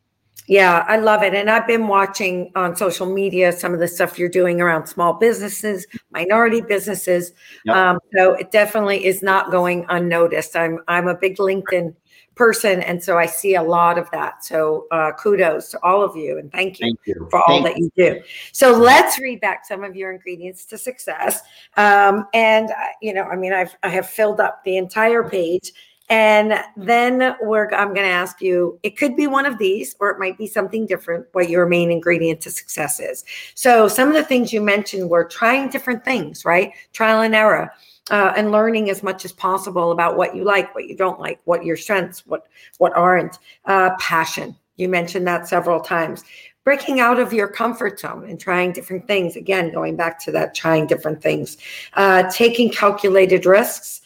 Yeah, 0.50 0.84
I 0.88 0.98
love 0.98 1.22
it. 1.22 1.36
And 1.36 1.48
I've 1.48 1.68
been 1.68 1.88
watching 1.88 2.52
on 2.56 2.76
social 2.76 3.06
media 3.06 3.52
some 3.52 3.72
of 3.72 3.80
the 3.80 3.88
stuff 3.88 4.18
you're 4.18 4.28
doing 4.30 4.60
around 4.60 4.88
small 4.88 5.14
businesses, 5.14 5.86
minority 6.10 6.60
businesses. 6.60 7.34
Yep. 7.66 7.76
Um, 7.76 8.00
so 8.18 8.34
it 8.34 8.50
definitely 8.50 9.06
is 9.06 9.22
not 9.22 9.52
going 9.52 9.86
unnoticed. 9.90 10.56
I'm 10.56 10.80
I'm 10.88 11.08
a 11.08 11.14
big 11.14 11.38
LinkedIn 11.38 11.94
person. 12.34 12.82
And 12.82 13.04
so 13.04 13.18
I 13.18 13.28
see 13.28 13.56
a 13.56 13.62
lot 13.62 14.00
of 14.00 14.10
that. 14.12 14.44
So 14.44 14.88
uh, 14.92 15.12
kudos 15.20 15.70
to 15.72 15.80
all 15.84 16.02
of 16.02 16.16
you 16.16 16.40
and 16.40 16.50
thank 16.52 16.80
you, 16.80 16.86
thank 16.86 17.00
you. 17.06 17.28
for 17.30 17.42
all 17.42 17.62
thank 17.62 17.76
that 17.76 17.78
you 17.78 17.92
do. 17.96 18.22
So 18.54 18.72
let's 18.72 19.20
read 19.20 19.42
back 19.42 19.66
some 19.66 19.84
of 19.84 19.96
your 19.96 20.14
ingredients 20.14 20.66
to 20.68 20.78
success. 20.78 21.42
Um, 21.76 22.28
and, 22.34 22.72
uh, 22.72 22.74
you 23.02 23.14
know, 23.14 23.24
I 23.24 23.36
mean, 23.36 23.52
I've, 23.52 23.76
I 23.84 23.90
have 23.90 24.10
filled 24.10 24.40
up 24.40 24.64
the 24.64 24.78
entire 24.78 25.30
page. 25.30 25.74
And 26.10 26.60
then 26.76 27.36
we're, 27.42 27.70
I'm 27.72 27.94
going 27.94 28.08
to 28.08 28.14
ask 28.14 28.42
you, 28.42 28.80
it 28.82 28.98
could 28.98 29.16
be 29.16 29.28
one 29.28 29.46
of 29.46 29.60
these, 29.60 29.96
or 30.00 30.10
it 30.10 30.18
might 30.18 30.38
be 30.38 30.48
something 30.48 30.88
different, 30.88 31.28
what 31.34 31.50
your 31.50 31.68
main 31.68 31.92
ingredient 31.92 32.42
to 32.42 32.52
success 32.52 33.00
is. 33.00 33.24
So 33.54 33.88
some 33.88 34.08
of 34.08 34.16
the 34.16 34.24
things 34.24 34.52
you 34.52 34.62
mentioned 34.62 35.10
were 35.10 35.26
trying 35.26 35.70
different 35.70 36.04
things, 36.04 36.46
right? 36.46 36.74
Trial 36.94 37.22
and 37.22 37.36
error 37.36 37.72
uh, 38.10 38.34
and 38.36 38.52
learning 38.52 38.90
as 38.90 39.04
much 39.04 39.24
as 39.26 39.32
possible 39.32 39.92
about 39.92 40.18
what 40.18 40.36
you 40.36 40.44
like, 40.44 40.74
what 40.74 40.88
you 40.88 40.96
don't 40.96 41.20
like, 41.20 41.40
what 41.46 41.64
your 41.64 41.78
strengths, 41.78 42.26
what 42.26 42.48
what 42.78 42.96
aren't. 42.96 43.38
Uh, 43.66 43.92
passion. 44.00 44.56
You 44.78 44.90
mentioned 44.90 45.28
that 45.28 45.48
several 45.48 45.80
times. 45.80 46.24
Breaking 46.64 47.00
out 47.00 47.20
of 47.20 47.34
your 47.34 47.48
comfort 47.48 48.00
zone 48.00 48.28
and 48.30 48.40
trying 48.40 48.74
different 48.74 49.08
things. 49.08 49.36
Again, 49.36 49.72
going 49.72 49.96
back 49.96 50.20
to 50.26 50.32
that, 50.32 50.56
trying 50.56 50.88
different 50.88 51.22
things. 51.22 51.58
Uh, 51.94 52.30
taking 52.32 52.70
calculated 52.70 53.46
risks. 53.46 54.02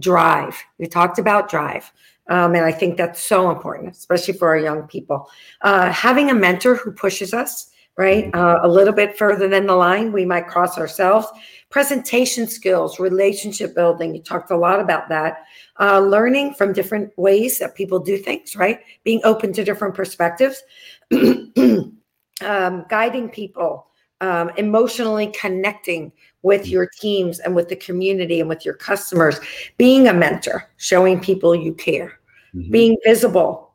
Drive. 0.00 0.56
We 0.78 0.86
talked 0.86 1.18
about 1.18 1.50
drive. 1.50 1.92
Um, 2.28 2.54
and 2.54 2.64
I 2.64 2.72
think 2.72 2.96
that's 2.96 3.20
so 3.20 3.50
important, 3.50 3.96
especially 3.96 4.34
for 4.34 4.48
our 4.48 4.58
young 4.58 4.84
people. 4.84 5.28
Uh, 5.60 5.90
having 5.90 6.30
a 6.30 6.34
mentor 6.34 6.76
who 6.76 6.92
pushes 6.92 7.34
us, 7.34 7.70
right? 7.96 8.34
Uh, 8.34 8.60
a 8.62 8.68
little 8.68 8.94
bit 8.94 9.18
further 9.18 9.48
than 9.48 9.66
the 9.66 9.74
line, 9.74 10.12
we 10.12 10.24
might 10.24 10.46
cross 10.46 10.78
ourselves. 10.78 11.26
Presentation 11.68 12.46
skills, 12.46 12.98
relationship 12.98 13.74
building, 13.74 14.14
you 14.14 14.22
talked 14.22 14.50
a 14.50 14.56
lot 14.56 14.80
about 14.80 15.08
that. 15.08 15.44
Uh, 15.80 15.98
learning 16.00 16.54
from 16.54 16.72
different 16.72 17.12
ways 17.18 17.58
that 17.58 17.74
people 17.74 17.98
do 17.98 18.16
things, 18.16 18.56
right? 18.56 18.80
Being 19.04 19.20
open 19.24 19.52
to 19.54 19.64
different 19.64 19.94
perspectives, 19.94 20.62
um, 21.12 22.86
guiding 22.88 23.28
people, 23.28 23.88
um, 24.20 24.50
emotionally 24.56 25.32
connecting 25.38 26.12
with 26.42 26.66
your 26.66 26.86
teams 26.86 27.38
and 27.38 27.54
with 27.54 27.68
the 27.68 27.76
community 27.76 28.40
and 28.40 28.48
with 28.48 28.64
your 28.64 28.74
customers, 28.74 29.40
being 29.78 30.08
a 30.08 30.12
mentor, 30.12 30.68
showing 30.76 31.20
people 31.20 31.54
you 31.54 31.72
care, 31.74 32.20
mm-hmm. 32.54 32.70
being 32.70 32.96
visible, 33.04 33.72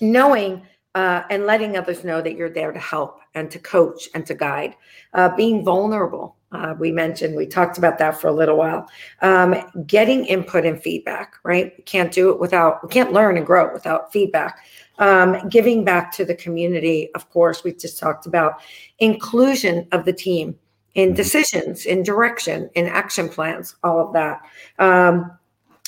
knowing 0.00 0.62
uh, 0.94 1.22
and 1.30 1.46
letting 1.46 1.76
others 1.76 2.04
know 2.04 2.20
that 2.20 2.36
you're 2.36 2.50
there 2.50 2.72
to 2.72 2.78
help 2.78 3.20
and 3.34 3.50
to 3.50 3.58
coach 3.58 4.08
and 4.14 4.26
to 4.26 4.34
guide. 4.34 4.74
Uh, 5.14 5.34
being 5.36 5.64
vulnerable, 5.64 6.36
uh, 6.52 6.74
we 6.78 6.90
mentioned, 6.90 7.36
we 7.36 7.46
talked 7.46 7.78
about 7.78 7.96
that 7.98 8.20
for 8.20 8.26
a 8.26 8.32
little 8.32 8.56
while. 8.56 8.88
Um, 9.22 9.54
getting 9.86 10.26
input 10.26 10.64
and 10.64 10.82
feedback, 10.82 11.36
right? 11.44 11.72
We 11.76 11.84
can't 11.84 12.12
do 12.12 12.30
it 12.30 12.40
without, 12.40 12.82
we 12.82 12.88
can't 12.88 13.12
learn 13.12 13.36
and 13.36 13.46
grow 13.46 13.72
without 13.72 14.12
feedback. 14.12 14.58
Um, 14.98 15.48
giving 15.48 15.84
back 15.84 16.12
to 16.16 16.24
the 16.24 16.34
community, 16.34 17.08
of 17.14 17.30
course, 17.30 17.62
we 17.62 17.72
just 17.72 17.98
talked 17.98 18.26
about 18.26 18.60
inclusion 18.98 19.86
of 19.92 20.04
the 20.04 20.12
team 20.12 20.58
in 20.94 21.08
mm-hmm. 21.08 21.16
decisions, 21.16 21.86
in 21.86 22.02
direction, 22.02 22.70
in 22.74 22.86
action 22.86 23.28
plans, 23.28 23.76
all 23.82 24.00
of 24.00 24.12
that. 24.12 24.40
Um, 24.78 25.30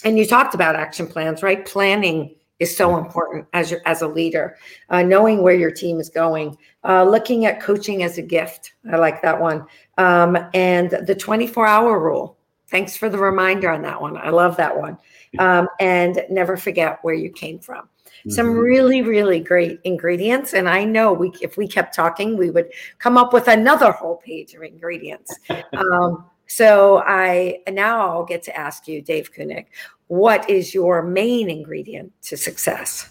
and 0.04 0.18
you 0.18 0.26
talked 0.26 0.54
about 0.54 0.76
action 0.76 1.06
plans, 1.06 1.42
right? 1.42 1.64
Planning 1.64 2.34
is 2.58 2.76
so 2.76 2.96
important 2.96 3.46
as 3.52 3.70
your, 3.70 3.80
as 3.86 4.02
a 4.02 4.08
leader. 4.08 4.56
Uh, 4.88 5.02
knowing 5.02 5.42
where 5.42 5.54
your 5.54 5.70
team 5.70 5.98
is 5.98 6.08
going, 6.08 6.56
uh, 6.84 7.04
looking 7.04 7.44
at 7.46 7.60
coaching 7.60 8.02
as 8.02 8.18
a 8.18 8.22
gift. 8.22 8.74
I 8.90 8.96
like 8.96 9.20
that 9.22 9.40
one. 9.40 9.66
Um, 9.98 10.38
and 10.54 10.90
the 10.90 11.14
24 11.14 11.66
hour 11.66 11.98
rule. 11.98 12.38
Thanks 12.68 12.96
for 12.96 13.10
the 13.10 13.18
reminder 13.18 13.70
on 13.70 13.82
that 13.82 14.00
one. 14.00 14.16
I 14.16 14.30
love 14.30 14.56
that 14.56 14.76
one. 14.76 14.96
Um, 15.38 15.68
and 15.78 16.24
never 16.30 16.56
forget 16.56 16.98
where 17.02 17.14
you 17.14 17.30
came 17.30 17.58
from. 17.58 17.88
Mm-hmm. 18.22 18.30
Some 18.30 18.52
really, 18.52 19.02
really 19.02 19.40
great 19.40 19.80
ingredients. 19.84 20.54
And 20.54 20.68
I 20.68 20.84
know 20.84 21.12
we, 21.12 21.32
if 21.40 21.56
we 21.56 21.66
kept 21.66 21.94
talking, 21.94 22.36
we 22.36 22.50
would 22.50 22.70
come 22.98 23.18
up 23.18 23.32
with 23.32 23.48
another 23.48 23.90
whole 23.92 24.16
page 24.16 24.54
of 24.54 24.62
ingredients. 24.62 25.34
Um, 25.74 26.26
so 26.46 26.98
I 27.06 27.60
now 27.70 28.06
I'll 28.06 28.24
get 28.24 28.42
to 28.42 28.56
ask 28.56 28.86
you, 28.86 29.00
Dave 29.00 29.32
Kunick, 29.32 29.66
what 30.08 30.48
is 30.50 30.74
your 30.74 31.02
main 31.02 31.48
ingredient 31.48 32.12
to 32.24 32.36
success? 32.36 33.08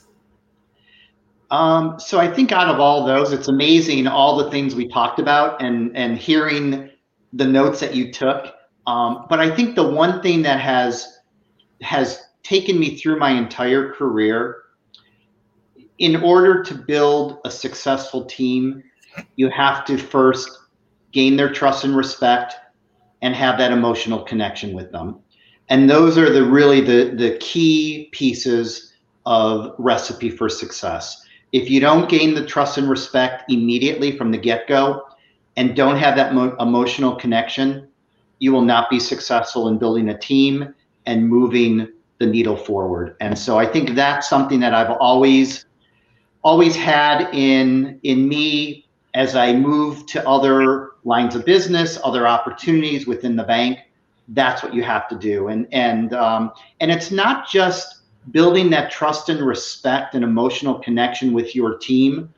Um, 1.49 1.99
so 1.99 2.19
I 2.19 2.31
think 2.31 2.51
out 2.51 2.69
of 2.69 2.79
all 2.79 3.03
those, 3.03 3.33
it's 3.33 3.47
amazing 3.47 4.05
all 4.05 4.37
the 4.37 4.51
things 4.51 4.75
we 4.75 4.87
talked 4.87 5.19
about 5.19 5.59
and 5.61 5.95
and 5.97 6.17
hearing 6.17 6.91
the 7.33 7.45
notes 7.45 7.79
that 7.79 7.95
you 7.95 8.11
took. 8.11 8.53
Um, 8.85 9.25
but 9.27 9.39
I 9.39 9.53
think 9.55 9.75
the 9.75 9.89
one 9.89 10.21
thing 10.21 10.43
that 10.43 10.59
has 10.59 11.19
has 11.81 12.21
taken 12.43 12.79
me 12.79 12.95
through 12.95 13.17
my 13.17 13.31
entire 13.31 13.91
career, 13.93 14.57
in 16.01 16.15
order 16.15 16.63
to 16.63 16.73
build 16.73 17.37
a 17.45 17.51
successful 17.51 18.25
team, 18.25 18.83
you 19.35 19.49
have 19.49 19.85
to 19.85 19.97
first 19.97 20.49
gain 21.11 21.35
their 21.37 21.53
trust 21.53 21.83
and 21.83 21.95
respect 21.95 22.55
and 23.21 23.35
have 23.35 23.59
that 23.59 23.71
emotional 23.71 24.23
connection 24.23 24.73
with 24.73 24.91
them. 24.91 25.19
And 25.69 25.87
those 25.87 26.17
are 26.17 26.33
the 26.33 26.43
really 26.43 26.81
the 26.81 27.15
the 27.15 27.37
key 27.37 28.09
pieces 28.11 28.93
of 29.27 29.75
recipe 29.77 30.31
for 30.31 30.49
success. 30.49 31.23
If 31.51 31.69
you 31.69 31.79
don't 31.79 32.09
gain 32.09 32.33
the 32.33 32.47
trust 32.47 32.79
and 32.79 32.89
respect 32.89 33.51
immediately 33.51 34.17
from 34.17 34.31
the 34.31 34.39
get-go 34.39 35.03
and 35.55 35.75
don't 35.75 35.97
have 35.97 36.15
that 36.15 36.33
mo- 36.33 36.55
emotional 36.59 37.15
connection 37.15 37.87
you 38.39 38.51
will 38.51 38.63
not 38.63 38.89
be 38.89 38.99
successful 38.99 39.67
in 39.67 39.77
building 39.77 40.09
a 40.09 40.17
team 40.17 40.73
and 41.05 41.29
moving 41.29 41.87
the 42.17 42.25
needle 42.25 42.57
forward. 42.57 43.15
And 43.19 43.37
so 43.37 43.59
i 43.59 43.67
think 43.67 43.93
that's 43.93 44.27
something 44.27 44.59
that 44.61 44.73
i've 44.73 44.97
always 44.99 45.65
always 46.43 46.75
had 46.75 47.33
in 47.33 47.99
in 48.03 48.27
me 48.27 48.87
as 49.13 49.35
i 49.35 49.53
move 49.53 50.05
to 50.05 50.27
other 50.27 50.91
lines 51.03 51.35
of 51.35 51.45
business 51.45 51.99
other 52.03 52.27
opportunities 52.27 53.05
within 53.07 53.35
the 53.35 53.43
bank 53.43 53.79
that's 54.29 54.63
what 54.63 54.73
you 54.73 54.83
have 54.83 55.07
to 55.09 55.15
do. 55.15 55.47
And 55.47 55.67
and 55.71 56.13
um, 56.13 56.51
and 56.79 56.91
it's 56.91 57.11
not 57.11 57.47
just 57.47 58.01
building 58.31 58.69
that 58.69 58.91
trust 58.91 59.29
and 59.29 59.45
respect 59.45 60.15
and 60.15 60.23
emotional 60.23 60.75
connection 60.79 61.33
with 61.33 61.55
your 61.55 61.77
team 61.77 62.33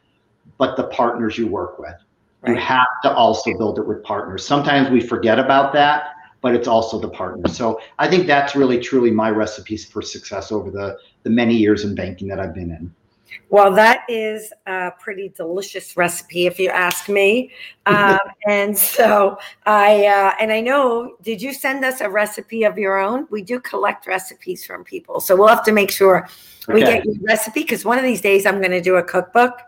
but 0.58 0.78
the 0.78 0.84
partners 0.84 1.38
you 1.38 1.48
work 1.48 1.80
with. 1.80 1.96
Right. 2.42 2.52
you 2.52 2.62
have 2.62 2.88
to 3.04 3.14
also 3.14 3.58
build 3.58 3.80
it 3.80 3.88
with 3.88 4.04
partners. 4.04 4.46
Sometimes 4.46 4.90
we 4.90 5.02
forget 5.02 5.40
about 5.40 5.74
that 5.74 6.10
but 6.42 6.54
it's 6.54 6.68
also 6.68 7.00
the 7.00 7.10
partners. 7.10 7.56
So 7.56 7.80
i 8.00 8.08
think 8.08 8.28
that's 8.28 8.56
really 8.56 8.80
truly 8.80 9.12
my 9.12 9.30
recipes 9.30 9.86
for 9.86 10.02
success 10.02 10.52
over 10.52 10.70
the 10.70 10.98
the 11.24 11.30
many 11.30 11.56
years 11.56 11.86
in 11.86 11.96
banking 11.96 12.28
that 12.28 12.40
i've 12.40 12.54
been 12.54 12.72
in 12.72 12.94
well, 13.50 13.72
that 13.74 14.02
is 14.10 14.52
a 14.66 14.92
pretty 15.00 15.30
delicious 15.30 15.96
recipe, 15.96 16.46
if 16.46 16.60
you 16.60 16.70
ask 16.70 17.10
me. 17.10 17.52
Um, 17.86 18.20
and 18.48 18.78
so 18.78 19.38
I 19.66 20.06
uh, 20.06 20.34
and 20.40 20.52
I 20.52 20.62
know. 20.62 21.16
Did 21.22 21.42
you 21.42 21.54
send 21.54 21.84
us 21.84 22.02
a 22.02 22.10
recipe 22.10 22.64
of 22.64 22.78
your 22.78 22.98
own? 22.98 23.28
We 23.30 23.42
do 23.42 23.60
collect 23.60 24.08
recipes 24.08 24.66
from 24.66 24.84
people, 24.84 25.20
so 25.20 25.36
we'll 25.36 25.48
have 25.48 25.66
to 25.66 25.72
make 25.72 25.92
sure 25.92 26.28
we 26.68 26.84
okay. 26.84 26.96
get 26.96 27.06
your 27.06 27.16
recipe 27.22 27.62
because 27.62 27.86
one 27.86 27.98
of 27.98 28.04
these 28.04 28.22
days 28.22 28.46
I'm 28.46 28.60
going 28.60 28.72
to 28.72 28.82
do 28.82 28.96
a 28.96 29.04
cookbook. 29.04 29.60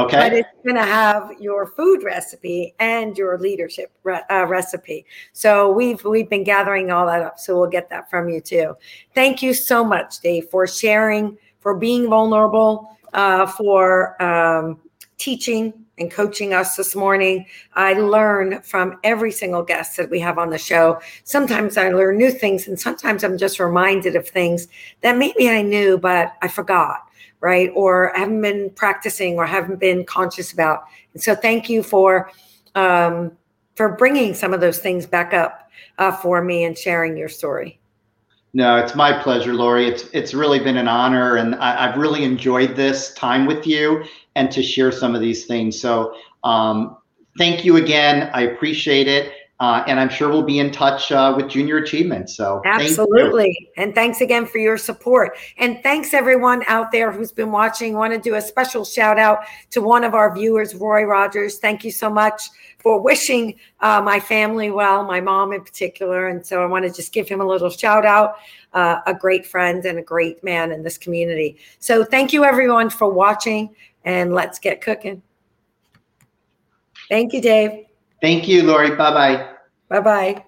Okay. 0.00 0.16
but 0.16 0.32
it's 0.32 0.48
going 0.64 0.76
to 0.76 0.84
have 0.84 1.32
your 1.40 1.66
food 1.66 2.04
recipe 2.04 2.72
and 2.78 3.18
your 3.18 3.36
leadership 3.36 3.90
re- 4.04 4.22
uh, 4.30 4.46
recipe. 4.46 5.04
So 5.32 5.72
we've 5.72 6.04
we've 6.04 6.30
been 6.30 6.44
gathering 6.44 6.92
all 6.92 7.04
that 7.06 7.20
up. 7.20 7.40
So 7.40 7.58
we'll 7.58 7.68
get 7.68 7.90
that 7.90 8.08
from 8.08 8.28
you 8.28 8.40
too. 8.40 8.76
Thank 9.12 9.42
you 9.42 9.54
so 9.54 9.84
much, 9.84 10.20
Dave, 10.20 10.46
for 10.50 10.68
sharing, 10.68 11.36
for 11.58 11.74
being 11.74 12.08
vulnerable, 12.08 12.96
uh, 13.14 13.46
for 13.46 14.20
um, 14.22 14.80
teaching 15.16 15.72
and 15.98 16.10
coaching 16.10 16.54
us 16.54 16.76
this 16.76 16.94
morning. 16.94 17.44
I 17.74 17.94
learn 17.94 18.62
from 18.62 18.98
every 19.02 19.32
single 19.32 19.62
guest 19.62 19.96
that 19.96 20.10
we 20.10 20.20
have 20.20 20.38
on 20.38 20.50
the 20.50 20.58
show. 20.58 21.00
Sometimes 21.24 21.76
I 21.76 21.90
learn 21.90 22.18
new 22.18 22.30
things, 22.30 22.68
and 22.68 22.78
sometimes 22.78 23.24
I'm 23.24 23.36
just 23.36 23.58
reminded 23.58 24.14
of 24.14 24.28
things 24.28 24.68
that 25.00 25.16
maybe 25.16 25.48
I 25.50 25.62
knew, 25.62 25.98
but 25.98 26.34
I 26.42 26.48
forgot 26.48 27.04
right? 27.40 27.70
Or 27.74 28.16
I 28.16 28.20
haven't 28.20 28.40
been 28.40 28.70
practicing 28.70 29.36
or 29.36 29.46
haven't 29.46 29.78
been 29.78 30.04
conscious 30.04 30.52
about. 30.52 30.84
And 31.14 31.22
so 31.22 31.34
thank 31.34 31.68
you 31.68 31.82
for 31.82 32.30
um, 32.74 33.32
for 33.74 33.94
bringing 33.94 34.34
some 34.34 34.52
of 34.52 34.60
those 34.60 34.78
things 34.78 35.06
back 35.06 35.32
up 35.32 35.70
uh, 35.98 36.12
for 36.12 36.42
me 36.42 36.64
and 36.64 36.76
sharing 36.76 37.16
your 37.16 37.28
story. 37.28 37.77
No, 38.54 38.76
it's 38.76 38.94
my 38.94 39.12
pleasure, 39.12 39.54
Lori. 39.54 39.86
It's 39.86 40.04
it's 40.12 40.32
really 40.32 40.58
been 40.58 40.78
an 40.78 40.88
honor, 40.88 41.36
and 41.36 41.54
I, 41.56 41.88
I've 41.88 41.98
really 41.98 42.24
enjoyed 42.24 42.76
this 42.76 43.12
time 43.14 43.46
with 43.46 43.66
you 43.66 44.04
and 44.36 44.50
to 44.52 44.62
share 44.62 44.90
some 44.90 45.14
of 45.14 45.20
these 45.20 45.46
things. 45.46 45.78
So, 45.78 46.14
um, 46.44 46.96
thank 47.36 47.64
you 47.64 47.76
again. 47.76 48.30
I 48.32 48.42
appreciate 48.42 49.06
it, 49.06 49.32
uh, 49.60 49.82
and 49.88 49.98
I'm 49.98 50.08
sure 50.08 50.28
we'll 50.28 50.44
be 50.44 50.60
in 50.60 50.70
touch 50.70 51.10
uh, 51.10 51.34
with 51.36 51.48
Junior 51.48 51.78
Achievement. 51.78 52.30
So, 52.30 52.60
thank. 52.62 52.82
Absolutely. 52.82 53.70
And 53.76 53.92
thanks 53.92 54.20
again 54.20 54.46
for 54.46 54.58
your 54.58 54.76
support. 54.76 55.36
And 55.56 55.82
thanks 55.82 56.14
everyone 56.14 56.62
out 56.68 56.92
there 56.92 57.10
who's 57.10 57.32
been 57.32 57.50
watching. 57.50 57.94
Want 57.94 58.12
to 58.12 58.20
do 58.20 58.36
a 58.36 58.40
special 58.40 58.84
shout 58.84 59.18
out 59.18 59.40
to 59.70 59.82
one 59.82 60.04
of 60.04 60.14
our 60.14 60.32
viewers, 60.32 60.76
Roy 60.76 61.02
Rogers. 61.02 61.58
Thank 61.58 61.82
you 61.82 61.90
so 61.90 62.08
much 62.08 62.42
for 62.78 63.00
wishing 63.00 63.56
uh, 63.80 64.00
my 64.00 64.20
family 64.20 64.70
well, 64.70 65.02
my 65.02 65.20
mom 65.20 65.52
in 65.52 65.62
particular. 65.62 66.28
And 66.28 66.46
so 66.46 66.62
I 66.62 66.66
want 66.66 66.84
to 66.84 66.92
just 66.92 67.12
give 67.12 67.28
him 67.28 67.40
a 67.40 67.46
little 67.46 67.70
shout 67.70 68.06
out. 68.06 68.36
Uh, 68.74 69.00
a 69.06 69.14
great 69.14 69.46
friend 69.46 69.84
and 69.86 69.98
a 69.98 70.02
great 70.02 70.44
man 70.44 70.70
in 70.70 70.82
this 70.82 70.98
community. 70.98 71.56
So 71.80 72.04
thank 72.04 72.32
you 72.32 72.44
everyone 72.44 72.90
for 72.90 73.10
watching 73.10 73.74
and 74.04 74.34
let's 74.34 74.58
get 74.58 74.82
cooking. 74.82 75.22
Thank 77.08 77.32
you, 77.32 77.40
Dave. 77.40 77.87
Thank 78.20 78.48
you, 78.48 78.62
Lori. 78.64 78.90
Bye 78.94 79.12
bye. 79.12 79.46
Bye 79.88 80.00
bye. 80.00 80.44